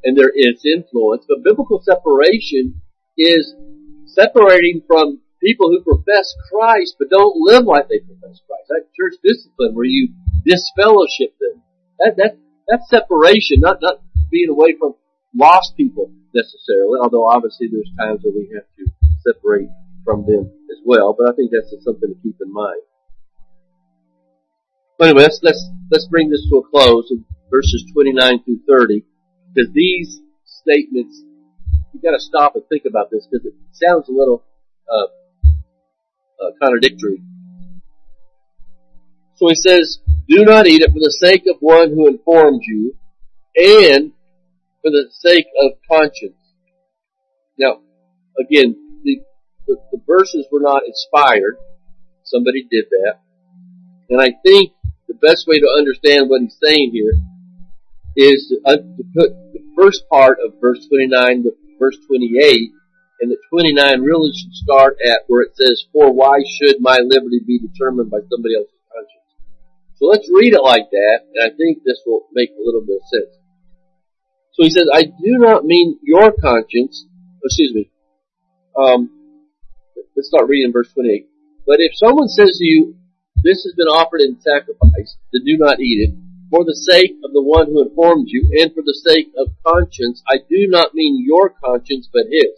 and 0.04 0.16
there 0.16 0.32
is 0.34 0.64
influence, 0.64 1.26
but 1.28 1.44
biblical 1.44 1.82
separation 1.84 2.80
is 3.18 3.56
separating 4.06 4.82
from 4.88 5.20
people 5.44 5.70
who 5.70 5.84
profess 5.84 6.34
Christ 6.50 6.96
but 6.98 7.10
don't 7.10 7.36
live 7.36 7.66
like 7.66 7.90
they 7.90 8.00
profess 8.00 8.40
Christ. 8.48 8.70
That 8.70 8.88
church 8.96 9.20
discipline 9.24 9.76
where 9.76 9.86
you 9.86 10.14
disfellowship 10.46 11.36
them. 11.40 11.62
That, 12.00 12.16
that, 12.18 12.38
that's 12.68 12.90
separation, 12.90 13.60
not, 13.60 13.82
not 13.82 14.00
being 14.32 14.50
away 14.50 14.76
from 14.80 14.96
lost 15.36 15.76
people 15.76 16.12
necessarily, 16.34 17.00
although 17.04 17.28
obviously 17.28 17.68
there's 17.68 17.92
times 18.00 18.22
where 18.24 18.34
we 18.34 18.48
have 18.56 18.70
to 18.80 18.86
separate 19.28 19.70
from 20.06 20.26
them 20.26 20.48
as 20.72 20.80
well, 20.86 21.16
but 21.18 21.28
I 21.28 21.36
think 21.36 21.52
that's 21.52 21.74
something 21.84 22.08
to 22.08 22.20
keep 22.24 22.40
in 22.40 22.54
mind. 22.54 22.82
Anyway, 25.00 25.22
let's, 25.22 25.40
let's, 25.44 25.64
let's 25.92 26.08
bring 26.08 26.30
this 26.30 26.48
to 26.50 26.58
a 26.58 26.70
close 26.70 27.12
in 27.12 27.24
verses 27.52 27.86
29 27.94 28.44
through 28.44 28.60
30, 28.68 29.04
because 29.54 29.72
these 29.74 30.22
statements, 30.44 31.22
you 31.94 32.02
gotta 32.02 32.20
stop 32.20 32.56
and 32.56 32.64
think 32.68 32.84
about 32.90 33.12
this, 33.12 33.28
because 33.30 33.46
it 33.46 33.54
sounds 33.74 34.10
a 34.10 34.12
little, 34.12 34.44
uh, 34.92 35.08
uh, 36.44 36.52
contradictory. 36.62 37.22
So 39.36 39.50
he 39.50 39.56
says, 39.56 40.00
do 40.28 40.44
not 40.44 40.66
eat 40.66 40.82
it 40.82 40.92
for 40.92 41.00
the 41.00 41.12
sake 41.12 41.44
of 41.48 41.58
one 41.60 41.90
who 41.92 42.08
informed 42.08 42.62
you, 42.66 42.96
and 43.56 44.12
for 44.82 44.90
the 44.90 45.10
sake 45.12 45.46
of 45.62 45.74
conscience. 45.90 46.34
Now, 47.60 47.82
again, 48.40 48.76
the, 49.04 49.20
the, 49.68 49.78
the 49.92 50.02
verses 50.08 50.48
were 50.52 50.60
not 50.60 50.84
inspired. 50.88 51.58
Somebody 52.24 52.68
did 52.70 52.86
that. 52.90 53.20
And 54.10 54.22
I 54.22 54.30
think 54.44 54.72
the 55.18 55.28
best 55.28 55.48
way 55.48 55.60
to 55.60 55.76
understand 55.78 56.30
what 56.30 56.42
he's 56.42 56.58
saying 56.62 56.92
here 56.94 57.14
is 58.16 58.50
to, 58.50 58.56
uh, 58.66 58.78
to 58.78 59.04
put 59.14 59.30
the 59.54 59.64
first 59.76 60.04
part 60.10 60.38
of 60.44 60.54
verse 60.62 60.86
29 60.88 61.44
with 61.44 61.54
verse 61.80 61.98
28, 62.08 62.72
and 63.22 63.32
the 63.32 63.38
29 63.50 64.02
really 64.02 64.32
should 64.34 64.54
start 64.54 64.98
at 65.06 65.22
where 65.28 65.42
it 65.42 65.56
says, 65.56 65.86
For 65.94 66.12
why 66.12 66.42
should 66.46 66.78
my 66.80 66.98
liberty 67.02 67.42
be 67.46 67.60
determined 67.60 68.10
by 68.10 68.22
somebody 68.30 68.56
else's 68.58 68.82
conscience? 68.90 69.30
So 69.96 70.06
let's 70.06 70.30
read 70.34 70.54
it 70.54 70.64
like 70.64 70.90
that, 70.90 71.20
and 71.34 71.42
I 71.46 71.56
think 71.56 71.84
this 71.86 72.02
will 72.06 72.28
make 72.34 72.50
a 72.50 72.64
little 72.64 72.82
bit 72.82 73.02
of 73.02 73.08
sense. 73.10 73.34
So 74.54 74.64
he 74.64 74.70
says, 74.70 74.90
I 74.94 75.04
do 75.04 75.38
not 75.38 75.66
mean 75.66 76.00
your 76.02 76.34
conscience, 76.42 77.06
excuse 77.44 77.74
me, 77.74 77.92
um, 78.78 79.10
let's 80.16 80.30
start 80.30 80.50
reading 80.50 80.74
verse 80.74 80.92
28. 80.94 81.30
But 81.66 81.78
if 81.80 81.92
someone 81.96 82.30
says 82.30 82.58
to 82.58 82.66
you, 82.66 82.96
this 83.44 83.64
has 83.64 83.74
been 83.78 83.88
offered 83.88 84.22
in 84.22 84.40
sacrifice, 84.42 85.18
then 85.32 85.46
do 85.46 85.58
not 85.58 85.80
eat 85.80 86.10
it, 86.10 86.14
for 86.50 86.64
the 86.64 86.76
sake 86.90 87.16
of 87.24 87.34
the 87.34 87.44
one 87.44 87.68
who 87.68 87.84
informed 87.84 88.28
you, 88.30 88.50
and 88.60 88.74
for 88.74 88.82
the 88.82 88.98
sake 89.06 89.32
of 89.38 89.52
conscience, 89.66 90.24
I 90.28 90.38
do 90.50 90.68
not 90.68 90.96
mean 90.96 91.24
your 91.26 91.50
conscience, 91.50 92.10
but 92.12 92.32
his. 92.32 92.56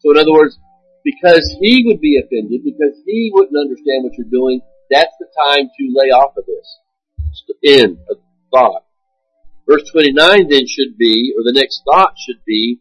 So 0.00 0.10
in 0.10 0.18
other 0.18 0.32
words, 0.32 0.58
because 1.04 1.56
he 1.60 1.84
would 1.86 2.00
be 2.00 2.18
offended, 2.18 2.62
because 2.64 3.00
he 3.06 3.30
wouldn't 3.32 3.58
understand 3.58 4.04
what 4.04 4.14
you're 4.18 4.30
doing, 4.30 4.60
that's 4.90 5.14
the 5.18 5.26
time 5.46 5.70
to 5.70 5.94
lay 5.94 6.10
off 6.10 6.36
of 6.36 6.44
this. 6.46 6.66
It's 7.30 7.44
the 7.46 7.82
end 7.82 7.98
of 8.10 8.18
thought. 8.50 8.84
Verse 9.68 9.88
29 9.92 10.48
then 10.48 10.66
should 10.66 10.96
be, 10.96 11.34
or 11.36 11.44
the 11.44 11.54
next 11.54 11.82
thought 11.84 12.14
should 12.18 12.42
be, 12.46 12.80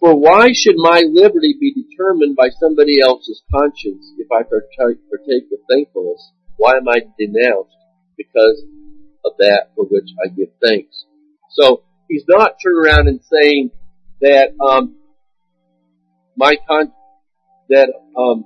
for 0.00 0.14
why 0.14 0.48
should 0.52 0.76
my 0.76 1.02
liberty 1.08 1.56
be 1.58 1.72
determined 1.72 2.36
by 2.36 2.50
somebody 2.60 3.00
else's 3.00 3.42
conscience 3.50 4.12
if 4.18 4.28
I 4.30 4.42
partake, 4.42 5.00
partake 5.08 5.48
with 5.50 5.60
thankfulness? 5.70 6.32
Why 6.56 6.76
am 6.76 6.88
I 6.88 7.00
denounced? 7.18 7.76
Because 8.16 8.62
of 9.24 9.32
that 9.38 9.70
for 9.74 9.84
which 9.86 10.08
I 10.24 10.28
give 10.28 10.48
thanks. 10.62 11.04
So 11.50 11.82
he's 12.08 12.24
not 12.28 12.56
turning 12.62 12.84
around 12.84 13.08
and 13.08 13.20
saying 13.22 13.70
that 14.20 14.50
um, 14.60 14.96
my 16.36 16.56
con 16.68 16.92
that 17.68 17.92
um, 18.16 18.44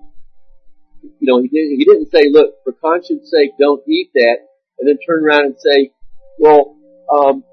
you 1.02 1.26
know 1.26 1.40
he 1.42 1.48
didn't 1.48 1.78
he 1.78 1.84
didn't 1.84 2.10
say 2.10 2.30
look 2.30 2.54
for 2.64 2.72
conscience 2.72 3.30
sake 3.30 3.50
don't 3.58 3.82
eat 3.88 4.10
that 4.14 4.38
and 4.78 4.88
then 4.88 4.98
turn 5.06 5.24
around 5.24 5.44
and 5.46 5.56
say 5.58 5.92
well 6.38 6.76
um, 7.12 7.44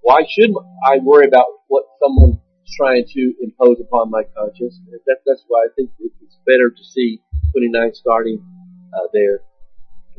why 0.00 0.22
should 0.28 0.50
I 0.88 0.98
worry 1.02 1.26
about 1.26 1.46
what 1.68 1.84
someone's 2.02 2.38
trying 2.76 3.04
to 3.14 3.34
impose 3.42 3.80
upon 3.80 4.10
my 4.10 4.22
conscience? 4.36 4.80
That, 5.06 5.18
that's 5.26 5.44
why 5.48 5.66
I 5.66 5.68
think 5.76 5.90
it's 6.00 6.38
better 6.46 6.70
to 6.70 6.84
see 6.84 7.20
29 7.52 7.94
starting 7.94 8.42
uh, 8.92 9.08
there 9.12 9.40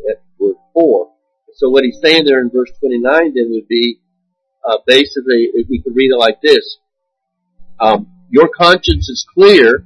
at 0.09 0.21
word 0.39 0.55
for. 0.73 1.11
So 1.53 1.69
what 1.69 1.83
he's 1.83 1.99
saying 2.01 2.25
there 2.25 2.41
in 2.41 2.49
verse 2.49 2.71
29 2.79 3.33
then 3.33 3.49
would 3.51 3.67
be, 3.67 3.99
uh, 4.67 4.77
basically, 4.85 5.49
if 5.53 5.67
we 5.69 5.81
could 5.81 5.95
read 5.95 6.11
it 6.11 6.19
like 6.19 6.41
this, 6.41 6.77
um, 7.79 8.07
your 8.29 8.49
conscience 8.49 9.09
is 9.09 9.25
clear 9.33 9.85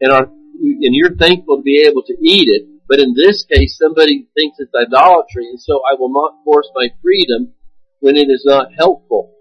and, 0.00 0.12
and 0.12 0.94
you're 0.94 1.16
thankful 1.16 1.58
to 1.58 1.62
be 1.62 1.84
able 1.86 2.02
to 2.02 2.14
eat 2.20 2.48
it, 2.48 2.66
but 2.88 2.98
in 2.98 3.14
this 3.14 3.44
case 3.44 3.78
somebody 3.78 4.28
thinks 4.34 4.58
it's 4.58 4.72
idolatry 4.74 5.48
and 5.48 5.60
so 5.60 5.82
I 5.88 5.94
will 5.98 6.12
not 6.12 6.42
force 6.44 6.68
my 6.74 6.88
freedom 7.02 7.52
when 8.00 8.16
it 8.16 8.28
is 8.30 8.42
not 8.44 8.72
helpful. 8.76 9.34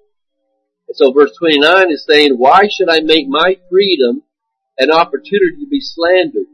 And 0.92 0.98
so 1.00 1.14
verse 1.16 1.32
29 1.39 1.88
is 1.89 2.04
saying, 2.04 2.36
why 2.36 2.68
should 2.68 2.92
I 2.92 3.00
make 3.00 3.24
my 3.30 3.56
freedom 3.72 4.24
an 4.78 4.92
opportunity 4.92 5.64
to 5.64 5.70
be 5.72 5.80
slandered? 5.80 6.52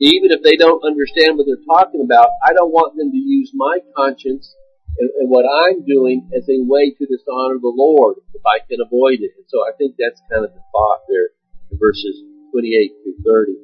Even 0.00 0.32
if 0.32 0.40
they 0.40 0.56
don't 0.56 0.80
understand 0.80 1.36
what 1.36 1.44
they're 1.44 1.60
talking 1.68 2.00
about, 2.00 2.32
I 2.40 2.56
don't 2.56 2.72
want 2.72 2.96
them 2.96 3.12
to 3.12 3.20
use 3.20 3.52
my 3.52 3.80
conscience 3.94 4.56
and, 4.96 5.10
and 5.20 5.28
what 5.28 5.44
I'm 5.44 5.84
doing 5.84 6.24
as 6.32 6.48
a 6.48 6.64
way 6.64 6.88
to 6.88 7.04
dishonor 7.04 7.60
the 7.60 7.68
Lord 7.68 8.16
if 8.32 8.40
I 8.48 8.64
can 8.64 8.80
avoid 8.80 9.20
it. 9.20 9.36
And 9.36 9.44
so 9.46 9.60
I 9.60 9.76
think 9.76 10.00
that's 10.00 10.24
kind 10.32 10.48
of 10.48 10.56
the 10.56 10.64
thought 10.72 11.04
there 11.12 11.36
in 11.68 11.76
verses 11.76 12.16
28 12.56 12.96
through 13.04 13.20
30. 13.28 13.60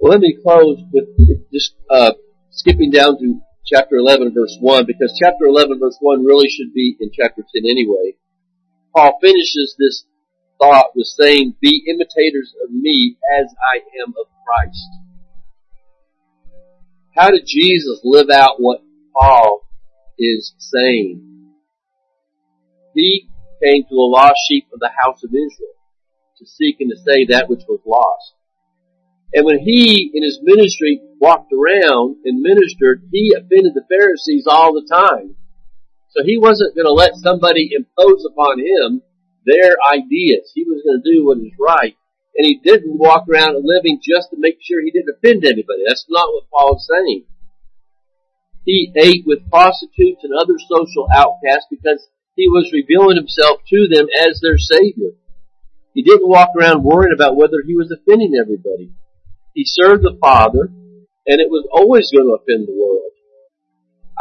Well, 0.00 0.12
let 0.12 0.20
me 0.20 0.36
close 0.36 0.84
with 0.92 1.08
just 1.50 1.72
uh, 1.88 2.12
skipping 2.50 2.90
down 2.90 3.16
to 3.24 3.40
chapter 3.64 3.96
11 3.96 4.34
verse 4.34 4.58
1 4.60 4.84
because 4.84 5.16
chapter 5.16 5.46
11 5.48 5.80
verse 5.80 5.96
1 5.98 6.26
really 6.26 6.50
should 6.50 6.74
be 6.74 6.94
in 7.00 7.08
chapter 7.16 7.40
10 7.40 7.64
anyway. 7.64 8.12
Paul 8.96 9.18
finishes 9.20 9.76
this 9.78 10.06
thought 10.58 10.92
with 10.94 11.06
saying, 11.06 11.54
be 11.60 11.84
imitators 11.86 12.54
of 12.64 12.70
me 12.70 13.18
as 13.38 13.46
I 13.74 13.80
am 14.02 14.14
of 14.18 14.26
Christ. 14.46 14.88
How 17.14 17.30
did 17.30 17.44
Jesus 17.46 18.00
live 18.04 18.30
out 18.30 18.54
what 18.58 18.80
Paul 19.14 19.66
is 20.18 20.54
saying? 20.58 21.52
He 22.94 23.28
came 23.62 23.82
to 23.82 23.88
the 23.90 23.96
lost 23.96 24.36
sheep 24.48 24.66
of 24.72 24.80
the 24.80 24.90
house 24.98 25.22
of 25.22 25.28
Israel 25.30 25.76
to 26.38 26.46
seek 26.46 26.76
and 26.80 26.90
to 26.90 26.96
save 26.96 27.28
that 27.28 27.50
which 27.50 27.64
was 27.68 27.80
lost. 27.84 28.32
And 29.34 29.44
when 29.44 29.58
he, 29.58 30.10
in 30.14 30.22
his 30.22 30.40
ministry, 30.42 31.02
walked 31.20 31.52
around 31.52 32.16
and 32.24 32.40
ministered, 32.40 33.02
he 33.12 33.34
offended 33.36 33.74
the 33.74 33.84
Pharisees 33.90 34.46
all 34.46 34.72
the 34.72 34.86
time. 34.88 35.36
So 36.16 36.24
he 36.24 36.38
wasn't 36.38 36.74
going 36.74 36.88
to 36.88 36.96
let 36.96 37.14
somebody 37.16 37.70
impose 37.76 38.24
upon 38.24 38.58
him 38.58 39.02
their 39.44 39.76
ideas. 39.92 40.50
He 40.54 40.64
was 40.64 40.80
going 40.80 41.02
to 41.04 41.12
do 41.12 41.26
what 41.26 41.38
is 41.38 41.52
right. 41.60 41.94
And 42.36 42.46
he 42.46 42.56
didn't 42.56 42.98
walk 42.98 43.28
around 43.28 43.60
living 43.60 44.00
just 44.00 44.30
to 44.30 44.36
make 44.40 44.56
sure 44.64 44.80
he 44.80 44.90
didn't 44.90 45.12
offend 45.12 45.44
anybody. 45.44 45.84
That's 45.86 46.06
not 46.08 46.32
what 46.32 46.48
Paul 46.50 46.76
is 46.76 46.88
saying. 46.88 47.24
He 48.64 48.92
ate 48.96 49.24
with 49.26 49.48
prostitutes 49.48 50.24
and 50.24 50.32
other 50.32 50.56
social 50.58 51.06
outcasts 51.12 51.68
because 51.70 52.08
He 52.36 52.48
was 52.48 52.70
revealing 52.72 53.16
himself 53.16 53.60
to 53.68 53.88
them 53.88 54.06
as 54.28 54.40
their 54.40 54.58
Savior. 54.58 55.16
He 55.94 56.02
didn't 56.02 56.28
walk 56.28 56.50
around 56.54 56.84
worrying 56.84 57.14
about 57.14 57.36
whether 57.36 57.64
he 57.66 57.74
was 57.74 57.90
offending 57.90 58.34
everybody. 58.38 58.92
He 59.54 59.64
served 59.64 60.04
the 60.04 60.18
Father, 60.20 60.68
and 60.68 61.40
it 61.40 61.48
was 61.48 61.66
always 61.72 62.12
going 62.12 62.28
to 62.28 62.36
offend 62.36 62.68
the 62.68 62.76
world. 62.76 63.12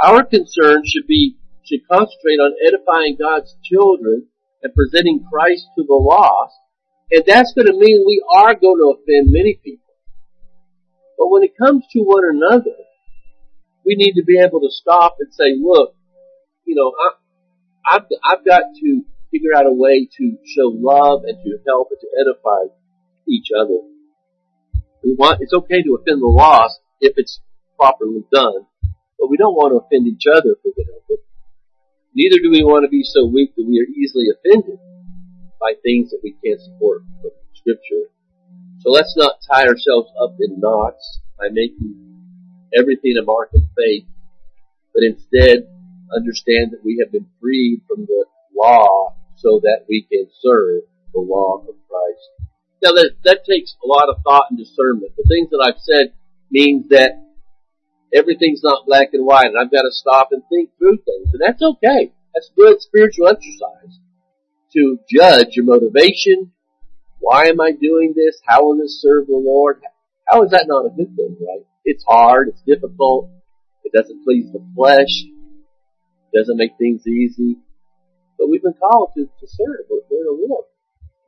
Our 0.02 0.24
concern 0.24 0.84
should 0.86 1.08
be, 1.08 1.36
should 1.68 1.88
concentrate 1.88 2.40
on 2.40 2.56
edifying 2.66 3.18
God's 3.20 3.56
children 3.64 4.28
and 4.64 4.74
presenting 4.74 5.26
Christ 5.32 5.68
to 5.78 5.84
the 5.84 5.94
lost, 5.94 6.56
and 7.12 7.24
that's 7.26 7.54
going 7.54 7.68
to 7.68 7.78
mean 7.78 8.04
we 8.06 8.24
are 8.34 8.56
going 8.56 8.80
to 8.80 8.96
offend 8.98 9.32
many 9.32 9.60
people. 9.64 9.94
But 11.18 11.30
when 11.30 11.44
it 11.44 11.58
comes 11.58 11.86
to 11.92 12.00
one 12.02 12.24
another, 12.26 12.76
we 13.86 13.96
need 13.96 14.14
to 14.14 14.24
be 14.24 14.40
able 14.40 14.62
to 14.62 14.70
stop 14.72 15.18
and 15.20 15.34
say, 15.34 15.56
look, 15.60 15.96
you 16.66 16.76
know, 16.76 16.94
I, 16.98 17.98
I've, 17.98 18.08
I've 18.24 18.46
got 18.46 18.64
to 18.82 19.06
figure 19.32 19.56
out 19.56 19.66
a 19.66 19.74
way 19.74 20.10
to 20.18 20.38
show 20.46 20.72
love 20.74 21.24
and 21.26 21.38
to 21.44 21.60
help 21.68 21.90
and 21.92 22.00
to 22.02 22.08
edify 22.20 22.74
each 23.28 23.50
other. 23.56 23.80
We 25.04 25.14
want, 25.14 25.42
it's 25.42 25.54
okay 25.54 25.84
to 25.84 25.98
offend 26.02 26.22
the 26.22 26.28
lost 26.28 26.80
if 27.00 27.14
it's 27.18 27.40
properly 27.78 28.24
done, 28.34 28.66
but 29.20 29.30
we 29.30 29.38
don't 29.38 29.54
want 29.54 29.74
to 29.74 29.86
offend 29.86 30.08
each 30.08 30.26
other 30.26 30.58
if 30.58 30.60
we 30.66 30.74
can 30.74 30.86
help 30.92 31.04
it. 31.10 31.25
Neither 32.16 32.40
do 32.40 32.50
we 32.50 32.64
want 32.64 32.86
to 32.86 32.90
be 32.90 33.04
so 33.04 33.28
weak 33.28 33.52
that 33.56 33.68
we 33.68 33.76
are 33.76 33.92
easily 33.92 34.32
offended 34.32 34.80
by 35.60 35.76
things 35.84 36.12
that 36.12 36.24
we 36.24 36.32
can't 36.40 36.62
support 36.62 37.04
from 37.22 37.32
scripture. 37.54 38.08
So 38.80 38.90
let's 38.90 39.16
not 39.18 39.44
tie 39.44 39.68
ourselves 39.68 40.08
up 40.24 40.38
in 40.40 40.62
knots 40.62 41.20
by 41.38 41.50
making 41.52 41.92
everything 42.72 43.16
a 43.20 43.26
mark 43.26 43.50
of 43.54 43.62
faith, 43.76 44.06
but 44.94 45.04
instead 45.04 45.68
understand 46.16 46.72
that 46.72 46.86
we 46.86 47.04
have 47.04 47.12
been 47.12 47.28
freed 47.42 47.82
from 47.86 48.06
the 48.06 48.26
law 48.56 49.16
so 49.36 49.60
that 49.64 49.84
we 49.90 50.08
can 50.10 50.28
serve 50.40 50.84
the 51.14 51.20
law 51.20 51.58
of 51.68 51.76
Christ. 51.90 52.48
Now 52.82 52.92
that, 52.92 53.12
that 53.26 53.44
takes 53.44 53.76
a 53.84 53.88
lot 53.88 54.08
of 54.08 54.24
thought 54.24 54.48
and 54.52 54.58
discernment. 54.58 55.12
The 55.18 55.28
things 55.28 55.50
that 55.50 55.60
I've 55.60 55.82
said 55.82 56.14
means 56.50 56.88
that 56.90 57.25
everything's 58.16 58.64
not 58.64 58.86
black 58.86 59.10
and 59.14 59.26
white 59.26 59.46
and 59.46 59.56
I've 59.60 59.72
got 59.72 59.84
to 59.84 59.92
stop 59.92 60.30
and 60.32 60.42
think 60.50 60.70
through 60.78 60.98
things. 60.98 61.34
And 61.34 61.42
that's 61.42 61.62
okay. 61.62 62.14
That's 62.34 62.50
good 62.56 62.82
spiritual 62.82 63.28
exercise. 63.28 64.00
To 64.74 65.00
judge 65.10 65.56
your 65.56 65.66
motivation. 65.66 66.52
Why 67.20 67.46
am 67.46 67.62
I 67.62 67.72
doing 67.72 68.14
this? 68.16 68.40
How 68.46 68.66
will 68.66 68.78
this 68.78 69.02
serve 69.02 69.28
the 69.28 69.34
Lord? 69.36 69.82
How 70.28 70.44
is 70.44 70.52
that 70.52 70.66
not 70.68 70.86
a 70.86 70.90
good 70.90 71.16
thing, 71.16 71.38
right? 71.40 71.66
It's 71.86 72.04
hard, 72.04 72.50
it's 72.50 72.62
difficult, 72.66 73.30
it 73.84 73.94
doesn't 73.94 74.24
please 74.24 74.52
the 74.52 74.66
flesh, 74.76 75.22
it 75.22 76.38
doesn't 76.38 76.58
make 76.58 76.78
things 76.80 77.06
easy. 77.06 77.58
But 78.38 78.50
we've 78.50 78.64
been 78.64 78.74
called 78.74 79.12
to, 79.16 79.26
to 79.26 79.48
serve, 79.48 79.86
we're 79.90 80.02
war, 80.10 80.66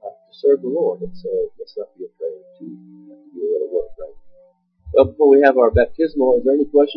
uh, 0.04 0.10
to 0.10 0.34
serve 0.34 0.62
the 0.62 0.68
Lord, 0.68 1.02
and 1.02 1.16
so 1.16 1.30
let's 1.60 1.78
not 1.78 1.94
be 1.98 2.06
afraid 2.06 2.42
to 2.60 2.66
do 2.66 3.42
a 3.42 3.50
little 3.54 3.70
work, 3.72 3.94
right? 4.02 4.27
Well, 4.94 5.06
before 5.06 5.30
we 5.30 5.42
have 5.44 5.58
our 5.58 5.72
baptismal, 5.72 6.38
is 6.40 6.44
there 6.46 6.54
any 6.56 6.66
questions? 6.66 6.96